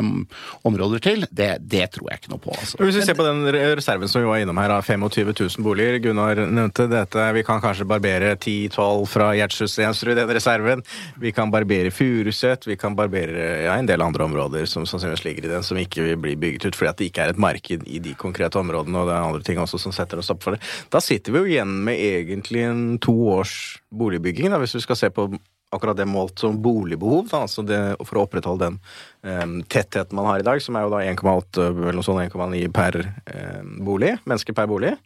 områder 0.67 1.03
til, 1.03 1.25
det, 1.31 1.49
det 1.71 1.87
tror 1.95 2.11
jeg 2.11 2.21
ikke 2.21 2.33
noe 2.33 2.43
på. 2.43 2.55
Altså. 2.55 2.79
Hvis 2.81 2.99
vi 2.99 3.05
ser 3.07 3.17
på 3.19 3.25
den 3.27 3.45
reserven 3.51 4.11
som 4.11 4.23
vi 4.23 4.29
var 4.29 4.43
innom 4.43 4.59
her, 4.61 4.73
av 4.75 4.85
25 4.87 5.31
000 5.31 5.65
boliger. 5.65 5.99
Gunnar 6.03 6.39
nevnte 6.47 6.87
dette. 6.91 7.27
Vi 7.35 7.43
kan 7.47 7.61
kanskje 7.63 7.87
barbere 7.87 8.35
10-12 8.35 9.05
fra 9.11 9.31
i 9.35 10.15
den 10.17 10.33
reserven. 10.35 10.83
Vi 11.19 11.31
kan 11.35 11.51
barbere 11.51 11.91
Furuset. 11.91 12.67
Vi 12.67 12.77
kan 12.77 12.95
barbere 12.95 13.65
ja, 13.65 13.75
en 13.77 13.89
del 13.89 14.01
andre 14.01 14.23
områder 14.23 14.65
som 14.65 14.85
sannsynligvis 14.85 15.25
ligger 15.25 15.47
i 15.47 15.53
den, 15.55 15.63
som 15.63 15.79
ikke 15.79 16.05
vil 16.05 16.21
bli 16.21 16.35
bygget 16.39 16.69
ut 16.69 16.79
fordi 16.79 16.91
at 16.91 16.99
det 16.99 17.09
ikke 17.11 17.25
er 17.25 17.33
et 17.33 17.41
marked 17.41 17.85
i 17.87 18.01
de 18.03 18.15
konkrete 18.19 18.59
områdene, 18.59 18.97
og 18.97 19.09
det 19.09 19.15
er 19.15 19.27
andre 19.27 19.45
ting 19.45 19.61
også 19.61 19.79
som 19.81 19.95
setter 19.95 20.21
oss 20.21 20.31
opp 20.33 20.43
for 20.43 20.55
det. 20.55 20.63
Da 20.93 21.01
sitter 21.03 21.35
vi 21.35 21.41
jo 21.41 21.51
igjen 21.55 21.77
med 21.85 21.99
egentlig 22.01 22.65
en 22.67 22.83
to 23.01 23.15
års 23.35 23.80
boligbygging, 23.91 24.51
da, 24.51 24.59
hvis 24.61 24.75
vi 24.77 24.83
skal 24.85 24.99
se 24.99 25.09
på 25.13 25.27
akkurat 25.71 25.95
det 25.95 26.07
målt 26.09 26.39
som 26.41 26.57
boligbehov, 26.63 27.29
da, 27.31 27.43
altså 27.45 27.63
det, 27.63 27.79
for 28.03 28.19
å 28.19 28.25
opprettholde 28.25 28.71
den 28.71 28.79
um, 29.23 29.59
tettheten 29.71 30.17
man 30.17 30.27
har 30.27 30.41
i 30.41 30.47
dag, 30.47 30.59
som 30.63 30.75
er 30.75 30.83
jo 30.83 30.91
da 30.91 31.03
1,8 31.07 31.67
eller 31.69 31.95
noe 31.95 32.07
sånt 32.07 32.23
1,9 32.25 32.71
per 32.75 32.97
em, 33.31 33.77
bolig, 33.87 34.17
menneske 34.27 34.55
per 34.57 34.67
bolig. 34.71 34.97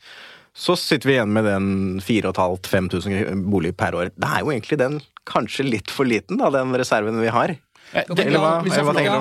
Så 0.56 0.78
sitter 0.80 1.10
vi 1.10 1.18
igjen 1.18 1.34
med 1.36 1.46
den 1.46 1.68
4500-5000 2.02 3.44
bolig 3.52 3.76
per 3.78 3.98
år. 4.00 4.10
Det 4.16 4.30
er 4.32 4.42
jo 4.42 4.54
egentlig 4.54 4.80
den 4.80 5.02
kanskje 5.28 5.68
litt 5.68 5.92
for 5.94 6.08
liten, 6.08 6.40
da, 6.42 6.50
den 6.54 6.74
reserven 6.80 7.20
vi 7.22 7.34
har. 7.34 7.54
Eh, 7.92 8.06
Det, 8.08 8.26
du 8.26 8.40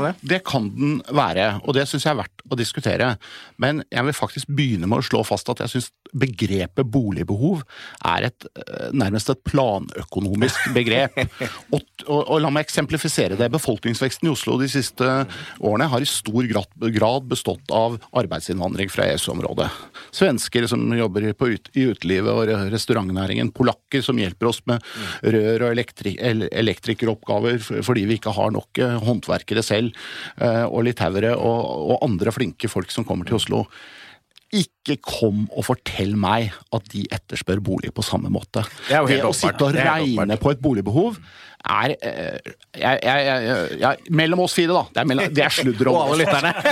det? 0.06 0.14
det 0.30 0.40
kan 0.46 0.70
den 0.72 1.00
være, 1.12 1.60
og 1.64 1.74
det 1.76 1.88
syns 1.90 2.06
jeg 2.06 2.14
er 2.14 2.22
verdt 2.22 2.44
å 2.48 2.58
diskutere. 2.58 3.10
Men 3.60 3.82
jeg 3.92 4.08
vil 4.08 4.16
faktisk 4.16 4.48
begynne 4.54 4.88
med 4.88 5.02
å 5.02 5.06
slå 5.10 5.24
fast 5.26 5.50
at 5.52 5.60
jeg 5.64 5.74
syns 5.74 5.90
begrepet 6.14 6.86
boligbehov 6.94 7.62
er 8.06 8.28
et, 8.28 8.46
eh, 8.62 8.90
nærmest 8.94 9.30
et 9.32 9.40
planøkonomisk 9.48 10.70
begrep. 10.76 11.18
og, 11.74 11.80
og, 12.06 12.20
og 12.22 12.40
la 12.44 12.50
meg 12.54 12.66
eksemplifisere 12.66 13.38
det. 13.40 13.50
Befolkningsveksten 13.54 14.28
i 14.28 14.32
Oslo 14.32 14.56
de 14.60 14.68
siste 14.70 15.08
årene 15.60 15.88
har 15.90 16.04
i 16.04 16.08
stor 16.08 16.46
grad, 16.50 17.26
bestått 17.30 17.72
av 17.74 17.96
arbeidsinnvandring 18.16 18.90
fra 18.92 19.06
EØS-området. 19.10 19.68
Svensker 20.14 20.66
som 20.70 20.84
jobber 20.96 21.30
på 21.38 21.50
ut, 21.54 21.70
i 21.74 21.86
utelivet 21.90 22.30
og 22.32 22.44
re- 22.48 22.70
restaurantnæringen. 22.72 23.52
Polakker 23.54 24.04
som 24.04 24.18
hjelper 24.20 24.50
oss 24.50 24.62
med 24.70 24.82
rør- 25.24 25.66
og 25.66 25.72
elektri, 25.74 26.14
el- 26.20 26.48
elektrikeroppgaver 26.50 27.60
fordi 27.84 28.06
vi 28.08 28.18
ikke 28.18 28.34
har 28.36 28.54
nok 28.54 28.78
eh, 28.82 28.96
håndverkere 29.04 29.64
selv, 29.64 29.94
eh, 30.38 30.64
og 30.64 30.84
litauere 30.86 31.34
og, 31.36 31.60
og 31.94 32.06
andre 32.06 32.32
flinke 32.34 32.70
folk 32.70 32.92
som 32.94 33.06
kommer 33.08 33.28
til 33.28 33.38
Oslo. 33.40 33.64
Ikke 34.52 34.98
kom 35.02 35.46
og 35.50 35.64
fortell 35.66 36.14
meg 36.20 36.52
at 36.74 36.90
de 36.92 37.06
etterspør 37.14 37.62
bolig 37.64 37.94
på 37.94 38.04
samme 38.06 38.30
måte. 38.32 38.62
Det 38.88 38.98
helt 39.08 39.28
å 39.30 39.34
sitte 39.34 39.66
og 39.66 39.74
Det 39.74 39.86
regne 39.86 40.36
på 40.40 40.52
et 40.52 40.62
boligbehov 40.62 41.18
er 41.64 41.94
eh, 41.96 42.52
jeg, 42.76 42.98
jeg, 43.02 43.24
jeg, 43.24 43.78
jeg, 43.80 44.00
Mellom 44.12 44.40
oss 44.44 44.52
fire, 44.56 44.74
da. 44.76 44.82
Det 44.92 45.00
er, 45.00 45.08
mellom, 45.08 45.30
det 45.34 45.44
er 45.46 45.54
sludder 45.54 45.88
om 45.92 46.00
alle 46.04 46.18
lytterne. 46.24 46.54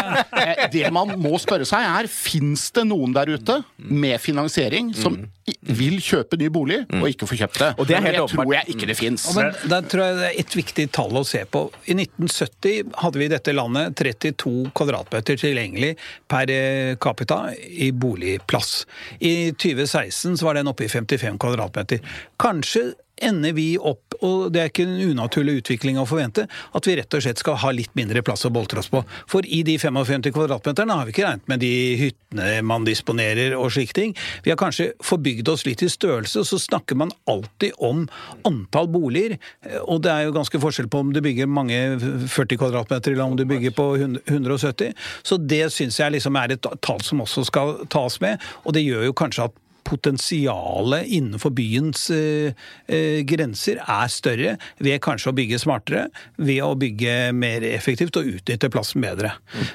Eh, 0.43 0.65
Det 0.73 0.89
man 0.95 1.13
må 1.23 1.37
spørre 1.39 1.65
seg 1.69 1.85
er, 1.87 2.09
fins 2.11 2.65
det 2.75 2.83
noen 2.89 3.13
der 3.15 3.31
ute 3.31 3.61
med 3.79 4.19
finansiering 4.21 4.89
som 4.97 5.15
i- 5.47 5.55
vil 5.77 5.99
kjøpe 6.03 6.39
ny 6.41 6.49
bolig 6.53 6.81
og 6.99 7.05
ikke 7.11 7.29
få 7.31 7.37
kjøpt 7.39 7.61
det? 7.63 7.69
Og 7.79 7.87
det 7.87 7.95
er 7.99 8.03
helt 8.07 8.17
det 8.17 8.23
åpenbart. 8.25 8.49
tror 8.49 8.55
jeg 8.57 8.75
ikke 8.75 8.89
det 8.91 8.97
fins. 8.99 9.27
Ja, 9.37 9.79
tror 9.93 10.03
jeg 10.07 10.17
det 10.19 10.27
er 10.31 10.41
et 10.43 10.57
viktig 10.59 10.87
tall 10.97 11.21
å 11.21 11.23
se 11.29 11.45
på. 11.47 11.63
I 11.87 11.95
1970 12.01 12.91
hadde 13.05 13.21
vi 13.23 13.29
i 13.29 13.33
dette 13.33 13.55
landet 13.55 13.95
32 14.03 14.73
kvadratmeter 14.75 15.39
tilgjengelig 15.45 15.93
per 16.31 16.51
eh, 16.51 16.95
capita 17.03 17.39
i 17.55 17.93
boligplass. 17.95 18.73
I 19.21 19.53
2016 19.55 20.41
så 20.41 20.49
var 20.49 20.59
den 20.59 20.71
oppe 20.73 20.89
i 20.89 20.91
55 20.93 21.39
kvadratmeter. 21.43 22.03
Kanskje 22.43 22.89
ender 23.25 23.55
vi 23.57 23.67
opp, 23.79 24.17
og 24.23 24.51
det 24.55 24.61
er 24.63 24.71
ikke 24.71 24.87
en 24.87 25.13
unaturlig 25.13 25.61
utvikling 25.63 25.99
å 26.01 26.07
forvente, 26.09 26.47
at 26.49 26.89
vi 26.89 26.97
rett 26.99 27.17
og 27.17 27.25
slett 27.25 27.41
skal 27.43 27.59
ha 27.63 27.73
litt 27.75 27.93
mindre 27.99 28.23
plass 28.27 28.47
å 28.47 28.53
boltre 28.55 28.83
oss 28.83 28.91
på. 28.93 29.03
For 29.31 29.47
i 29.47 29.63
de 29.67 29.79
55 29.81 30.31
kvadratmeterne 30.35 30.97
har 30.99 31.09
vi 31.09 31.15
ikke 31.15 31.27
regnet 31.27 31.51
med 31.51 31.63
de 31.63 31.73
hyttene 32.01 32.51
man 32.67 32.87
disponerer 32.87 33.57
og 33.59 33.73
slike 33.75 33.97
ting. 33.97 34.15
Vi 34.45 34.53
har 34.53 34.61
kanskje 34.61 34.93
forbygd 35.05 35.51
oss 35.53 35.67
litt 35.69 35.85
i 35.85 35.91
størrelse, 35.93 36.43
og 36.43 36.49
så 36.49 36.61
snakker 36.63 36.99
man 36.99 37.15
alltid 37.31 37.77
om 37.83 38.05
antall 38.49 38.91
boliger. 38.93 39.39
Og 39.87 40.03
det 40.05 40.13
er 40.13 40.27
jo 40.27 40.37
ganske 40.37 40.63
forskjell 40.63 40.91
på 40.93 41.03
om 41.03 41.13
du 41.15 41.23
bygger 41.25 41.51
mange 41.51 41.81
40 42.03 42.61
kvadratmeter 42.61 43.15
eller 43.15 43.25
om 43.27 43.39
du 43.39 43.47
bygger 43.49 43.75
på 43.77 43.89
170. 44.03 44.95
Så 45.27 45.39
det 45.39 45.65
syns 45.75 46.01
jeg 46.01 46.17
liksom 46.17 46.39
er 46.41 46.57
et 46.57 46.71
tall 46.85 47.03
som 47.05 47.23
også 47.25 47.47
skal 47.49 47.77
tas 47.93 48.21
med, 48.23 48.41
og 48.67 48.77
det 48.77 48.85
gjør 48.85 49.09
jo 49.09 49.19
kanskje 49.19 49.49
at 49.49 49.62
potensialet 49.85 51.07
innenfor 51.07 51.55
byens 51.57 52.09
eh, 52.15 52.55
eh, 52.87 53.21
grenser 53.29 53.81
er 53.83 54.11
større 54.13 54.57
ved 54.83 55.01
kanskje 55.05 55.33
å 55.33 55.37
bygge 55.37 55.61
smartere, 55.63 56.09
ved 56.39 56.63
å 56.65 56.75
bygge 56.79 57.33
mer 57.37 57.65
effektivt 57.73 58.19
og 58.21 58.31
utnytte 58.37 58.71
plassen 58.73 59.05
bedre. 59.05 59.35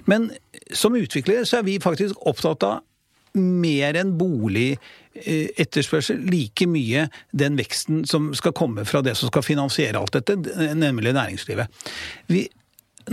Men 0.09 0.31
som 0.75 0.97
utviklere 0.97 1.45
så 1.47 1.61
er 1.61 1.67
vi 1.67 1.79
faktisk 1.83 2.27
opptatt 2.27 2.65
av 2.67 2.83
mer 3.37 3.97
enn 3.99 4.15
bolig 4.17 4.77
eh, 5.13 5.65
like 6.25 6.67
mye 6.69 7.07
den 7.31 7.57
veksten 7.59 8.05
som 8.09 8.31
skal 8.37 8.55
komme 8.57 8.85
fra 8.87 9.03
det 9.05 9.17
som 9.19 9.29
skal 9.31 9.45
finansiere 9.45 9.99
alt 9.99 10.17
dette, 10.17 10.37
nemlig 10.73 11.13
næringslivet. 11.13 11.83
Vi, 12.31 12.47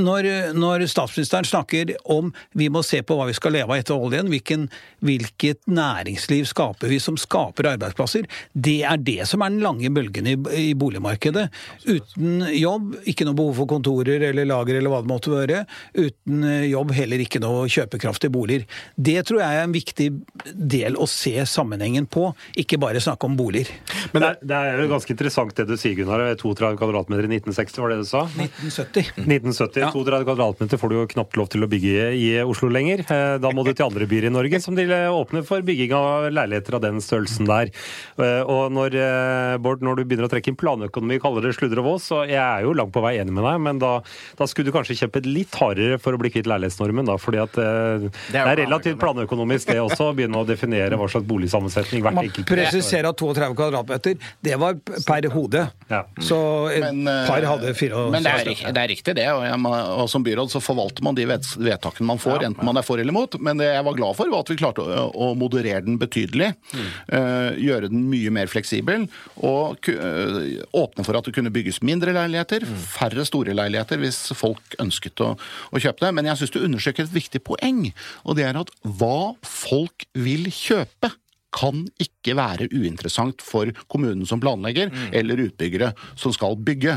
når, 0.01 0.29
når, 0.57 0.87
statsministeren 0.91 1.47
snakker 1.47 1.95
om 2.11 2.33
vi 2.59 2.69
må 2.73 2.83
se 2.87 3.01
på 3.07 3.17
hva 3.19 3.29
vi 3.29 3.37
skal 3.37 3.55
leve 3.57 3.71
av 3.71 3.81
etter 3.81 3.97
oljen, 3.97 4.31
hvilken, 4.33 4.67
hvilket 5.05 5.63
næringsliv 5.71 6.49
skaper 6.51 6.91
vi 6.91 7.01
som 7.03 7.19
skaper 7.21 7.71
arbeidsplasser, 7.75 8.27
det 8.53 8.81
er 8.89 9.01
det 9.05 9.29
som 9.31 9.45
er 9.45 9.55
den 9.55 9.65
lange 9.65 9.91
bølgen 9.95 10.29
i, 10.31 10.37
i 10.61 10.73
boligmarkedet. 10.79 11.47
Uten 11.87 12.47
jobb, 12.55 12.95
ikke 13.11 13.27
noe 13.29 13.39
behov 13.39 13.61
for 13.61 13.71
kontorer 13.71 14.29
eller 14.31 14.49
lager 14.49 14.81
eller 14.81 14.93
hva 14.93 15.03
det 15.05 15.13
måtte 15.13 15.35
være. 15.35 15.65
Uten 15.95 16.47
jobb, 16.69 16.95
heller 16.97 17.23
ikke 17.25 17.43
noe 17.45 17.69
kjøpekraft 17.71 18.27
i 18.29 18.33
boliger. 18.35 18.67
Det 18.97 19.21
tror 19.29 19.43
jeg 19.45 19.61
er 19.61 19.69
en 19.69 19.75
viktig 19.77 20.11
del 20.55 20.99
å 20.99 21.09
se 21.11 21.37
sammenhengen 21.49 22.09
på, 22.11 22.31
ikke 22.61 22.81
bare 22.83 23.03
snakke 23.03 23.29
om 23.29 23.39
boliger. 23.39 23.71
Men 24.13 24.25
det 24.25 24.31
er, 24.33 24.41
det 24.43 24.61
er 24.61 24.83
jo 24.85 24.91
ganske 24.95 25.15
interessant 25.15 25.55
det 25.57 25.69
du 25.71 25.77
sier, 25.79 25.97
Gunnar. 25.99 26.25
32 26.41 26.75
kvadratmeter 26.81 27.29
i 27.29 27.39
1960, 27.39 27.83
var 27.83 27.93
det 27.93 28.01
du 28.03 28.09
sa? 28.09 28.25
1970. 28.35 29.15
1970. 29.25 29.84
32 29.93 30.25
kvadratmeter 30.25 30.81
får 30.81 30.91
du 30.91 30.97
jo 30.97 31.07
knapt 31.15 31.37
lov 31.39 31.49
til 31.53 31.65
å 31.65 31.69
bygge 31.71 32.07
i 32.17 32.29
Oslo 32.45 32.71
lenger. 32.73 33.05
Eh, 33.05 33.37
da 33.43 33.51
må 33.55 33.65
du 33.67 33.73
til 33.73 33.87
andre 33.87 34.07
byer 34.11 34.29
i 34.29 34.33
Norge 34.33 34.61
som 34.63 34.77
de 34.77 34.87
åpner 34.89 35.45
for 35.47 35.65
bygging 35.67 35.93
av 35.97 36.29
leiligheter 36.33 36.79
av 36.79 36.85
den 36.85 37.01
størrelsen 37.05 37.49
der. 37.49 37.73
Eh, 38.19 38.43
og 38.43 38.73
når, 38.75 38.97
eh, 38.99 39.57
Bård, 39.65 39.83
når 39.85 40.01
du 40.01 40.05
begynner 40.05 40.29
å 40.29 40.33
trekke 40.33 40.53
inn 40.53 40.59
planøkonomi, 40.61 41.21
kaller 41.23 41.43
det 41.49 41.55
sludder 41.59 41.83
og 41.83 41.89
vås, 41.93 42.09
så 42.11 42.23
jeg 42.29 42.41
er 42.41 42.65
jo 42.67 42.75
langt 42.77 42.93
på 42.95 43.03
vei 43.05 43.17
enig 43.21 43.35
med 43.35 43.45
deg, 43.45 43.61
men 43.61 43.79
da, 43.83 43.93
da 44.39 44.49
skulle 44.51 44.71
du 44.71 44.75
kanskje 44.77 44.97
kjempet 44.99 45.29
litt 45.29 45.55
hardere 45.61 45.99
for 46.03 46.17
å 46.17 46.21
bli 46.21 46.33
kvitt 46.35 46.49
leilighetsnormen, 46.51 47.07
da, 47.09 47.17
fordi 47.21 47.43
at 47.43 47.53
det 47.55 47.67
er, 47.67 48.09
det 48.33 48.43
er 48.43 48.61
relativt 48.65 49.01
planøkonomisk 49.03 49.73
det 49.73 49.81
også, 49.83 50.11
å 50.11 50.17
begynne 50.17 50.41
å 50.41 50.47
definere 50.49 50.99
hva 51.01 51.09
slags 51.11 51.27
boligsammensetning 51.29 52.05
hvert 52.05 52.19
Man 52.19 52.29
enkelt 52.29 52.49
presiserer 52.49 53.11
at 53.11 53.21
32 53.21 53.55
kvadratmeter, 53.59 54.19
det 54.45 54.59
var 54.61 54.79
per 55.07 55.29
hode. 55.35 55.67
Ja. 55.91 56.03
Så 56.23 56.39
et 56.73 56.85
Men, 56.85 57.05
par 57.29 57.45
hadde 57.49 57.75
fire 57.77 58.09
Men 58.13 58.25
det 58.25 58.33
er, 58.33 58.73
det 58.75 58.83
er 58.85 58.91
riktig, 58.91 59.15
det. 59.19 59.29
Og, 59.33 59.45
jeg, 59.47 59.59
må- 59.61 59.74
og 60.01 60.09
som 60.11 60.25
byråd 60.25 60.53
så 60.53 60.61
forvalter 60.63 61.05
man 61.07 61.17
de 61.17 61.27
vedtakene 61.29 62.07
man 62.09 62.21
får, 62.23 62.45
enten 62.49 62.67
man 62.67 62.79
er 62.81 62.87
for 62.87 63.01
eller 63.01 63.15
imot. 63.15 63.39
Men 63.43 63.61
det 63.61 63.71
jeg 63.71 63.87
var 63.87 63.97
glad 63.99 64.19
for, 64.19 64.31
var 64.33 64.45
at 64.45 64.53
vi 64.53 64.59
klarte 64.61 64.85
å, 64.85 65.09
å 65.11 65.31
moderere 65.39 65.85
den 65.87 65.99
betydelig. 66.01 66.53
eh, 66.75 67.59
gjøre 67.65 67.91
den 67.93 68.07
mye 68.11 68.33
mer 68.35 68.51
fleksibel. 68.51 69.09
Og 69.47 69.91
eh, 69.93 70.63
åpne 70.77 71.07
for 71.07 71.19
at 71.19 71.29
det 71.29 71.35
kunne 71.37 71.53
bygges 71.55 71.83
mindre 71.87 72.15
leiligheter. 72.17 72.67
Færre 72.95 73.27
store 73.29 73.57
leiligheter 73.57 74.01
hvis 74.03 74.21
folk 74.37 74.79
ønsket 74.83 75.25
å, 75.25 75.35
å 75.37 75.83
kjøpe 75.83 76.07
det. 76.07 76.15
Men 76.17 76.31
jeg 76.31 76.43
syns 76.43 76.55
du 76.55 76.63
understreker 76.63 77.09
et 77.09 77.19
viktig 77.19 77.45
poeng, 77.47 77.87
og 78.25 78.39
det 78.39 78.49
er 78.49 78.61
at 78.61 78.73
hva 78.83 79.35
folk 79.45 80.07
vil 80.15 80.49
kjøpe 80.55 81.13
kan 81.55 81.85
ikke 82.03 82.35
være 82.37 82.69
uinteressant 82.73 83.43
for 83.45 83.71
kommunen 83.91 84.27
som 84.29 84.41
planlegger, 84.43 84.91
eller 85.15 85.45
utbyggere 85.47 85.93
som 86.19 86.33
skal 86.35 86.57
bygge. 86.67 86.97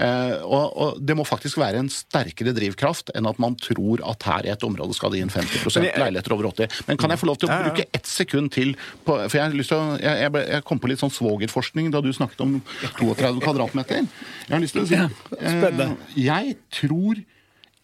Eh, 0.00 0.34
og, 0.44 0.76
og 0.76 1.00
Det 1.02 1.16
må 1.18 1.26
faktisk 1.26 1.58
være 1.60 1.82
en 1.82 1.90
sterkere 1.92 2.54
drivkraft 2.56 3.12
enn 3.16 3.28
at 3.28 3.40
man 3.42 3.56
tror 3.60 4.02
at 4.06 4.26
her 4.28 4.46
i 4.46 4.52
et 4.54 4.66
område 4.66 4.96
skal 4.96 5.14
det 5.14 5.24
inn 5.24 5.32
50 5.32 5.66
Men 5.66 5.88
leiligheter 6.04 6.36
over 6.36 6.50
80. 6.52 6.82
Men 6.90 7.00
kan 7.00 7.12
jeg 7.12 7.22
få 7.22 7.30
lov 7.30 7.40
til 7.40 7.50
å 7.50 7.60
bruke 7.64 7.88
ett 7.96 8.10
sekund 8.10 8.52
til 8.54 8.74
på, 9.06 9.16
For 9.26 9.38
jeg, 9.38 9.44
har 9.46 9.76
å, 9.76 9.80
jeg, 10.00 10.22
jeg, 10.24 10.44
jeg 10.54 10.66
kom 10.68 10.80
på 10.82 10.90
litt 10.90 11.02
sånn 11.02 11.14
svogerforskning 11.14 11.90
da 11.94 12.02
du 12.04 12.12
snakket 12.14 12.44
om 12.44 12.58
32 13.00 13.42
kvadratmeter. 13.42 14.06
Jeg 14.46 14.54
har 14.54 14.62
lyst 14.62 14.76
til 14.76 14.84
å 14.84 14.90
si 14.90 14.98
eh, 14.98 15.82
Jeg 16.20 16.56
tror 16.74 17.22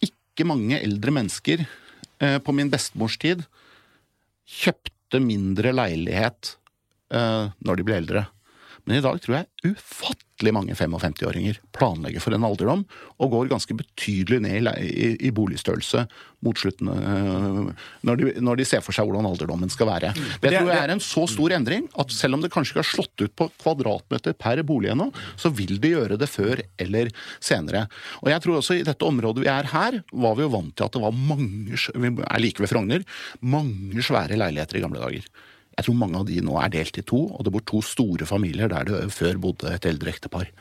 ikke 0.03 0.47
mange 0.49 0.79
eldre 0.79 1.13
mennesker 1.13 1.65
eh, 1.65 2.39
på 2.43 2.55
min 2.55 2.71
bestemors 2.73 3.19
tid 3.21 3.43
kjøpte 4.43 4.92
mindre 5.21 5.73
leilighet 5.75 6.55
eh, 7.13 7.51
når 7.59 7.79
de 7.79 7.85
ble 7.87 7.99
eldre. 8.01 8.25
Men 8.85 8.97
i 8.99 9.03
dag 9.03 9.19
tror 9.23 9.37
jeg 9.37 9.73
ufattelig 9.77 10.51
mange 10.51 10.75
55-åringer 10.75 11.59
planlegger 11.71 12.19
for 12.19 12.35
en 12.35 12.43
alderdom, 12.43 12.81
og 13.23 13.29
går 13.31 13.51
ganske 13.53 13.75
betydelig 13.79 14.41
ned 14.43 14.67
i, 14.83 15.29
boligstørrelse 15.31 16.01
mot 16.43 16.59
slutten, 16.59 16.89
eh, 16.91 17.85
når, 18.03 18.19
de, 18.19 18.33
når 18.43 18.59
de 18.59 18.65
ser 18.67 18.83
for 18.83 18.91
seg 18.95 19.07
hvordan 19.07 19.29
alderdommen 19.29 19.71
skal 19.71 19.87
være. 19.87 20.09
Det 20.17 20.49
det- 20.49 20.57
tror 20.57 20.73
jeg 20.73 20.81
er 20.83 20.91
en 20.97 21.03
så 21.03 21.23
stor 21.31 21.55
endring 21.55 21.87
at 21.95 22.11
selv 22.11 22.35
om 22.35 22.43
det 22.43 22.51
kanskje 22.51 22.73
ikke 22.75 22.83
har 22.83 22.91
slått 22.91 23.23
ut 23.23 23.35
på 23.39 23.47
kvadratmeter 23.63 24.35
per 24.35 24.59
bolig 24.67 24.91
ennå, 24.91 25.07
så 25.39 25.53
vil 25.55 25.79
de 25.79 25.93
gjøre 25.95 26.19
det 26.19 26.27
før 26.27 26.59
eller 26.77 27.13
senere. 27.39 27.85
Og 28.19 28.33
jeg 28.33 28.41
tror 28.43 28.59
også 28.59 28.79
i 28.81 28.83
dette 28.83 29.07
området 29.07 29.45
vi 29.45 29.51
er 29.53 29.71
her, 29.71 30.01
var 30.11 30.35
vi 30.35 30.43
jo 30.43 30.51
vant 30.57 30.75
til 30.75 30.89
at 30.89 30.91
det 30.99 31.05
var 31.07 31.15
mange, 31.15 31.79
vi 31.95 32.13
er 32.19 32.43
like 32.43 32.59
ved 32.59 32.73
Frogner, 32.73 33.07
mange 33.39 34.03
svære 34.03 34.35
leiligheter 34.35 34.75
i 34.81 34.83
gamle 34.83 34.99
dager. 34.99 35.23
Jeg 35.77 35.87
tror 35.87 35.97
mange 35.97 36.19
av 36.19 36.27
de 36.27 36.39
nå 36.45 36.57
er 36.61 36.73
delt 36.73 36.99
i 36.99 37.05
to, 37.05 37.21
og 37.33 37.45
det 37.45 37.53
bor 37.55 37.63
to 37.69 37.81
store 37.85 38.27
familier 38.29 38.69
der 38.71 38.85
det 38.89 38.99
før 39.15 39.39
bodde 39.41 39.71
et 39.73 39.87
eldre 39.89 40.13
ektepar. 40.13 40.51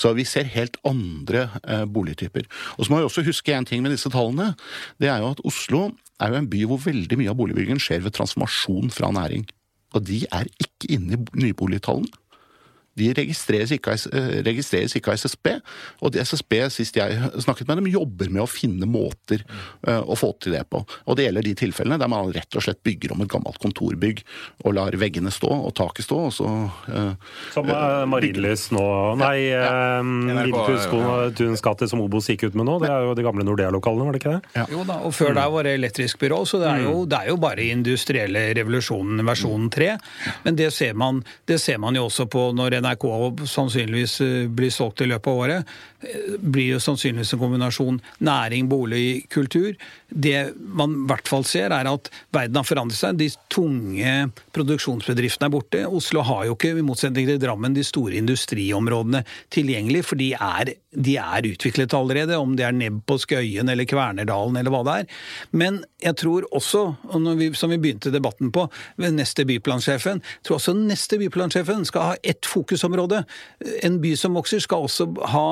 Så 0.00 0.14
vi 0.16 0.26
ser 0.28 0.48
helt 0.54 0.78
andre 0.88 1.48
eh, 1.62 1.84
boligtyper. 1.84 2.48
Og 2.78 2.86
så 2.86 2.92
må 2.92 3.00
vi 3.00 3.08
også 3.08 3.26
huske 3.26 3.54
en 3.54 3.68
ting 3.68 3.84
med 3.84 3.94
disse 3.94 4.12
tallene. 4.12 4.52
Det 5.00 5.10
er 5.12 5.20
jo 5.20 5.34
at 5.34 5.44
Oslo 5.44 5.84
er 6.22 6.32
jo 6.32 6.40
en 6.40 6.50
by 6.50 6.64
hvor 6.70 6.80
veldig 6.86 7.20
mye 7.20 7.32
av 7.32 7.38
boligbyggingen 7.38 7.82
skjer 7.82 8.04
ved 8.04 8.16
transformasjon 8.16 8.92
fra 8.94 9.12
næring. 9.14 9.46
Og 9.94 10.06
de 10.08 10.24
er 10.32 10.48
ikke 10.62 10.94
inne 10.96 11.18
i 11.18 11.46
nyboligtallene. 11.46 12.23
De 12.94 13.10
registreres 13.16 13.72
ikke, 13.74 13.96
eh, 14.12 14.40
registreres 14.46 14.94
ikke 14.94 15.12
av 15.12 15.18
SSB, 15.18 15.50
og 16.04 16.16
SSB, 16.16 16.54
sist 16.70 16.98
jeg 16.98 17.18
snakket 17.42 17.68
med 17.68 17.80
dem, 17.80 17.90
jobber 17.90 18.30
med 18.30 18.44
å 18.44 18.50
finne 18.50 18.86
måter 18.86 19.42
eh, 19.42 20.00
å 20.00 20.16
få 20.18 20.32
til 20.38 20.54
det 20.54 20.62
på. 20.70 20.84
Og 21.06 21.18
det 21.18 21.26
gjelder 21.26 21.46
de 21.46 21.54
tilfellene 21.58 21.98
der 22.00 22.10
man 22.10 22.30
rett 22.34 22.54
og 22.54 22.64
slett 22.64 22.82
bygger 22.86 23.14
om 23.14 23.24
et 23.24 23.32
gammelt 23.32 23.58
kontorbygg 23.62 24.22
og 24.64 24.76
lar 24.78 24.94
veggene 25.00 25.32
stå 25.34 25.50
og 25.50 25.74
taket 25.76 26.06
stå, 26.06 26.20
og 26.28 26.32
så 26.34 26.46
uh, 26.46 27.32
Som 27.54 27.68
uh, 27.68 28.04
Marienlyst 28.08 28.72
nå 28.74 28.84
Nei, 29.20 29.50
uh, 29.54 30.00
NRK, 30.04 31.34
Tuns 31.38 31.62
gate, 31.64 31.88
som 31.90 32.02
Obos 32.04 32.28
gikk 32.30 32.46
ut 32.48 32.58
med 32.58 32.68
nå. 32.68 32.78
Det 32.82 32.90
er 32.92 33.08
jo 33.08 33.14
de 33.18 33.24
gamle 33.26 33.46
Nordea-lokalene, 33.46 34.06
var 34.06 34.16
det 34.16 34.22
ikke 34.22 34.36
det? 34.36 34.66
Jo 34.74 34.84
da, 34.86 35.00
og 35.06 35.14
før 35.16 35.34
der 35.36 35.50
var 35.54 35.66
det 35.66 35.74
elektrisk 35.78 36.20
byrå, 36.22 36.42
så 36.48 36.60
det 36.62 36.70
er 36.70 36.84
jo, 36.86 36.94
det 37.10 37.20
er 37.20 37.32
jo 37.32 37.38
bare 37.42 37.66
industrielle 37.74 38.46
revolusjonen 38.58 39.24
versjon 39.26 39.68
3. 39.72 39.90
Men 40.46 40.58
det 40.58 40.70
ser, 40.76 40.94
man, 40.98 41.22
det 41.48 41.58
ser 41.62 41.80
man 41.82 41.96
jo 41.98 42.06
også 42.08 42.28
på 42.30 42.46
når 42.56 42.78
NRK 42.84 43.08
sannsynligvis 43.48 44.20
eh, 44.24 44.46
blir 44.52 44.72
solgt 44.72 45.02
i 45.04 45.08
løpet 45.10 45.30
av 45.30 45.42
året. 45.44 45.74
Eh, 46.04 46.36
Blir 46.38 46.74
jo 46.74 46.80
sannsynligvis 46.82 47.34
en 47.34 47.40
kombinasjon 47.42 48.00
næring, 48.24 48.68
bolig, 48.68 49.24
kultur. 49.32 49.74
Det 50.08 50.52
man 50.56 50.94
i 50.94 51.06
hvert 51.10 51.28
fall 51.28 51.46
ser, 51.48 51.72
er 51.74 51.88
at 51.90 52.10
verden 52.34 52.60
har 52.60 52.68
forandret 52.68 52.98
seg. 52.98 53.18
De 53.18 53.30
tunge 53.52 54.14
produksjonsbedriftene 54.54 55.48
er 55.48 55.54
borte. 55.54 55.82
Oslo 55.88 56.24
har 56.26 56.46
jo 56.48 56.56
ikke, 56.58 56.74
i 56.78 56.86
motsetning 56.86 57.28
til 57.28 57.40
Drammen, 57.42 57.74
de 57.76 57.84
store 57.86 58.18
industriområdene 58.20 59.24
tilgjengelig, 59.54 60.04
for 60.10 60.20
de 60.20 60.30
er, 60.36 60.74
de 60.94 61.16
er 61.20 61.48
utviklet 61.50 61.96
allerede, 61.96 62.38
om 62.38 62.54
det 62.58 62.68
er 62.68 62.76
nebb 62.76 63.02
på 63.08 63.18
Skøyen 63.22 63.70
eller 63.72 63.88
Kvernerdalen 63.88 64.60
eller 64.60 64.74
hva 64.74 64.84
det 64.86 64.96
er. 65.02 65.10
Men 65.56 65.82
jeg 66.04 66.18
tror 66.20 66.46
også, 66.54 66.84
og 67.10 67.30
vi, 67.40 67.50
som 67.56 67.72
vi 67.72 67.80
begynte 67.80 68.12
debatten 68.14 68.52
på, 68.54 68.66
ved 69.00 69.16
neste 69.16 69.46
byplansjefen, 69.48 70.22
tror 70.44 70.60
også 70.60 70.76
neste 70.76 71.18
byplansjefen 71.20 71.86
skal 71.88 72.10
ha 72.12 72.18
ett 72.22 72.46
fokusområde. 72.74 73.22
En 73.86 74.00
by 74.02 74.14
som 74.18 74.34
vokser 74.36 74.60
skal 74.62 74.84
også 74.86 75.06
ha 75.30 75.46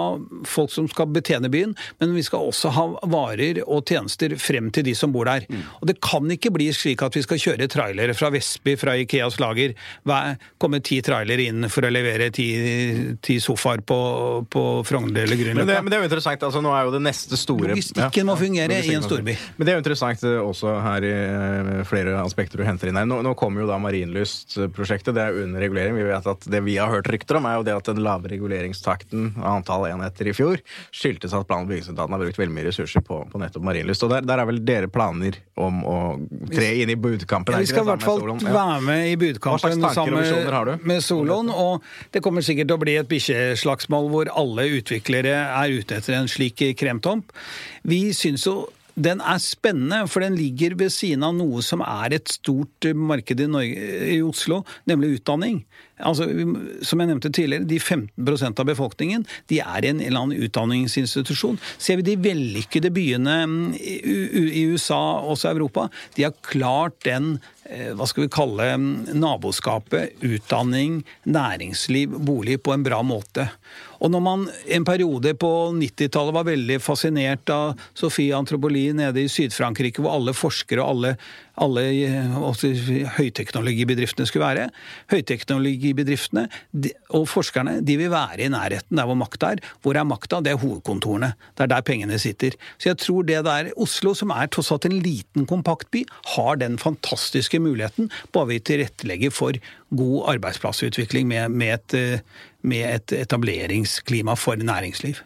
folk 0.48 0.70
som 0.74 0.88
skal 0.90 1.06
betjene 1.14 1.50
byen, 1.52 1.74
men 2.00 2.14
vi 2.16 2.22
skal 2.26 2.48
også 2.50 2.70
ha 2.74 2.84
varer 3.12 3.62
og 3.66 3.84
tjenester 3.88 4.34
frem 4.40 4.70
til 4.74 4.84
de 4.84 4.94
som 4.98 5.12
bor 5.14 5.24
der. 5.30 5.46
Og 5.80 5.86
det 5.88 5.98
kan 6.04 6.26
ikke 6.34 6.52
bli 6.54 6.70
slik 6.74 7.02
at 7.06 7.14
vi 7.16 7.22
skal 7.24 7.38
kjøre 7.42 7.68
trailere 7.72 8.14
fra 8.18 8.30
Vestby, 8.34 8.76
fra 8.80 8.96
Ikeas 9.00 9.38
lager, 9.42 9.74
hver- 10.08 10.36
komme 10.62 10.78
ti 10.82 11.00
trailere 11.02 11.42
inn 11.50 11.66
for 11.72 11.82
å 11.86 11.90
levere 11.92 12.30
ti, 12.34 12.46
ti 13.24 13.38
sofaer 13.42 13.80
på, 13.86 13.96
på 14.50 14.62
Frogner 14.86 15.24
eller 15.24 15.36
Men 15.36 15.42
Grünerløkka. 15.44 15.82
men 15.82 15.90
det 15.90 15.96
er 15.98 16.02
jo 16.04 16.08
interessant, 16.10 16.42
altså 16.46 16.62
nå 16.62 16.72
er 16.76 16.86
jo 16.86 16.92
det 16.94 17.02
neste 17.04 17.36
store 17.38 17.72
Logistikken 17.72 18.26
må 18.28 18.36
fungere 18.38 18.78
i 18.82 18.94
en 18.94 19.02
storby. 19.04 19.34
Men 19.56 19.66
det 19.66 19.72
er 19.72 19.78
jo 19.78 19.82
interessant 19.82 20.22
eh, 20.28 20.38
også 20.42 20.74
her 20.84 21.06
i 21.06 21.12
eh, 21.12 21.82
flere 21.88 22.14
aspekter 22.22 22.60
du 22.60 22.64
henter 22.66 22.90
inn 22.90 22.98
her. 23.00 23.06
Nå, 23.08 23.20
nå 23.26 23.34
kommer 23.38 23.64
jo 23.64 23.68
da 23.70 23.78
Marienlyst-prosjektet, 23.82 25.14
det 25.16 25.22
er 25.26 25.40
under 25.44 25.62
regulering. 25.64 25.96
Vi 25.98 26.06
vet 26.08 26.28
at 26.34 26.46
Det 26.52 26.62
vi 26.66 26.76
har 26.80 26.90
hørt 26.92 27.10
rykter 27.14 27.38
om, 27.38 27.46
er 27.48 27.58
jo 27.58 27.66
det 27.66 27.76
at 27.76 27.90
den 27.90 28.02
lave 28.04 28.30
reguleringstakten 28.32 29.32
av 29.40 29.58
antall 29.58 29.86
enheter 29.90 30.30
i 30.30 30.34
fjor 30.36 30.62
skyldtes 30.94 31.34
at 31.36 31.46
plan- 31.48 31.66
og 31.66 31.70
bygningsetaten 31.70 32.16
har 32.16 32.22
brukt 32.22 32.40
veldig 32.40 32.56
mye 32.56 32.66
ressurser 32.68 33.04
på, 33.06 33.22
på 33.30 33.42
nettopp 33.42 33.66
Marienlyst. 33.68 34.06
Og 34.06 34.12
der, 34.14 34.26
der 34.26 34.42
er 34.42 34.48
vel 34.48 34.60
dere 34.66 34.90
planer 34.92 35.38
om 35.60 35.82
å 35.86 35.96
tre 36.52 36.72
inn 36.82 36.92
i 36.92 36.98
budkampen? 36.98 37.56
Ja, 37.56 37.62
vi 37.62 37.70
skal 37.70 37.86
i 37.86 37.90
hvert 37.92 38.06
fall 38.06 38.22
være 38.42 38.80
med 38.86 39.06
i 39.12 39.16
budkampen 39.20 39.88
sammen 39.94 40.78
med 40.82 41.02
Solon. 41.04 41.52
Og 41.52 41.82
det 42.14 42.22
kommer 42.24 42.44
sikkert 42.44 42.70
til 42.72 42.78
å 42.78 42.82
bli 42.82 42.98
et 43.00 43.10
bikkjeslagsmål 43.10 44.10
hvor 44.12 44.32
alle 44.34 44.68
utviklere 44.78 45.34
er 45.48 45.80
ute 45.80 45.98
etter 45.98 46.18
en 46.18 46.30
slik 46.30 46.62
kremtomp. 46.78 47.32
Vi 47.88 48.04
syns 48.16 48.46
jo 48.46 48.62
den 48.94 49.22
er 49.24 49.40
spennende, 49.40 50.02
for 50.10 50.24
den 50.24 50.36
ligger 50.36 50.76
ved 50.78 50.92
siden 50.92 51.24
av 51.24 51.34
noe 51.36 51.62
som 51.64 51.80
er 51.84 52.18
et 52.18 52.32
stort 52.32 52.90
marked 52.92 53.40
i, 53.40 53.48
Norge, 53.48 53.88
i 54.16 54.20
Oslo, 54.24 54.62
nemlig 54.90 55.18
utdanning. 55.18 55.62
Altså, 56.02 56.26
som 56.82 57.00
jeg 57.00 57.08
nevnte 57.08 57.30
tidligere, 57.30 57.66
De 57.68 57.78
15% 57.78 58.58
av 58.58 58.66
befolkningen 58.66 59.24
de 59.50 59.60
er 59.62 59.84
i 59.84 59.92
en 59.92 60.00
eller 60.02 60.24
annen 60.24 60.44
utdanningsinstitusjon. 60.46 61.60
Ser 61.78 62.00
vi 62.00 62.06
de 62.10 62.18
vellykkede 62.20 62.90
byene 62.94 63.36
mm, 63.46 63.60
i, 63.78 64.64
USA, 64.72 65.22
også 65.22 65.52
Europa, 65.52 65.88
de 66.16 66.26
har 66.26 66.36
klart 66.44 66.98
den 67.06 67.36
eh, 67.68 67.92
hva 67.96 68.08
skal 68.08 68.26
vi 68.26 68.32
kalle 68.34 68.68
mm, 68.74 68.90
naboskapet, 69.14 70.18
utdanning, 70.26 71.02
næringsliv, 71.24 72.18
bolig 72.18 72.58
på 72.62 72.74
en 72.74 72.86
bra 72.86 73.02
måte. 73.06 73.48
Og 74.02 74.10
når 74.10 74.22
man 74.24 74.46
en 74.66 74.84
periode 74.86 75.34
på 75.38 75.50
90-tallet 75.78 76.34
var 76.34 76.48
veldig 76.48 76.78
fascinert 76.82 77.52
av 77.54 77.78
Sofie 77.94 78.34
Antropoli 78.34 78.88
nede 78.98 79.22
i 79.22 79.30
Syd-Frankrike, 79.30 80.02
hvor 80.02 80.16
alle 80.16 80.34
forskere 80.34 80.82
og 80.82 80.96
alle, 80.96 81.12
alle 81.62 81.84
høyteknologibedriftene 83.16 84.26
skulle 84.26 84.48
være 84.48 84.68
Høyteknologibedriftene 85.12 86.48
de, 86.72 86.90
og 87.14 87.28
forskerne 87.30 87.78
de 87.86 87.98
vil 88.00 88.10
være 88.12 88.42
i 88.46 88.50
nærheten 88.52 88.98
der 88.98 89.06
hvor 89.08 89.18
makta 89.18 89.52
er. 89.54 89.62
Hvor 89.84 89.98
er 89.98 90.08
makta? 90.08 90.40
Det 90.42 90.54
er 90.54 90.62
hovedkontorene. 90.62 91.32
Det 91.54 91.66
er 91.66 91.72
der 91.74 91.86
pengene 91.86 92.18
sitter. 92.18 92.56
Så 92.78 92.90
jeg 92.90 93.00
tror 93.04 93.28
det 93.28 93.38
der 93.46 93.70
Oslo, 93.80 94.16
som 94.18 94.34
er 94.34 94.50
tross 94.50 94.72
alt 94.74 94.88
en 94.88 94.98
liten, 95.04 95.46
kompakt 95.46 95.90
by, 95.94 96.02
har 96.34 96.58
den 96.58 96.78
fantastiske 96.80 97.60
muligheten, 97.62 98.10
bare 98.34 98.50
vi 98.50 98.58
tilrettelegger 98.66 99.30
for 99.34 99.58
god 99.92 100.34
arbeidsplassutvikling 100.36 101.28
med, 101.28 101.52
med, 101.52 101.74
et, 101.74 101.94
eh, 101.94 102.20
med 102.62 102.86
et 102.86 103.14
etableringsklima 103.16 104.36
for 104.38 104.60
næringsliv. 104.60 105.20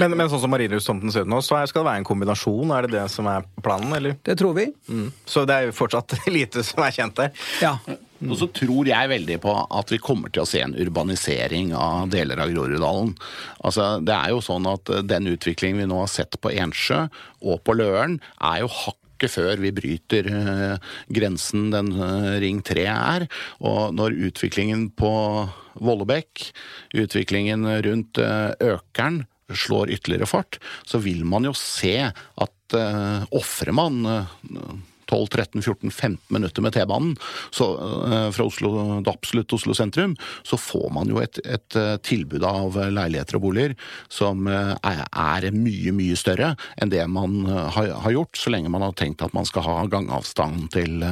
Men, 0.00 0.16
men 0.18 0.30
sånn 0.30 0.42
som 0.44 0.52
Marienlyst-tomten 0.52 1.12
ser 1.12 1.26
ut 1.26 1.32
nå, 1.32 1.40
så 1.44 1.62
skal 1.68 1.82
det 1.82 1.88
være 1.88 2.02
en 2.02 2.08
kombinasjon? 2.08 2.72
Er 2.76 2.86
det 2.86 2.94
det 2.98 3.06
som 3.12 3.28
er 3.32 3.46
planen, 3.64 3.92
eller? 3.96 4.16
Det 4.24 4.36
tror 4.40 4.56
vi. 4.58 4.68
Mm. 4.88 5.10
Så 5.24 5.46
det 5.48 5.56
er 5.56 5.68
jo 5.68 5.76
fortsatt 5.76 6.18
lite 6.36 6.64
som 6.66 6.84
er 6.84 6.96
kjent 6.96 7.18
der? 7.18 7.44
Ja. 7.64 7.76
Og 8.22 8.36
så 8.38 8.46
tror 8.54 8.86
jeg 8.86 9.10
veldig 9.10 9.38
på 9.42 9.52
at 9.64 9.90
vi 9.90 9.98
kommer 10.02 10.30
til 10.30 10.44
å 10.44 10.48
se 10.48 10.60
en 10.62 10.76
urbanisering 10.78 11.72
av 11.74 12.12
deler 12.12 12.38
av 12.44 12.52
Groruddalen. 12.52 13.16
Altså, 13.66 13.96
det 14.04 14.14
er 14.14 14.30
jo 14.30 14.42
sånn 14.44 14.68
at 14.70 14.92
Den 15.08 15.26
utviklingen 15.32 15.82
vi 15.82 15.88
nå 15.90 15.98
har 16.04 16.10
sett 16.12 16.38
på 16.38 16.52
Ensjø 16.54 17.08
og 17.42 17.62
på 17.66 17.74
Løren, 17.74 18.20
er 18.38 18.62
jo 18.62 18.70
hakk 18.70 18.98
før 19.30 19.60
vi 19.62 19.72
bryter 19.74 20.28
uh, 20.30 20.92
grensen 21.12 21.70
den 21.74 21.92
uh, 21.96 22.38
Ring 22.42 22.62
3 22.66 22.86
er. 22.92 23.26
Og 23.62 23.94
når 23.96 24.16
utviklingen 24.30 24.88
på 24.98 25.12
Vollebekk, 25.82 26.48
utviklingen 27.04 27.66
rundt 27.86 28.20
Økeren, 28.22 28.72
Økern, 28.72 29.22
slår 29.52 29.90
ytterligere 29.92 30.24
fart, 30.30 30.56
så 30.88 30.96
vil 31.02 31.26
man 31.28 31.44
jo 31.44 31.50
se 31.58 31.98
at 32.08 32.76
ofrer 33.36 33.74
man 33.76 33.98
12-13-14-15 35.12 36.18
minutter 36.32 36.64
med 36.64 36.74
T-banen 36.76 37.14
fra 37.52 38.46
Oslo, 38.46 38.72
absolutt 39.10 39.52
Oslo 39.54 39.76
sentrum, 39.76 40.14
så 40.46 40.58
får 40.60 40.88
man 40.94 41.10
jo 41.12 41.20
et, 41.22 41.40
et, 41.44 41.78
tilbud 42.02 42.44
av 42.46 42.76
leiligheter 42.92 43.38
og 43.38 43.44
boliger 43.46 43.74
som 44.12 44.46
er, 44.48 45.04
er 45.06 45.48
mye, 45.54 45.92
mye 45.96 46.16
større 46.18 46.52
enn 46.80 46.92
det 46.92 47.04
man 47.10 47.42
har, 47.46 47.92
har, 48.04 48.12
gjort, 48.14 48.38
så 48.38 48.52
lenge 48.52 48.72
man 48.72 48.84
har 48.84 48.96
tenkt 48.98 49.24
at 49.24 49.34
man 49.36 49.46
skal 49.48 49.66
ha 49.66 49.76
gangavstand 49.92 50.68
til, 50.74 51.04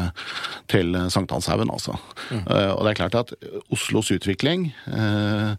til 0.71 0.97
Sankthanshaugen, 1.13 1.73
altså. 1.73 1.97
Mm. 2.31 2.45
Og 2.47 2.83
det 2.85 2.93
er 2.93 2.99
klart 2.99 3.19
at 3.19 3.35
Oslos 3.73 4.11
utvikling 4.15 4.71
eh, 4.91 5.55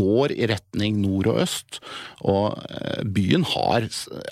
går 0.00 0.34
i 0.36 0.48
retning 0.50 1.00
nord 1.02 1.30
og 1.32 1.42
øst, 1.44 1.80
og 2.20 2.60
byen 3.14 3.44
har 3.54 3.88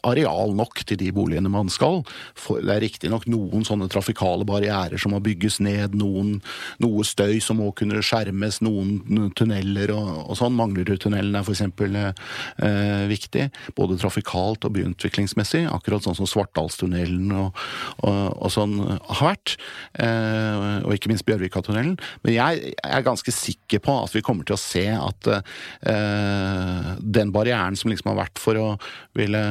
areal 0.07 0.55
nok 0.57 0.83
til 0.89 1.01
de 1.01 1.11
boligene 1.15 1.51
man 1.53 1.71
skal. 1.73 2.03
For, 2.39 2.63
det 2.65 2.75
er 2.75 2.85
riktignok 2.85 3.27
noe 3.31 3.38
noen 3.39 3.67
sånne 3.67 3.89
trafikale 3.91 4.47
barrierer 4.49 5.01
som 5.01 5.15
må 5.15 5.21
bygges 5.25 5.59
ned, 5.65 5.97
noen, 5.99 6.39
noe 6.83 7.07
støy 7.07 7.39
som 7.45 7.61
må 7.63 7.71
kunne 7.79 8.03
skjermes, 8.05 8.61
noen 8.65 9.31
tunneler 9.39 9.93
og, 9.95 10.11
og 10.27 10.39
sånn. 10.39 10.57
Manglerudtunnelen 10.59 11.39
er 11.39 11.47
f.eks. 11.47 11.65
Eh, 11.69 13.05
viktig, 13.11 13.49
både 13.79 13.99
trafikalt 14.01 14.67
og 14.67 14.75
byutviklingsmessig, 14.77 15.65
akkurat 15.73 16.07
sånn 16.07 16.19
som 16.19 16.29
Svartdalstunnelen 16.29 17.33
og, 17.37 17.63
og, 18.03 18.21
og, 18.37 18.49
sånn 18.53 18.77
har 18.83 19.25
vært. 19.33 19.57
Eh, 20.01 20.85
og 20.85 20.95
ikke 20.97 21.13
minst 21.13 21.27
Bjørvikatunnelen. 21.29 21.99
Men 22.25 22.37
jeg 22.37 22.75
er 22.85 23.07
ganske 23.07 23.35
sikker 23.35 23.83
på 23.85 23.99
at 24.03 24.15
vi 24.17 24.25
kommer 24.25 24.49
til 24.49 24.57
å 24.57 24.63
se 24.63 24.87
at 24.95 25.31
eh, 25.33 26.93
den 26.99 27.35
barrieren 27.35 27.79
som 27.79 27.93
liksom 27.93 28.13
har 28.13 28.23
vært 28.25 28.43
for 28.43 28.59
å 28.59 28.69
ville, 29.19 29.43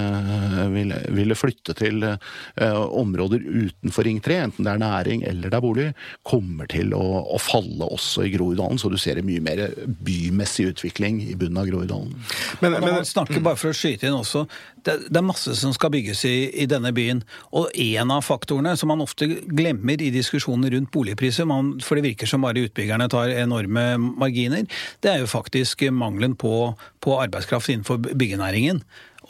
ville, 0.74 1.00
ville 1.14 1.38
flytte 1.38 1.76
til 1.78 2.04
eh, 2.08 2.78
områder 2.88 3.44
utenfor 3.44 4.08
Ring 4.08 4.22
3, 4.24 4.40
enten 4.48 4.68
det 4.68 4.74
er 4.74 4.82
næring 4.82 5.26
eller 5.28 5.52
det 5.52 5.60
er 5.60 5.64
bolig, 5.64 5.88
kommer 6.28 6.70
til 6.72 6.94
å, 6.98 7.04
å 7.36 7.40
falle 7.42 7.90
også 7.98 8.26
i 8.28 8.32
Groruddalen. 8.34 8.80
Så 8.82 8.92
du 8.94 8.98
ser 9.02 9.20
en 9.20 9.28
mye 9.28 9.44
mer 9.44 9.64
bymessig 10.08 10.70
utvikling 10.74 11.22
i 11.28 11.36
bunnen 11.40 11.62
av 11.62 11.70
Groruddalen. 11.70 12.16
Men, 12.64 12.80
men, 12.84 13.02
snakker 13.08 13.44
bare 13.44 13.60
for 13.60 13.74
å 13.74 13.78
skyte 13.78 14.10
inn 14.10 14.18
også, 14.18 14.46
det, 14.88 14.98
det 15.12 15.20
er 15.20 15.26
masse 15.26 15.56
som 15.60 15.74
skal 15.76 15.92
bygges 15.94 16.24
i, 16.30 16.36
i, 16.64 16.68
denne 16.70 16.94
byen. 16.96 17.24
Og 17.58 17.72
en 17.74 18.14
av 18.14 18.24
faktorene 18.26 18.76
som 18.80 18.92
man 18.92 19.04
ofte 19.04 19.28
glemmer 19.28 20.02
i 20.04 20.12
diskusjoner 20.14 20.74
rundt 20.76 20.94
boligpriser, 20.94 21.48
man, 21.50 21.76
for 21.84 22.00
det 22.00 22.08
virker 22.08 22.30
som 22.30 22.46
bare 22.46 22.68
utbyggerne 22.68 23.10
tar 23.12 23.34
enorme 23.36 23.90
marginer, 24.00 24.64
det 25.04 25.14
er 25.14 25.24
jo 25.24 25.32
faktisk 25.32 25.88
mangelen 25.92 26.38
på, 26.40 26.72
på 27.04 27.20
arbeidskraft 27.20 27.74
innenfor 27.74 28.02
byggenæringen. 28.08 28.84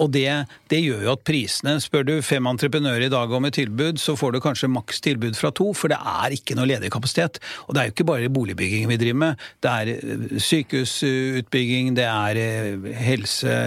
Og 0.04 0.12
det, 0.14 0.28
det, 0.72 0.82
gjør 0.84 1.06
jo 1.08 1.14
at 1.16 1.24
prisene 1.28 1.78
Spør 1.84 2.06
du 2.08 2.14
fem 2.26 2.48
entreprenører 2.50 3.08
i 3.08 3.12
dag 3.14 3.32
om 3.34 3.48
et 3.48 3.58
tilbud, 3.58 4.02
så 4.02 4.18
får 4.20 4.36
du 4.36 4.42
kanskje 4.44 4.72
maks 4.72 5.02
tilbud 5.06 5.38
fra 5.40 5.52
to, 5.56 5.72
for 5.78 5.92
det 5.92 5.98
er 5.98 6.36
ikke 6.38 6.58
noe 6.58 6.70
ledig 6.70 6.92
kapasitet. 6.94 7.42
Og 7.68 7.76
det 7.76 7.82
er 7.82 7.90
jo 7.90 7.96
ikke 7.96 8.10
bare 8.12 8.34
boligbygging 8.34 8.88
vi 8.92 9.00
driver 9.00 9.22
med. 9.26 9.48
Det 9.64 9.74
er 9.74 9.94
eh, 9.96 10.38
sykehusutbygging, 10.50 11.96
det 11.98 12.08
er 12.08 12.42
eh, 12.42 12.92
helse 13.08 13.58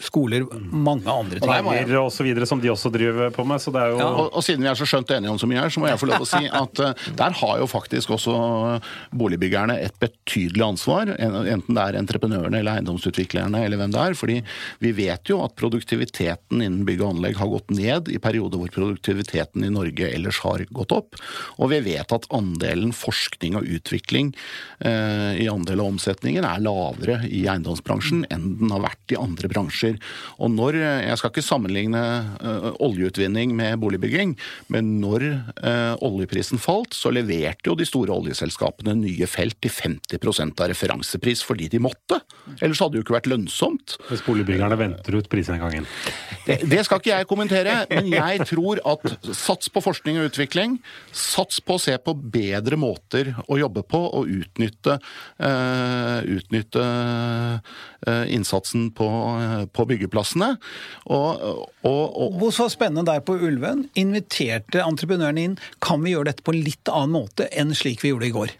skoler, 0.00 0.46
mange 0.72 1.08
andre 1.10 1.40
ting. 1.40 1.50
Veier 1.66 1.92
og 2.00 2.10
så 2.14 2.24
videre 2.24 2.48
som 2.48 2.60
de 2.62 2.70
også 2.72 2.90
driver 2.92 3.32
på 3.34 3.44
med. 3.48 3.60
så 3.60 3.72
det 3.74 3.82
er 3.82 3.92
jo... 3.92 3.98
Ja, 4.00 4.08
og, 4.08 4.30
og, 4.32 4.44
siden 4.44 4.64
vi 4.64 4.70
er 4.70 4.78
så 4.78 4.88
skjønt 4.88 5.12
enige 5.14 5.32
om 5.32 5.40
så 5.40 5.48
mye 5.50 5.60
her, 5.60 5.72
så 5.72 5.82
må 5.82 5.90
jeg 5.90 6.00
få 6.00 6.08
lov 6.08 6.24
å 6.24 6.28
si 6.28 6.40
at 6.48 6.82
uh, 6.82 7.08
der 7.18 7.36
har 7.40 7.60
jo 7.60 7.68
faktisk 7.70 8.14
også 8.16 8.36
boligbyggerne 9.20 9.76
et 9.84 9.96
betydelig 10.00 10.64
ansvar. 10.64 11.12
Enten 11.20 11.76
det 11.76 11.84
er 11.84 11.98
entreprenørene 12.00 12.62
eller 12.62 12.80
eiendomsutviklerne 12.80 13.64
eller 13.66 13.80
hvem 13.80 13.94
det 13.94 14.04
er. 14.06 14.16
fordi 14.18 14.38
vi 14.80 14.94
vet 14.96 15.30
jo 15.30 15.40
at 15.44 15.56
produktiviteten 15.60 16.64
innen 16.64 16.86
bygg 16.88 17.04
og 17.04 17.14
anlegg 17.14 17.38
har 17.40 17.52
gått 17.52 17.74
ned 17.74 18.08
i 18.12 18.20
perioder 18.22 18.60
hvor 18.62 18.72
produktiviteten 18.72 19.66
i 19.66 19.72
Norge 19.72 20.08
ellers 20.08 20.40
har 20.46 20.64
gått 20.72 20.94
opp. 20.96 21.20
Og 21.60 21.72
vi 21.74 21.82
vet 21.84 22.16
at 22.16 22.28
andelen 22.34 22.94
forskning 22.96 23.58
og 23.60 23.68
utvikling 23.68 24.32
uh, 24.84 25.36
i 25.36 25.48
andel 25.50 25.84
av 25.84 25.92
omsetningen 25.94 26.46
er 26.48 26.64
lavere 26.64 27.20
i 27.28 27.44
eiendomsbransjen 27.50 28.24
enn 28.32 28.48
den 28.60 28.72
har 28.72 28.84
vært 28.88 29.14
i 29.14 29.20
andre 29.20 29.50
bransjer 29.50 29.89
bransjer. 29.90 29.98
Og 30.38 30.50
når, 30.50 30.74
Jeg 30.80 31.18
skal 31.18 31.30
ikke 31.30 31.42
sammenligne 31.44 32.00
uh, 32.40 32.72
oljeutvinning 32.80 33.54
med 33.56 33.78
boligbygging, 33.80 34.36
men 34.68 35.00
når 35.00 35.24
uh, 35.64 35.96
oljeprisen 36.00 36.58
falt, 36.58 36.94
så 36.94 37.10
leverte 37.10 37.68
jo 37.68 37.74
de 37.74 37.86
store 37.86 38.12
oljeselskapene 38.12 38.94
nye 38.94 39.26
felt 39.26 39.58
til 39.60 39.70
50% 39.70 40.60
av 40.60 40.70
referansepris 40.70 41.42
fordi 41.44 41.68
de 41.68 41.80
måtte. 41.80 42.20
Ellers 42.60 42.80
hadde 42.80 42.94
det 42.94 43.00
jo 43.00 43.06
ikke 43.06 43.18
vært 43.18 43.30
lønnsomt. 43.30 43.96
Hvis 44.08 44.24
boligbyggerne 44.26 44.78
venter 44.78 45.16
ut 45.18 45.28
prisnedgangen? 45.30 45.86
Det, 46.46 46.60
det 46.68 46.84
skal 46.86 47.00
ikke 47.00 47.14
jeg 47.14 47.28
kommentere, 47.28 47.84
men 47.90 48.10
jeg 48.12 48.46
tror 48.48 48.80
at 48.84 49.06
sats 49.36 49.70
på 49.72 49.82
forskning 49.84 50.20
og 50.20 50.30
utvikling, 50.30 50.78
sats 51.12 51.60
på 51.64 51.76
å 51.76 51.82
se 51.82 51.96
på 52.00 52.14
bedre 52.14 52.78
måter 52.80 53.34
å 53.48 53.58
jobbe 53.60 53.84
på 53.86 54.00
og 54.20 54.30
utnytte, 54.30 54.98
uh, 55.42 56.20
utnytte 56.24 56.84
innsatsen 58.08 58.88
på, 58.96 59.08
på 59.76 59.86
byggeplassene. 59.90 60.54
Og, 61.12 61.44
og, 61.84 62.04
og 62.24 62.38
Hvor 62.40 62.54
så 62.54 62.68
spennende 62.72 63.04
der 63.08 63.20
på 63.24 63.36
Ulven? 63.36 63.86
Inviterte 64.00 64.84
entreprenørene 64.84 65.46
inn. 65.50 65.60
Kan 65.84 66.04
vi 66.04 66.14
gjøre 66.14 66.30
dette 66.30 66.46
på 66.46 66.54
en 66.56 66.64
litt 66.64 66.92
annen 66.92 67.16
måte 67.18 67.50
enn 67.52 67.74
slik 67.76 68.04
vi 68.04 68.14
gjorde 68.14 68.30
i 68.30 68.34
går? 68.36 68.59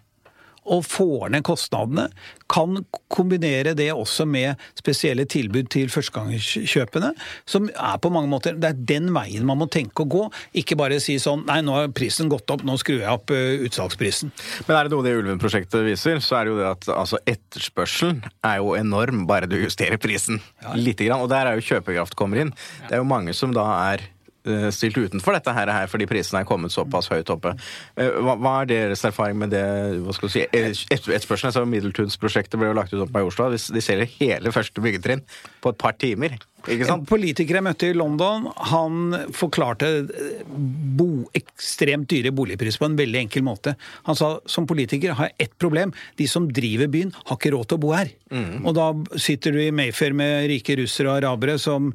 Og 0.70 0.84
får 0.86 1.30
ned 1.34 1.44
kostnadene. 1.46 2.08
Kan 2.50 2.84
kombinere 3.12 3.74
det 3.78 3.90
også 3.92 4.26
med 4.28 4.60
spesielle 4.78 5.26
tilbud 5.30 5.70
til 5.72 5.90
førstegangskjøpene. 5.92 7.12
Som 7.48 7.68
er 7.70 7.98
på 8.02 8.10
mange 8.12 8.30
måter 8.30 8.56
Det 8.58 8.70
er 8.70 8.82
den 8.88 9.10
veien 9.14 9.46
man 9.46 9.60
må 9.60 9.68
tenke 9.70 10.04
å 10.04 10.10
gå. 10.10 10.24
Ikke 10.58 10.78
bare 10.78 11.00
si 11.02 11.18
sånn 11.22 11.44
Nei, 11.48 11.60
nå 11.64 11.74
har 11.74 11.90
prisen 11.96 12.30
gått 12.30 12.50
opp, 12.52 12.62
nå 12.66 12.76
skrur 12.80 13.00
jeg 13.00 13.10
opp 13.10 13.32
uh, 13.34 13.64
utsalgsprisen. 13.66 14.30
Men 14.68 14.76
er 14.76 14.86
det 14.86 14.94
noe 14.94 15.06
det 15.06 15.16
Ulven-prosjektet 15.18 15.86
viser, 15.86 16.20
så 16.24 16.38
er 16.38 16.46
det 16.46 16.54
jo 16.54 16.60
det 16.60 16.68
at 16.68 16.88
altså, 16.94 17.20
etterspørselen 17.30 18.22
er 18.46 18.60
jo 18.60 18.76
enorm 18.78 19.24
bare 19.30 19.50
du 19.50 19.56
justerer 19.58 20.00
prisen 20.00 20.40
ja. 20.62 20.76
lite 20.78 21.08
grann. 21.08 21.24
Og 21.24 21.30
der 21.32 21.48
er 21.48 21.58
jo 21.58 21.66
kjøpekraft 21.72 22.18
kommer 22.18 22.44
inn. 22.44 22.54
Det 22.86 22.98
er 22.98 23.02
jo 23.02 23.10
mange 23.10 23.34
som 23.36 23.54
da 23.56 23.66
er 23.90 24.06
Eh, 24.19 24.19
stilt 24.74 24.98
utenfor 24.98 25.36
dette 25.36 25.54
her, 25.54 25.72
fordi 25.90 26.08
prisene 26.10 26.42
er 26.42 26.48
kommet 26.48 26.74
såpass 26.74 27.10
høyt 27.12 27.30
oppe. 27.32 27.54
Eh, 27.96 28.20
hva, 28.24 28.36
hva 28.40 28.54
er 28.62 28.70
deres 28.70 29.04
erfaring 29.08 29.38
med 29.40 29.52
det 29.54 29.64
hva 30.04 30.14
skal 30.16 30.30
du 30.30 30.36
si, 30.36 30.44
etterspørselen? 30.50 31.52
Et, 31.52 31.72
Middeltunsprosjektet 31.74 32.60
ble 32.60 32.70
jo 32.70 32.78
lagt 32.78 32.94
ut 32.94 33.02
opp 33.04 33.18
i 33.18 33.26
Oslo. 33.26 33.50
De 33.50 33.84
selger 33.84 34.08
hele 34.18 34.52
første 34.54 34.82
byggetrinn 34.82 35.24
på 35.60 35.74
et 35.74 35.80
par 35.80 35.98
timer. 36.00 36.38
En 36.68 37.06
politiker 37.08 37.56
jeg 37.56 37.64
møtte 37.64 37.88
i 37.88 37.96
London, 37.96 38.50
han 38.68 39.14
forklarte 39.32 39.88
bo, 40.98 41.08
ekstremt 41.36 42.10
dyre 42.10 42.34
boligpriser 42.36 42.82
på 42.82 42.90
en 42.90 42.98
veldig 42.98 43.22
enkel 43.22 43.44
måte. 43.46 43.74
Han 44.08 44.18
sa 44.18 44.34
som 44.50 44.68
politiker 44.68 45.16
har 45.16 45.30
jeg 45.30 45.48
ett 45.48 45.56
problem. 45.62 45.94
De 46.20 46.28
som 46.28 46.50
driver 46.52 46.90
byen, 46.92 47.14
har 47.16 47.38
ikke 47.38 47.54
råd 47.54 47.70
til 47.70 47.80
å 47.80 47.84
bo 47.86 47.94
her. 47.96 48.12
Mm. 48.28 48.66
Og 48.68 48.76
da 48.76 48.90
sitter 49.16 49.56
du 49.56 49.62
i 49.64 49.72
Mayfair 49.72 50.16
med 50.16 50.50
rike 50.52 50.76
russere 50.82 51.08
og 51.08 51.22
arabere 51.22 51.56
som 51.60 51.94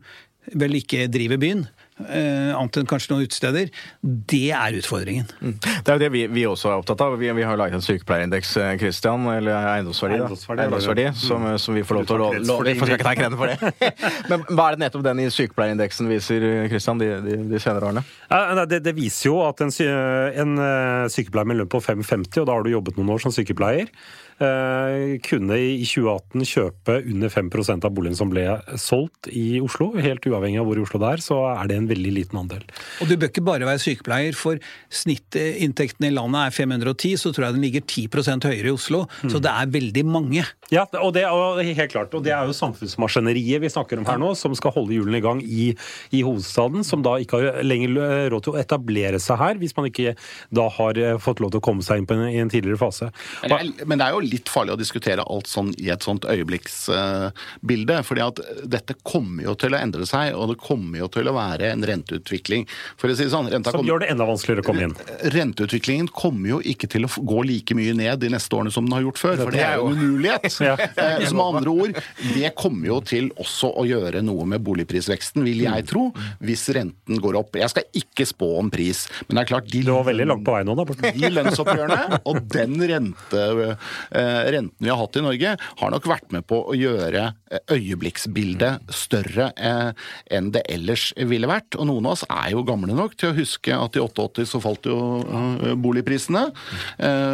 vel 0.54 0.78
ikke 0.82 1.08
driver 1.14 1.41
byen. 1.41 1.66
Eh, 2.04 2.52
annet 2.56 2.82
enn 2.82 2.89
kanskje 2.89 3.14
noen 3.14 3.28
utesteder. 3.30 3.72
Det 4.02 4.50
er 4.52 4.80
utfordringen. 4.82 5.30
Det 5.39 5.88
er 5.88 5.96
jo 5.96 6.04
det 6.06 6.12
vi, 6.14 6.26
vi 6.32 6.46
også 6.50 6.74
er 6.74 6.82
opptatt 6.84 7.06
av. 7.06 7.18
Vi, 7.22 7.32
vi 7.38 7.48
har 7.48 7.60
laget 7.60 7.80
en 7.80 7.86
sykepleierindeks, 7.86 8.56
Kristian 8.82 9.06
Christian, 9.06 9.26
eller 9.38 9.70
eiendomsverdi, 9.76 10.18
da. 10.20 10.62
Eiendomsverdi, 10.64 11.06
mm. 11.10 11.16
som, 11.16 11.48
som 11.60 11.76
vi 11.76 11.84
får 11.84 12.00
lov 12.00 12.06
til 12.10 12.16
å 12.24 12.30
det. 12.34 12.41
lå- 12.48 12.58
Skal 12.64 12.93
ikke 12.96 13.08
ta 13.08 13.16
kreden 13.18 13.38
for 13.39 13.52
det. 13.52 13.91
Men 14.32 14.46
hva 14.50 14.68
er 14.70 14.78
det 14.78 14.84
nettopp 14.86 15.06
den 15.06 15.24
i 15.24 15.30
sykepleierindeksen 15.34 16.10
viser, 16.10 16.46
Christian, 16.72 17.02
de, 17.02 17.12
de, 17.26 17.39
de 17.52 17.62
senere 17.62 17.91
årene? 17.91 18.06
Ja, 18.30 18.66
det, 18.66 18.82
det 18.86 18.96
viser 18.98 19.30
jo 19.30 19.39
at 19.46 19.62
en, 19.66 19.74
en 19.76 20.56
eh, 20.66 21.08
sykepleier 21.14 21.50
med 21.50 21.62
lønn 21.62 21.72
på 21.72 21.82
5,50, 21.84 22.41
og 22.41 22.50
da 22.50 22.58
har 22.58 22.66
du 22.66 22.72
jobbet 22.74 23.00
noen 23.00 23.14
år 23.16 23.26
som 23.26 23.34
sykepleier, 23.36 23.91
eh, 23.91 24.25
kunne 24.36 25.56
i 25.56 25.86
2018 25.88 26.44
kjøpe 26.50 26.98
under 27.08 27.32
5% 27.32 27.86
av 27.88 27.94
boligen 27.96 28.18
som 28.20 28.32
ble 28.32 28.44
solgt 28.82 29.30
i 29.32 29.62
Oslo. 29.64 29.94
Helt 29.96 30.26
uavhengig 30.28 30.60
av 30.60 30.68
hvor 30.68 30.80
i 30.80 30.84
Oslo 30.84 31.00
det 31.00 31.12
er, 31.16 31.24
så 31.24 31.38
er 31.54 31.70
det 31.72 31.78
en 31.80 31.88
veldig 31.88 32.12
liten 32.18 32.42
andel. 32.42 32.66
Og 33.00 33.08
du 33.08 33.16
bør 33.16 33.32
ikke 33.32 33.46
bare 33.48 33.70
være 33.70 33.84
sykepleier, 33.86 34.36
for 34.36 34.60
snittinntekten 34.92 36.10
i 36.10 36.14
landet 36.16 36.50
er 36.50 36.58
510, 36.58 37.16
så 37.22 37.32
tror 37.32 37.48
jeg 37.48 37.56
den 37.56 37.64
ligger 37.64 37.86
10% 37.88 38.50
høyere 38.50 38.72
i 38.72 38.76
Oslo. 38.76 39.06
Så 39.24 39.40
det 39.40 39.54
er 39.54 39.72
veldig 39.72 40.06
mange. 40.10 40.44
Ja, 40.76 40.86
og 41.00 41.14
det, 41.16 41.24
og 41.32 41.62
helt 41.64 41.94
klart, 41.94 42.14
og 42.16 42.24
det 42.26 42.34
er 42.36 42.48
jo 42.50 42.56
samfunnsmaskineriet 42.56 43.64
vi 43.64 43.72
snakker 43.72 44.02
om 44.02 44.08
her 44.10 44.20
nå, 44.22 44.34
som 44.38 44.56
skal 44.58 44.74
holde 44.76 44.96
hjulene 44.98 45.22
i 45.22 45.24
gang 45.24 45.42
i, 45.44 45.70
i 46.16 46.24
hovedstaden, 46.26 46.84
som 46.88 47.04
da 47.06 47.16
ikke 47.22 47.40
har 47.40 47.64
lenger 47.66 47.96
råd 48.34 48.46
til 48.46 48.56
å 48.56 48.60
etablere 48.60 49.22
seg 49.24 49.40
her, 49.40 49.60
hvis 49.62 49.76
man 49.78 49.90
ikke 49.90 50.16
da 50.56 50.68
har 50.78 51.00
eh, 51.00 51.18
fått 51.22 51.42
lov 51.44 51.54
til 51.54 51.62
å 51.62 51.66
komme 51.66 51.86
seg 51.86 52.02
inn 52.02 52.10
på 52.10 52.18
en, 52.18 52.26
i 52.30 52.42
en 52.42 52.52
tidligere 52.52 52.82
fase. 52.82 53.12
Men 53.44 53.54
det, 53.54 53.60
er, 53.60 53.88
men 53.88 54.02
det 54.02 54.08
er 54.08 54.18
jo 54.18 54.24
litt 54.26 54.52
farlig 54.52 54.76
å 54.76 54.80
diskutere 54.80 55.26
alt 55.26 55.50
sånn 55.52 55.72
i 55.80 55.92
et 55.94 56.06
sånt 56.06 56.28
øyeblikksbilde. 56.30 58.02
fordi 58.08 58.26
at 58.26 58.42
dette 58.76 58.98
kommer 59.04 59.46
jo 59.48 59.56
til 59.60 59.76
å 59.76 59.80
endre 59.80 60.08
seg, 60.10 60.36
og 60.36 60.54
det 60.54 60.60
kommer 60.64 61.04
jo 61.04 61.10
til 61.14 61.30
å 61.32 61.36
være 61.38 61.72
en 61.72 61.86
renteutvikling. 61.88 62.68
For 63.00 63.12
å 63.12 63.18
si 63.18 63.30
sånn, 63.32 63.50
renta 63.54 63.74
Som 63.74 63.84
kom, 63.84 63.90
gjør 63.92 64.06
det 64.06 64.12
enda 64.14 64.28
vanskeligere 64.28 64.66
å 64.66 64.70
komme 64.70 64.90
inn. 64.90 64.98
Renteutviklingen 65.36 66.12
kommer 66.16 66.56
jo 66.56 66.62
ikke 66.66 66.90
til 66.92 67.08
å 67.08 67.12
gå 67.16 67.46
like 67.48 67.78
mye 67.78 67.96
ned 67.98 68.24
de 68.24 68.32
neste 68.34 68.58
årene 68.58 68.74
som 68.74 68.88
den 68.88 68.98
har 68.98 69.06
gjort 69.06 69.22
før, 69.22 69.42
for 69.46 69.56
det 69.56 69.64
er 69.66 69.80
jo 69.80 69.90
en 69.92 70.02
umulighet. 70.02 70.50
Ja. 70.66 70.76
Så 71.26 71.36
med 71.36 71.45
andre 71.45 71.74
ord, 71.74 71.99
det 72.36 72.51
kommer 72.57 72.89
jo 72.89 72.99
til 73.05 73.30
også 73.41 73.72
å 73.80 73.86
gjøre 73.88 74.22
noe 74.26 74.45
med 74.49 74.63
boligprisveksten, 74.66 75.43
vil 75.45 75.63
jeg 75.66 75.86
tro, 75.89 76.07
hvis 76.43 76.68
renten 76.76 77.22
går 77.22 77.39
opp. 77.39 77.57
Jeg 77.59 77.72
skal 77.72 77.88
ikke 77.97 78.28
spå 78.30 78.51
om 78.59 78.72
pris, 78.74 79.05
men 79.28 79.38
det 79.38 79.45
er 79.45 79.51
klart 79.53 79.70
de 79.72 79.84
Du 79.86 79.91
var 79.93 80.07
veldig 80.07 80.28
langt 80.32 80.45
på 80.45 80.55
vei 80.55 80.63
nå, 80.66 80.76
da. 80.78 80.86
De 81.16 81.32
lønnsoppgjørene 81.32 82.22
og 82.26 82.39
den 82.51 82.78
rente, 82.89 83.43
eh, 84.11 84.43
renten 84.55 84.86
vi 84.86 84.91
har 84.91 84.99
hatt 84.99 85.20
i 85.20 85.26
Norge, 85.26 85.55
har 85.82 85.93
nok 85.93 86.09
vært 86.09 86.34
med 86.36 86.45
på 86.49 86.61
å 86.72 86.78
gjøre 86.78 87.26
eh, 87.51 87.76
øyeblikksbildet 87.76 88.93
større 88.95 89.51
eh, 89.55 89.91
enn 90.34 90.51
det 90.55 90.66
ellers 90.72 91.11
ville 91.18 91.49
vært. 91.49 91.78
Og 91.78 91.89
noen 91.89 92.09
av 92.09 92.18
oss 92.18 92.26
er 92.28 92.53
jo 92.55 92.66
gamle 92.68 92.95
nok 92.97 93.18
til 93.20 93.32
å 93.32 93.38
huske 93.38 93.76
at 93.76 93.97
i 93.97 94.03
88 94.03 94.47
så 94.49 94.61
falt 94.63 94.88
jo 94.89 94.97
boligprisene. 95.82 96.47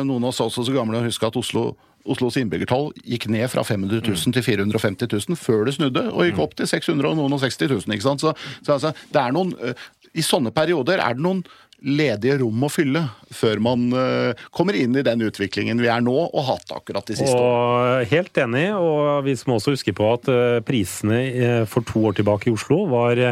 Noen 0.05 0.23
av 0.23 0.29
oss 0.31 0.41
er 0.41 0.49
også 0.49 0.65
så 0.67 0.75
gamle 0.75 0.99
å 0.99 1.05
huske 1.05 1.27
at 1.27 1.37
Oslo 1.39 1.71
Oslos 2.09 2.37
innbyggertall 2.41 2.91
gikk 3.05 3.27
ned 3.31 3.47
fra 3.51 3.63
500 3.67 4.01
000 4.07 4.35
til 4.37 4.45
450 4.45 5.11
000 5.11 5.39
før 5.39 5.65
det 5.67 5.75
snudde, 5.77 6.07
og 6.11 6.27
gikk 6.27 6.41
opp 6.43 6.55
til 6.57 6.69
600 6.69 7.11
og 7.11 7.19
noen 7.19 7.37
og 7.37 7.43
60 7.43 7.67
000. 7.67 7.97
Ikke 7.97 8.07
sant? 8.07 8.23
Så, 8.23 8.33
så 8.65 8.77
altså, 8.77 8.93
det 9.13 9.21
er 9.21 9.35
noen, 9.35 9.53
eh, 9.61 9.89
I 10.17 10.25
sånne 10.25 10.53
perioder 10.55 11.03
er 11.03 11.17
det 11.17 11.23
noen 11.23 11.43
ledige 11.81 12.37
rom 12.43 12.61
å 12.61 12.69
fylle 12.69 13.01
før 13.33 13.61
man 13.63 13.87
uh, 13.95 14.37
kommer 14.53 14.77
inn 14.77 14.93
i 14.93 15.03
den 15.05 15.23
utviklingen 15.25 15.81
vi 15.81 15.89
er 15.89 16.03
nå 16.05 16.13
og 16.13 16.35
har 16.37 16.59
hatt 16.59 16.73
akkurat 16.77 17.07
de 17.09 17.17
siste 17.17 17.33
årene. 17.33 18.05
Helt 18.11 18.37
enig, 18.43 18.67
og 18.77 19.25
vi 19.25 19.33
må 19.49 19.57
også 19.57 19.73
huske 19.73 19.95
på 19.97 20.11
at 20.13 20.29
uh, 20.29 20.59
prisene 20.65 21.21
uh, 21.33 21.63
for 21.69 21.87
to 21.87 22.05
år 22.11 22.19
tilbake 22.19 22.51
i 22.51 22.53
Oslo 22.53 22.83
var 22.91 23.23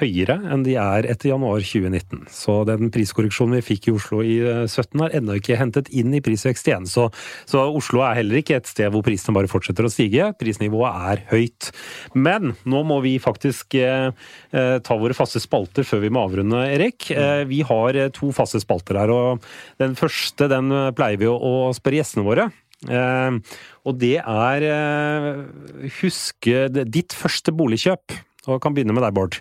høyere 0.00 0.36
enn 0.52 0.64
de 0.66 0.74
er 0.80 1.06
etter 1.08 1.30
januar 1.32 1.62
2019. 1.64 2.26
Så 2.32 2.58
den 2.68 2.90
priskorreksjonen 2.94 3.56
vi 3.58 3.64
fikk 3.64 3.88
i 3.88 3.94
Oslo 3.96 4.20
i 4.24 4.36
eh, 4.42 4.64
17 4.66 5.02
har 5.04 5.16
ennå 5.16 5.38
ikke 5.38 5.58
hentet 5.60 5.90
inn 5.94 6.14
i 6.16 6.22
prisvekst 6.24 6.68
igjen. 6.70 6.88
Så, 6.90 7.08
så 7.48 7.64
Oslo 7.70 8.02
er 8.04 8.20
heller 8.20 8.40
ikke 8.40 8.58
et 8.58 8.70
sted 8.70 8.92
hvor 8.92 9.04
prisene 9.06 9.36
bare 9.36 9.50
fortsetter 9.50 9.88
å 9.88 9.92
stige. 9.92 10.30
Prisnivået 10.40 11.08
er 11.12 11.24
høyt. 11.32 11.70
Men 12.16 12.54
nå 12.68 12.82
må 12.88 13.00
vi 13.04 13.16
faktisk 13.22 13.78
eh, 13.80 14.10
eh, 14.52 14.76
ta 14.84 14.98
våre 15.00 15.16
faste 15.16 15.42
spalter 15.42 15.86
før 15.86 16.04
vi 16.04 16.12
må 16.12 16.26
avrunde, 16.26 16.66
Erik. 16.74 17.10
Eh, 17.14 17.42
vi 17.48 17.62
har 17.66 17.96
eh, 17.96 18.12
to 18.14 18.32
faste 18.36 18.60
spalter 18.62 19.00
her, 19.00 19.12
og 19.12 19.44
den 19.82 19.96
første 19.98 20.50
den 20.52 20.70
eh, 20.74 20.92
pleier 20.96 21.20
vi 21.20 21.30
å, 21.30 21.36
å 21.36 21.74
spørre 21.76 22.02
gjestene 22.02 22.26
våre. 22.26 22.50
Eh, 22.84 23.58
og 23.86 24.00
det 24.02 24.16
er 24.20 24.68
eh, 24.68 25.90
huske 26.02 26.66
ditt 26.84 27.16
første 27.16 27.54
boligkjøp. 27.56 28.18
Og 28.46 28.60
kan 28.62 28.74
begynne 28.76 28.94
med 28.94 29.02
deg, 29.02 29.14
Bård. 29.16 29.38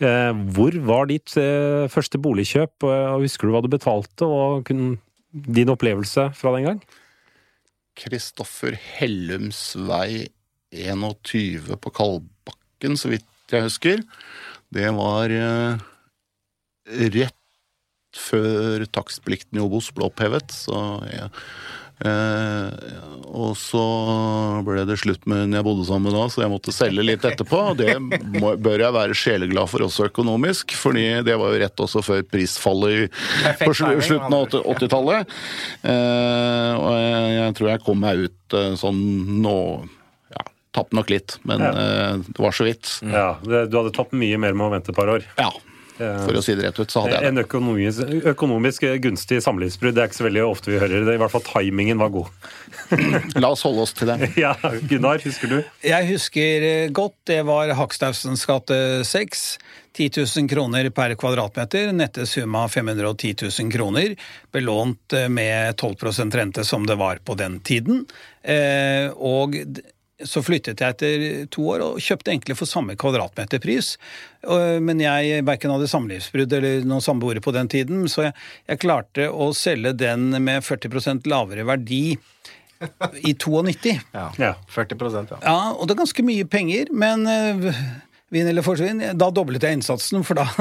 Eh, 0.00 0.32
hvor 0.56 0.76
var 0.88 1.08
ditt 1.10 1.34
eh, 1.40 1.88
første 1.92 2.20
boligkjøp, 2.22 2.86
eh, 2.88 3.10
og 3.12 3.26
husker 3.26 3.48
du 3.48 3.54
hva 3.54 3.62
du 3.64 3.70
betalte, 3.72 4.28
og 4.28 4.70
din 5.32 5.72
opplevelse 5.72 6.30
fra 6.38 6.54
den 6.56 6.68
gang? 6.68 6.82
Kristoffer 7.98 8.78
Hellums 8.98 9.72
vei 9.88 10.28
21 10.72 11.76
på 11.82 11.92
Kalbakken, 11.94 12.96
så 13.00 13.12
vidt 13.12 13.26
jeg 13.52 13.66
husker. 13.66 14.04
Det 14.72 14.88
var 14.96 15.32
rett 16.88 17.34
før 18.18 18.84
takstplikten 18.92 19.58
i 19.58 19.64
Obos 19.64 19.90
ble 19.94 20.06
opphevet, 20.08 20.52
så 20.52 21.00
jeg, 21.08 21.30
eh, 22.06 22.68
og 23.28 23.52
så 23.60 23.82
ble 24.64 24.84
det 24.88 24.96
slutt 25.02 25.26
med 25.28 25.42
hun 25.44 25.56
jeg 25.58 25.66
bodde 25.66 25.84
sammen 25.84 26.08
med 26.08 26.16
da, 26.16 26.24
så 26.32 26.40
jeg 26.44 26.52
måtte 26.52 26.72
selge 26.74 27.04
litt 27.04 27.24
etterpå. 27.28 27.58
og 27.72 27.76
Det 27.80 27.96
må, 28.40 28.54
bør 28.56 28.84
jeg 28.86 28.94
være 28.96 29.16
sjeleglad 29.18 29.68
for 29.68 29.84
også 29.84 30.06
økonomisk, 30.08 30.72
fordi 30.78 31.04
det 31.26 31.36
var 31.38 31.52
jo 31.52 31.60
rett 31.64 31.82
også 31.84 32.02
før 32.06 32.24
prisfallet 32.30 33.12
på 33.60 33.70
slu- 33.76 34.00
slutten 34.08 34.32
av 34.38 34.46
80 34.48 34.64
80-tallet. 34.78 35.36
Eh, 35.84 36.72
og 36.80 36.90
jeg, 36.96 37.30
jeg 37.38 37.54
tror 37.60 37.72
jeg 37.74 37.84
kom 37.84 38.02
meg 38.06 38.24
ut 38.28 38.58
eh, 38.58 38.72
sånn 38.80 39.02
nå 39.44 39.54
ja, 40.32 40.42
Tapte 40.78 40.96
nok 40.98 41.12
litt, 41.12 41.36
men 41.48 41.62
eh, 41.68 42.18
det 42.32 42.42
var 42.42 42.56
så 42.56 42.66
vidt. 42.68 42.96
Ja, 43.04 43.28
Du 43.44 43.54
hadde 43.60 43.92
tatt 43.96 44.12
mye 44.16 44.40
mer 44.40 44.56
med 44.56 44.68
å 44.68 44.72
vente 44.72 44.92
et 44.94 44.98
par 44.98 45.10
år. 45.18 45.28
Ja, 45.40 45.50
for 45.98 46.38
å 46.38 46.42
si 46.44 46.54
det 46.58 46.68
rett 46.68 46.78
ut, 46.78 46.90
så 46.90 47.04
hadde 47.04 47.16
jeg 47.16 47.24
det. 47.24 47.32
En 47.32 47.42
økonomisk, 47.42 48.14
økonomisk 48.32 48.86
gunstig 49.04 49.40
samlivsbrudd, 49.44 49.96
det 49.96 50.04
er 50.04 50.10
ikke 50.10 50.20
så 50.20 50.28
veldig 50.28 50.44
ofte 50.46 50.72
vi 50.72 50.80
hører 50.80 51.04
det. 51.06 51.16
I 51.18 51.22
hvert 51.22 51.34
fall 51.34 51.44
timingen 51.46 52.00
var 52.00 52.14
god. 52.14 52.30
La 53.42 53.52
oss 53.52 53.66
holde 53.66 53.84
oss 53.86 53.96
til 53.98 54.10
det. 54.10 54.32
Ja, 54.38 54.54
Gunnar, 54.88 55.18
husker 55.24 55.50
du? 55.50 55.58
Jeg 55.82 56.08
husker 56.12 56.70
godt, 56.94 57.16
det 57.30 57.42
var 57.48 57.74
Hakstausens 57.78 58.46
gate 58.48 58.78
6. 59.08 59.44
10 59.98 60.10
000 60.38 60.48
kroner 60.48 60.86
per 60.94 61.16
kvadratmeter, 61.18 61.90
nette 61.96 62.22
summa 62.28 62.68
510 62.70 63.48
000 63.48 63.72
kroner. 63.72 64.14
Belånt 64.54 65.16
med 65.28 65.74
12% 65.74 66.36
rente 66.38 66.64
som 66.64 66.86
det 66.86 66.94
var 67.00 67.18
på 67.24 67.34
den 67.34 67.58
tiden. 67.66 68.04
Eh, 68.46 69.10
og 69.10 69.56
så 70.26 70.42
flyttet 70.42 70.80
jeg 70.82 70.94
etter 70.96 71.26
to 71.54 71.66
år 71.70 71.84
og 71.84 72.00
kjøpte 72.02 72.32
egentlig 72.32 72.56
for 72.58 72.66
samme 72.70 72.96
kvadratmeterpris. 72.98 73.92
Men 74.82 75.02
jeg 75.02 75.44
verken 75.46 75.70
hadde 75.70 75.90
samlivsbrudd 75.90 76.56
eller 76.58 76.88
noen 76.88 77.04
samboere 77.04 77.42
på 77.44 77.54
den 77.54 77.70
tiden, 77.70 78.08
så 78.10 78.26
jeg, 78.26 78.34
jeg 78.66 78.82
klarte 78.82 79.28
å 79.30 79.52
selge 79.54 79.94
den 79.98 80.32
med 80.42 80.66
40% 80.66 81.28
lavere 81.30 81.66
verdi 81.68 82.02
i 83.20 83.34
92. 83.34 84.00
Ja. 84.12 84.32
Ja. 84.36 84.54
40 84.68 84.96
ja. 85.30 85.38
Ja, 85.42 85.72
og 85.72 85.86
det 85.86 85.94
er 85.94 86.02
ganske 86.02 86.26
mye 86.26 86.46
penger, 86.50 86.92
men 86.94 87.26
eh, 87.26 87.72
Vinn 88.28 88.44
eller 88.44 88.60
forsvinn, 88.60 89.00
da 89.16 89.30
doblet 89.32 89.64
jeg 89.64 89.78
innsatsen, 89.78 90.20
for 90.26 90.36
da 90.36 90.44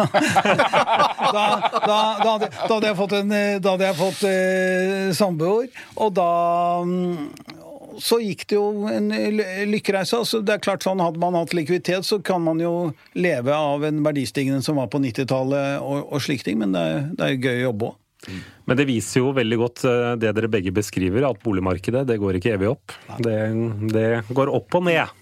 da, 1.35 1.41
da, 1.75 1.97
da, 2.23 2.29
hadde, 2.29 2.47
da 2.47 2.69
hadde 2.71 2.87
jeg 2.87 2.97
fått 3.01 3.15
en 3.17 3.33
eh, 3.35 3.57
Da 3.59 3.73
hadde 3.75 3.89
jeg 3.89 3.97
fått 3.99 4.21
eh, 4.29 5.09
samboer, 5.17 5.67
og 5.99 6.13
da 6.15 6.29
mm, 6.87 7.56
så 8.01 8.19
gikk 8.21 8.47
det 8.49 8.57
jo 8.57 8.87
en 8.91 9.11
lykkereise. 9.69 10.17
altså 10.17 10.41
det 10.45 10.55
er 10.55 10.63
klart 10.63 10.85
sånn 10.85 11.01
Hadde 11.03 11.21
man 11.21 11.37
hatt 11.37 11.55
likviditet, 11.57 12.05
så 12.07 12.19
kan 12.23 12.43
man 12.45 12.61
jo 12.61 12.91
leve 13.17 13.53
av 13.53 13.85
en 13.87 14.03
verdistigning 14.05 14.63
som 14.65 14.79
var 14.81 14.91
på 14.93 15.01
90-tallet 15.03 15.81
og, 15.81 16.11
og 16.11 16.23
slike 16.23 16.47
ting, 16.47 16.59
men 16.61 16.75
det 16.75 16.83
er, 16.83 17.07
det 17.17 17.29
er 17.29 17.39
gøy 17.39 17.55
å 17.55 17.65
jobbe 17.69 17.89
òg. 17.91 18.03
Men 18.67 18.79
det 18.79 18.87
viser 18.89 19.21
jo 19.21 19.31
veldig 19.35 19.57
godt 19.61 19.83
eh, 19.87 20.13
det 20.19 20.33
dere 20.35 20.49
begge 20.51 20.73
beskriver, 20.75 21.27
at 21.29 21.39
boligmarkedet 21.43 22.03
det 22.09 22.17
går 22.19 22.39
ikke 22.39 22.55
evig 22.57 22.71
opp. 22.73 22.95
Det, 23.23 23.37
det 23.93 24.07
går 24.35 24.51
opp 24.57 24.79
og 24.79 24.87
ned. 24.89 25.13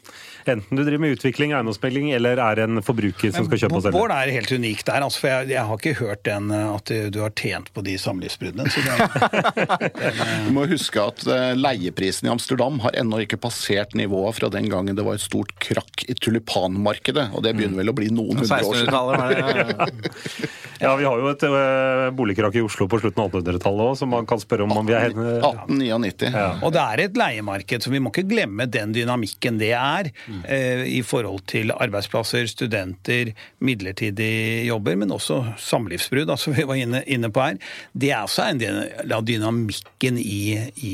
Enten 0.52 0.78
du 0.78 0.84
driver 0.84 1.02
med 1.02 1.16
utvikling, 1.16 1.54
eiendomsmegling, 1.56 2.12
eller 2.16 2.40
er 2.42 2.62
en 2.66 2.82
forbruker 2.86 3.34
som 3.34 3.48
skal 3.48 3.64
kjøpe 3.64 3.80
og 3.80 3.86
selge. 3.86 3.96
Bård 3.98 4.14
er 4.14 4.32
helt 4.36 4.52
unik 4.52 4.84
der, 4.88 5.06
altså, 5.06 5.24
for 5.24 5.32
jeg, 5.32 5.50
jeg 5.56 5.70
har 5.70 5.82
ikke 5.82 5.96
hørt 6.02 6.24
den 6.28 6.52
eh, 6.54 6.68
at 6.76 6.94
du, 7.14 7.20
har 7.24 7.34
tjent 7.38 7.72
på 7.76 7.84
de 7.86 7.96
samlivsbruddene. 8.02 8.70
Så 8.70 8.84
det, 8.86 10.12
Du 10.46 10.52
må 10.56 10.68
huske 10.70 11.02
at 11.02 11.26
eh, 11.30 11.52
leieprisen 11.58 12.30
i 12.30 12.34
Amsterdam 12.34 12.80
har 12.86 12.98
ennå 13.02 13.24
ikke 13.26 13.40
passert 13.42 13.96
nivået 13.98 14.38
fra 14.38 14.52
den 14.54 14.70
gangen 14.72 14.98
det 14.98 15.06
var 15.06 15.18
et 15.18 15.26
stort 15.26 15.54
krakk 15.64 16.06
i 16.10 16.16
tulipanmarkedet, 16.20 17.30
og 17.34 17.46
det 17.46 17.56
begynner 17.58 17.82
vel 17.82 17.94
å 17.94 17.98
bli 17.98 18.12
noen 18.14 18.44
hundre 18.44 18.62
år 18.62 18.80
siden. 18.80 18.92
1600-tallet 18.92 19.22
var 19.22 19.60
det 19.66 20.54
Ja, 20.86 20.92
vi 21.00 21.06
har 21.08 21.22
jo 21.22 21.30
et 21.32 21.44
øh, 21.48 22.10
boligkrakk 22.16 22.58
i 22.60 22.64
Oslo 22.66 22.88
på 22.92 23.00
slutten 23.00 23.24
av 23.24 23.32
1800-tallet 23.32 23.86
òg, 23.86 23.94
som 24.00 24.12
man 24.12 24.28
kan 24.28 24.42
spørre 24.42 24.66
om 24.66 24.74
om 24.76 24.88
vi 24.88 24.96
er 24.96 25.08
helt 25.08 25.20
1899. 25.20 26.32
Og 26.68 26.74
det 26.76 26.82
er 26.84 27.04
et 27.06 27.20
leiemarked, 27.20 27.86
så 27.86 27.94
vi 27.94 28.02
må 28.04 28.12
ikke 28.12 28.26
glemme 28.28 28.68
den 28.68 28.92
dynamikken 28.96 29.60
det 29.62 29.72
er. 29.78 30.12
Eh, 30.44 30.84
i 30.98 31.02
forhold 31.06 31.46
til 31.52 31.74
arbeidsplasser, 31.76 32.48
studenter, 32.52 33.32
midlertidige 33.60 34.66
jobber, 34.68 34.98
men 35.00 35.14
også 35.16 35.42
samlivsbrudd, 35.62 36.30
altså 36.30 36.54
vi 36.58 36.68
var 36.68 36.82
inne, 36.82 37.04
inne 37.08 37.32
på 37.32 37.46
her. 37.46 37.58
Det 37.94 38.12
er 38.12 38.26
også 38.26 38.50
en 38.50 38.62
del 38.62 39.16
av 39.16 39.26
dynamikken 39.28 40.22
i, 40.22 40.44
i 40.84 40.94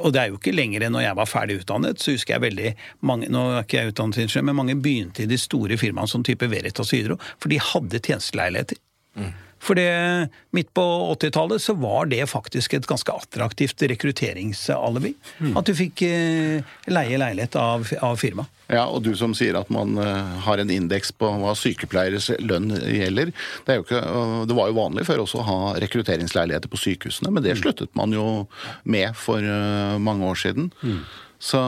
og 0.00 0.14
det 0.14 0.20
er 0.20 0.30
jo 0.30 0.38
ikke 0.38 0.54
lenger 0.54 0.86
enn 0.86 0.94
når 0.96 1.02
jeg 1.04 1.16
var 1.18 1.28
ferdig 1.28 1.56
utdannet, 1.60 2.00
så 2.00 2.14
husker 2.14 2.38
jeg 2.38 2.44
veldig 2.46 2.70
mange 3.04 3.28
nå 3.28 3.42
er 3.50 3.66
ikke 3.66 3.82
jeg 3.82 3.92
utdannet, 3.92 4.36
men 4.40 4.56
mange 4.56 4.78
begynte 4.80 5.26
i 5.26 5.28
de 5.28 5.36
store 5.36 5.76
firmaene 5.76 6.08
som 6.08 6.24
type 6.24 6.48
Veritas 6.48 6.94
Hydro, 6.94 7.18
for 7.36 7.52
de 7.52 7.60
hadde 7.60 8.00
tjenesteleiligheter. 8.00 8.80
Mm. 9.18 9.32
For 9.64 9.78
det, 9.78 10.28
midt 10.52 10.72
på 10.76 10.84
80-tallet 11.14 11.62
så 11.62 11.74
var 11.80 12.08
det 12.10 12.24
faktisk 12.28 12.76
et 12.76 12.88
ganske 12.88 13.12
attraktivt 13.12 13.84
rekrutteringsalibi. 13.94 15.14
Mm. 15.40 15.54
At 15.56 15.68
du 15.68 15.72
fikk 15.78 16.04
eh, 16.04 16.74
leie 16.90 17.20
leilighet 17.20 17.56
av, 17.60 17.88
av 18.04 18.20
firma. 18.20 18.44
Ja, 18.72 18.86
og 18.88 19.02
du 19.04 19.12
som 19.18 19.34
sier 19.36 19.58
at 19.58 19.68
man 19.72 19.98
uh, 20.00 20.38
har 20.46 20.60
en 20.62 20.72
indeks 20.72 21.12
på 21.12 21.28
hva 21.40 21.52
sykepleieres 21.58 22.30
lønn 22.40 22.70
gjelder. 22.72 23.34
Det, 23.66 23.80
ikke, 23.82 24.00
det, 24.48 24.56
var 24.56 24.70
jo 24.70 24.78
vanlig 24.78 25.04
før 25.08 25.24
også 25.26 25.42
å 25.42 25.48
ha 25.48 25.58
rekrutteringsleiligheter 25.84 26.72
på 26.72 26.80
sykehusene, 26.80 27.32
men 27.34 27.44
det 27.44 27.56
mm. 27.56 27.60
sluttet 27.60 27.92
man 27.98 28.14
jo 28.16 28.46
med 28.88 29.12
for 29.18 29.44
uh, 29.44 30.00
mange 30.00 30.24
år 30.30 30.40
siden. 30.46 30.72
Mm. 30.80 31.04
Så 31.44 31.60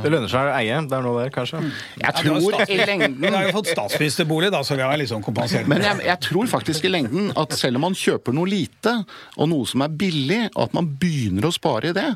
Det 0.00 0.08
lønner 0.08 0.30
seg 0.32 0.48
å 0.48 0.52
eie. 0.56 0.76
Det 0.88 0.96
er 0.96 1.02
noe 1.04 1.24
der, 1.26 1.32
kanskje? 1.34 1.60
Mm. 1.60 1.72
Jeg 2.00 2.16
tror 2.22 2.54
ja, 2.54 2.64
i 2.64 2.76
lengden 2.88 3.16
Vi 3.20 3.32
har 3.34 3.48
jo 3.48 3.54
fått 3.58 3.72
statsministerbolig, 3.74 4.48
da, 4.54 4.62
så 4.64 4.78
vi 4.78 4.86
har 4.86 4.96
liksom 5.00 5.24
kompensert. 5.26 5.68
Men 5.68 5.84
jeg, 5.84 6.00
jeg, 6.06 6.20
tror 6.24 6.48
faktisk 6.48 6.86
i 6.88 6.92
lengden 6.94 7.32
at 7.40 7.52
selv 7.58 7.80
om 7.80 7.84
man 7.90 7.98
kjøper 7.98 8.36
noe 8.36 8.48
lite, 8.48 8.94
og 9.36 9.50
noe 9.52 9.68
som 9.68 9.84
er 9.84 9.92
billig, 10.04 10.46
og 10.54 10.70
at 10.70 10.78
man 10.78 10.88
begynner 11.00 11.50
å 11.50 11.52
spare 11.52 11.92
i 11.92 11.96
det, 11.96 12.14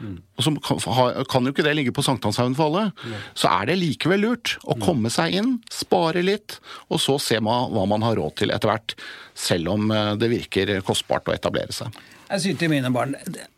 mm. 0.00 0.16
og 0.36 0.46
så 0.46 0.54
kan, 1.30 1.46
jo 1.46 1.54
ikke 1.54 1.66
det 1.66 1.76
ligge 1.78 1.94
på 1.96 2.04
sankthanshaugen 2.04 2.56
for 2.58 2.70
alle, 2.70 2.90
mm. 2.96 3.16
så 3.38 3.52
er 3.52 3.70
det 3.70 3.80
likevel 3.80 4.24
lurt 4.24 4.56
å 4.64 4.78
komme 4.80 5.12
seg 5.12 5.36
inn, 5.40 5.58
spare 5.72 6.24
litt, 6.26 6.58
og 6.88 7.02
så 7.02 7.18
se 7.22 7.40
hva 7.44 7.86
man 7.90 8.06
har 8.06 8.18
råd 8.18 8.40
til 8.42 8.54
etter 8.54 8.72
hvert. 8.72 8.96
Selv 9.36 9.74
om 9.74 9.92
eh, 9.94 10.14
det 10.20 10.32
virker 10.32 10.78
kostbart 10.86 11.30
å 11.30 11.36
etablere 11.36 11.74
seg. 11.74 11.94
Jeg 12.30 12.42
sier 12.44 12.58
til 12.60 12.70
mine 12.70 12.90
barn 12.94 13.16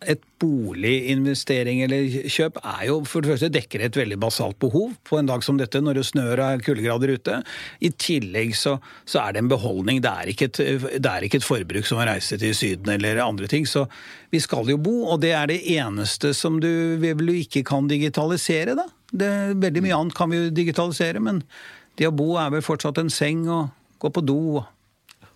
et 0.08 0.22
boliginvestering 0.40 1.82
eller 1.84 2.06
kjøp 2.32 2.56
er 2.62 2.86
jo 2.88 2.94
for 3.04 3.20
det 3.20 3.34
første 3.34 3.50
dekker 3.52 3.84
et 3.84 3.98
veldig 4.00 4.16
basalt 4.22 4.56
behov 4.64 4.94
på 5.04 5.18
en 5.18 5.28
dag 5.28 5.44
som 5.44 5.58
dette, 5.60 5.82
når 5.84 5.98
det 5.98 6.04
snør 6.08 6.40
og 6.40 6.44
er 6.46 6.64
kuldegrader 6.64 7.12
ute. 7.12 7.42
I 7.84 7.90
tillegg 8.00 8.56
så, 8.56 8.78
så, 9.04 9.20
er 9.26 9.36
det 9.36 9.42
en 9.42 9.52
beholdning. 9.52 10.00
Det 10.00 10.12
er, 10.12 10.32
ikke 10.32 10.48
et, 10.48 10.62
er 10.96 11.28
ikke 11.28 11.42
et 11.42 11.46
forbruk 11.46 11.88
som 11.88 12.00
å 12.00 12.08
reise 12.08 12.40
til 12.40 12.56
Syden 12.56 12.94
eller 12.96 13.20
andre 13.20 13.50
ting. 13.52 13.68
Så 13.68 13.84
vi 14.32 14.40
skal 14.40 14.72
jo 14.72 14.80
bo, 14.80 15.02
og 15.12 15.20
det 15.20 15.34
er 15.36 15.52
det 15.52 15.60
eneste 15.76 16.32
som 16.36 16.56
du 16.62 16.72
vel 17.02 17.28
ikke 17.36 17.66
kan 17.68 17.92
digitalisere, 17.92 18.78
da. 18.78 18.88
Det, 19.12 19.32
veldig 19.60 19.84
mye 19.84 19.98
annet 19.98 20.16
kan 20.16 20.32
vi 20.32 20.40
jo 20.40 20.52
digitalisere, 20.56 21.20
men 21.20 21.44
det 22.00 22.08
å 22.08 22.16
bo 22.16 22.38
er 22.40 22.54
vel 22.54 22.64
fortsatt 22.64 23.02
en 23.02 23.12
seng 23.12 23.44
og 23.52 23.68
gå 24.00 24.08
på 24.16 24.24
do. 24.24 24.40
og 24.62 24.70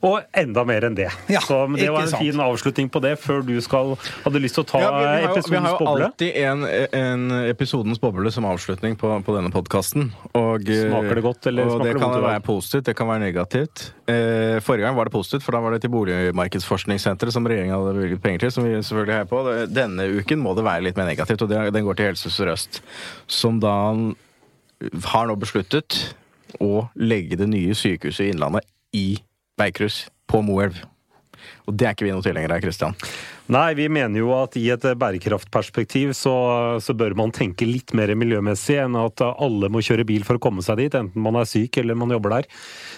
og 0.04 0.36
enda 0.36 0.62
mer 0.68 0.84
enn 0.86 0.96
det. 0.96 1.08
Ja, 1.32 1.40
så 1.40 1.62
Det 1.72 1.88
var 1.90 2.04
en 2.04 2.10
sant. 2.10 2.20
fin 2.20 2.40
avslutning 2.40 2.90
på 2.92 3.00
det, 3.00 3.14
før 3.20 3.40
du 3.46 3.54
skal, 3.64 3.94
hadde 4.24 4.42
lyst 4.42 4.58
til 4.58 4.64
å 4.66 4.68
ta 4.68 4.80
ja, 4.82 4.90
vi, 4.92 5.04
vi 5.06 5.28
episodens 5.30 5.78
boble. 5.78 5.86
Vi 5.86 5.86
har 5.86 6.02
jo 6.02 6.08
alltid 6.08 6.36
en, 6.42 6.66
en, 7.00 7.24
episodens 7.48 8.00
boble 8.02 8.32
som 8.34 8.48
avslutning 8.48 8.98
på, 9.00 9.10
på 9.26 9.36
denne 9.36 9.52
podkasten. 9.54 10.10
Smaker 10.32 11.20
det 11.20 11.24
godt, 11.24 11.48
eller 11.50 11.70
og 11.72 11.80
det, 11.80 11.94
det 11.96 12.02
kan 12.02 12.16
være 12.26 12.44
positivt, 12.44 12.86
det 12.90 12.96
kan 12.98 13.10
være 13.10 13.24
negativt. 13.24 13.86
Eh, 14.10 14.58
forrige 14.64 14.84
gang 14.84 14.98
var 14.98 15.08
det 15.08 15.14
positivt, 15.16 15.46
for 15.46 15.56
da 15.56 15.62
var 15.64 15.76
det 15.76 15.82
til 15.86 15.94
Boligmarkedsforskningssenteret 15.94 17.34
som 17.34 17.48
regjeringa 17.48 17.78
hadde 17.80 17.96
bevilget 17.96 18.22
penger 18.24 18.46
til, 18.46 18.54
som 18.58 18.68
vi 18.68 18.76
selvfølgelig 18.76 19.16
heier 19.16 19.30
på. 19.32 19.42
Denne 19.72 20.10
uken 20.20 20.44
må 20.44 20.52
det 20.58 20.66
være 20.68 20.86
litt 20.90 21.00
mer 21.00 21.08
negativt, 21.08 21.46
og 21.46 21.52
det, 21.52 21.64
den 21.74 21.88
går 21.88 21.98
til 21.98 22.12
Helse 22.12 22.32
Sør-Øst, 22.36 22.82
som 23.32 23.62
da 23.64 23.76
har 25.14 25.28
nå 25.28 25.38
besluttet 25.40 26.02
å 26.62 26.86
legge 27.00 27.38
det 27.40 27.48
nye 27.48 27.74
sykehuset 27.76 28.26
i 28.26 28.34
Innlandet 28.34 28.68
i 28.96 29.06
veikryss 29.60 30.06
på 30.30 30.42
Moelv. 30.44 30.82
Og 31.66 31.74
det 31.76 31.86
er 31.86 31.96
ikke 31.96 32.06
vi 32.06 32.14
noe 32.14 32.24
tilhengere 32.24 32.58
av, 32.58 32.64
Kristian. 32.64 32.96
Nei, 33.52 33.76
vi 33.78 33.86
mener 33.86 34.18
jo 34.18 34.32
at 34.34 34.56
i 34.58 34.64
et 34.74 34.82
bærekraftperspektiv 34.98 36.10
så, 36.18 36.34
så, 36.82 36.94
bør 36.98 37.14
man 37.14 37.30
tenke 37.34 37.66
litt 37.68 37.92
mer 37.94 38.10
miljømessig 38.18 38.80
enn 38.82 38.96
at 38.98 39.22
alle 39.22 39.70
må 39.70 39.82
kjøre 39.86 40.06
bil 40.08 40.24
for 40.26 40.40
å 40.40 40.42
komme 40.42 40.64
seg 40.66 40.80
dit, 40.80 40.96
enten 40.98 41.22
man 41.22 41.38
er 41.38 41.46
syk 41.46 41.78
eller 41.78 41.94
man 41.98 42.10
jobber 42.10 42.34
der. 42.34 42.48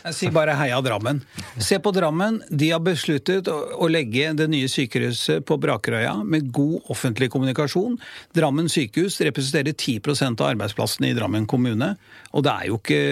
Jeg 0.06 0.16
sier 0.16 0.32
bare 0.32 0.54
heia 0.56 0.78
Drammen. 0.84 1.20
Se 1.60 1.76
på 1.84 1.92
Drammen. 1.92 2.40
De 2.48 2.70
har 2.72 2.80
besluttet 2.80 3.50
å 3.50 3.90
legge 3.92 4.30
det 4.38 4.46
nye 4.48 4.70
sykehuset 4.72 5.44
på 5.44 5.58
Brakerøya 5.60 6.14
med 6.24 6.48
god 6.54 6.88
offentlig 6.94 7.28
kommunikasjon. 7.34 7.98
Drammen 8.36 8.72
sykehus 8.72 9.20
representerer 9.28 9.76
10% 9.76 10.40
av 10.40 10.54
arbeidsplassene 10.54 11.10
i 11.10 11.18
Drammen 11.18 11.44
kommune. 11.50 11.92
Og 12.32 12.44
det 12.46 12.54
er 12.54 12.70
jo 12.70 12.80
ikke 12.80 13.02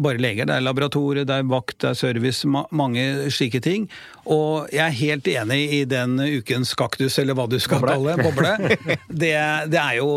bare 0.00 0.20
leger, 0.22 0.48
det 0.48 0.56
er 0.56 0.64
laboratorier, 0.64 1.28
det 1.28 1.36
er 1.36 1.52
vakt, 1.52 1.80
det 1.82 1.92
er 1.92 2.00
service, 2.00 2.48
mange 2.48 3.04
slike 3.34 3.60
ting. 3.64 3.88
Og 4.28 4.68
jeg 4.72 4.84
er 4.84 4.98
helt 5.02 5.28
enig 5.32 5.62
i 5.80 5.84
den 5.88 6.16
ukens 6.20 6.74
kaktus, 6.78 7.18
eller 7.20 7.36
hva 7.38 7.48
du 7.50 7.58
skal 7.62 7.84
kalle 7.84 8.16
boble. 8.22 8.56
Det, 9.18 9.34
det 9.72 9.78
er 9.80 9.98
jo 9.98 10.08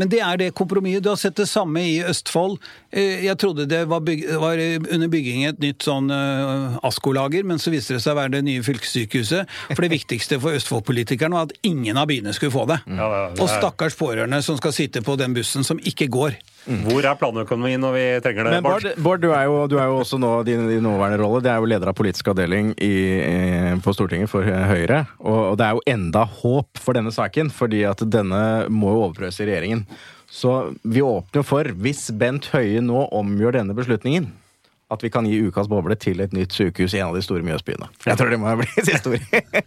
men 0.00 0.08
det 0.08 0.20
er 0.24 0.38
det 0.40 0.52
kompromisset. 0.56 1.04
Du 1.04 1.10
har 1.12 1.18
sett 1.20 1.36
det 1.36 1.48
samme 1.50 1.82
i 1.84 1.98
Østfold. 2.06 2.56
Eh, 2.88 3.24
jeg 3.26 3.36
trodde 3.40 3.66
det 3.68 3.82
var, 3.90 4.00
byg 4.06 4.22
var 4.40 4.60
under 4.94 5.10
bygging 5.12 5.44
et 5.48 5.60
nytt 5.60 5.84
sånn 5.84 6.08
uh, 6.08 6.78
Asko-lager, 6.86 7.44
men 7.44 7.60
så 7.60 7.72
viste 7.74 7.96
det 7.96 8.00
seg 8.04 8.14
å 8.14 8.20
være 8.22 8.38
det 8.38 8.44
nye 8.46 8.64
fylkessykehuset. 8.64 9.50
For 9.74 9.84
det 9.84 9.92
viktigste 9.92 10.40
for 10.40 10.56
Østfold-politikerne 10.56 11.36
var 11.36 11.50
at 11.50 11.68
ingen 11.68 12.00
av 12.00 12.08
byene 12.08 12.32
skulle 12.36 12.54
få 12.54 12.64
det. 12.70 12.80
Ja, 12.86 13.10
det 13.10 13.20
er... 13.26 13.36
Og 13.44 13.52
stakkars 13.52 13.98
pårørende 13.98 14.40
som 14.46 14.56
skal 14.60 14.76
sitte 14.76 15.04
på 15.04 15.18
den 15.20 15.36
bussen 15.36 15.66
som 15.66 15.82
ikke 15.84 16.08
går. 16.12 16.38
Mm. 16.68 16.82
Hvor 16.84 17.06
er 17.08 17.16
planøkonomien 17.16 17.80
når 17.80 17.94
vi 17.94 18.04
trenger 18.24 18.46
det? 18.46 18.52
Men 18.58 18.66
Bård, 18.66 18.86
Bård 19.00 19.22
du, 19.22 19.30
er 19.32 19.46
jo, 19.48 19.62
du, 19.70 19.78
er 19.80 19.88
jo, 19.88 20.00
også 20.02 20.18
nå 20.20 20.32
din, 20.46 20.66
din 20.68 20.84
nåværende 20.84 21.20
rolle. 21.22 21.40
Det 21.44 21.52
er 21.52 21.62
jo 21.62 21.70
leder 21.72 21.90
av 21.90 21.96
politisk 21.96 22.28
avdeling 22.32 22.74
i, 22.76 22.92
på 23.82 23.94
Stortinget 23.96 24.30
for 24.32 24.44
Høyre. 24.44 25.04
Og, 25.22 25.38
og, 25.52 25.54
det 25.60 25.66
er 25.66 25.78
jo 25.78 25.84
enda 25.94 26.26
håp 26.40 26.80
for 26.80 26.98
denne 26.98 27.12
saken, 27.14 27.52
fordi 27.54 27.84
at 27.88 28.04
denne 28.12 28.42
må 28.68 28.92
jo 28.92 29.06
overprøves 29.06 29.40
i 29.40 29.48
regjeringen. 29.48 29.86
Så 30.30 30.58
vi 30.86 31.02
åpner 31.02 31.46
for, 31.46 31.66
hvis 31.82 32.06
Bent 32.14 32.52
Høie 32.52 32.84
nå 32.84 33.06
omgjør 33.18 33.58
denne 33.58 33.74
beslutningen, 33.74 34.28
at 34.90 35.02
vi 35.02 35.10
kan 35.12 35.26
gi 35.26 35.40
ukas 35.46 35.70
boble 35.70 35.96
til 35.98 36.20
et 36.22 36.34
nytt 36.34 36.54
sykehus 36.54 36.94
i 36.94 37.00
en 37.00 37.08
av 37.10 37.16
de 37.18 37.24
store 37.24 37.46
Mjøsbyene. 37.46 37.88
Jeg 38.04 38.18
tror 38.18 38.30
det 38.30 38.40
må 38.42 38.52
bli 38.58 38.68
siste 38.90 39.14
ord. 39.16 39.64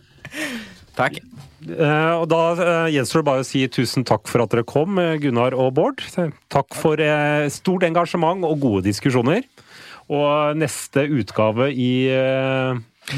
Takk. 0.99 1.19
Uh, 1.67 2.21
og 2.21 2.27
Da 2.31 2.41
uh, 2.59 2.91
gjenstår 2.91 3.21
det 3.21 3.27
bare 3.29 3.43
å 3.43 3.47
si 3.47 3.63
tusen 3.71 4.05
takk 4.07 4.27
for 4.29 4.43
at 4.43 4.53
dere 4.53 4.65
kom, 4.67 4.99
eh, 5.01 5.15
Gunnar 5.21 5.55
og 5.57 5.73
Bård. 5.77 6.03
Takk 6.53 6.77
for 6.77 6.99
stort 7.53 7.85
engasjement 7.87 8.45
og 8.47 8.59
gode 8.63 8.83
diskusjoner. 8.87 9.45
Og 10.11 10.57
neste 10.59 11.05
utgave 11.07 11.69
i 11.71 12.09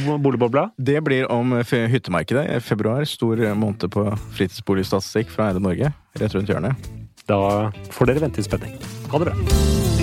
Boligbobla? 0.06 0.70
Det 0.78 1.02
blir 1.04 1.26
om 1.34 1.58
hyttemarkedet 1.66 2.62
februar. 2.64 3.08
Stor 3.10 3.42
måned 3.58 3.90
på 3.92 4.06
fritidsboligstatistikk 4.38 5.34
fra 5.34 5.50
Eide 5.50 5.66
Norge. 5.66 5.92
Rett 6.22 6.38
rundt 6.38 6.54
hjørnet. 6.54 6.94
Da 7.26 7.74
får 7.90 8.14
dere 8.14 8.28
vente 8.28 8.42
i 8.42 8.46
spenning. 8.46 8.78
Ha 9.10 9.22
det 9.22 9.34
bra. 9.34 9.95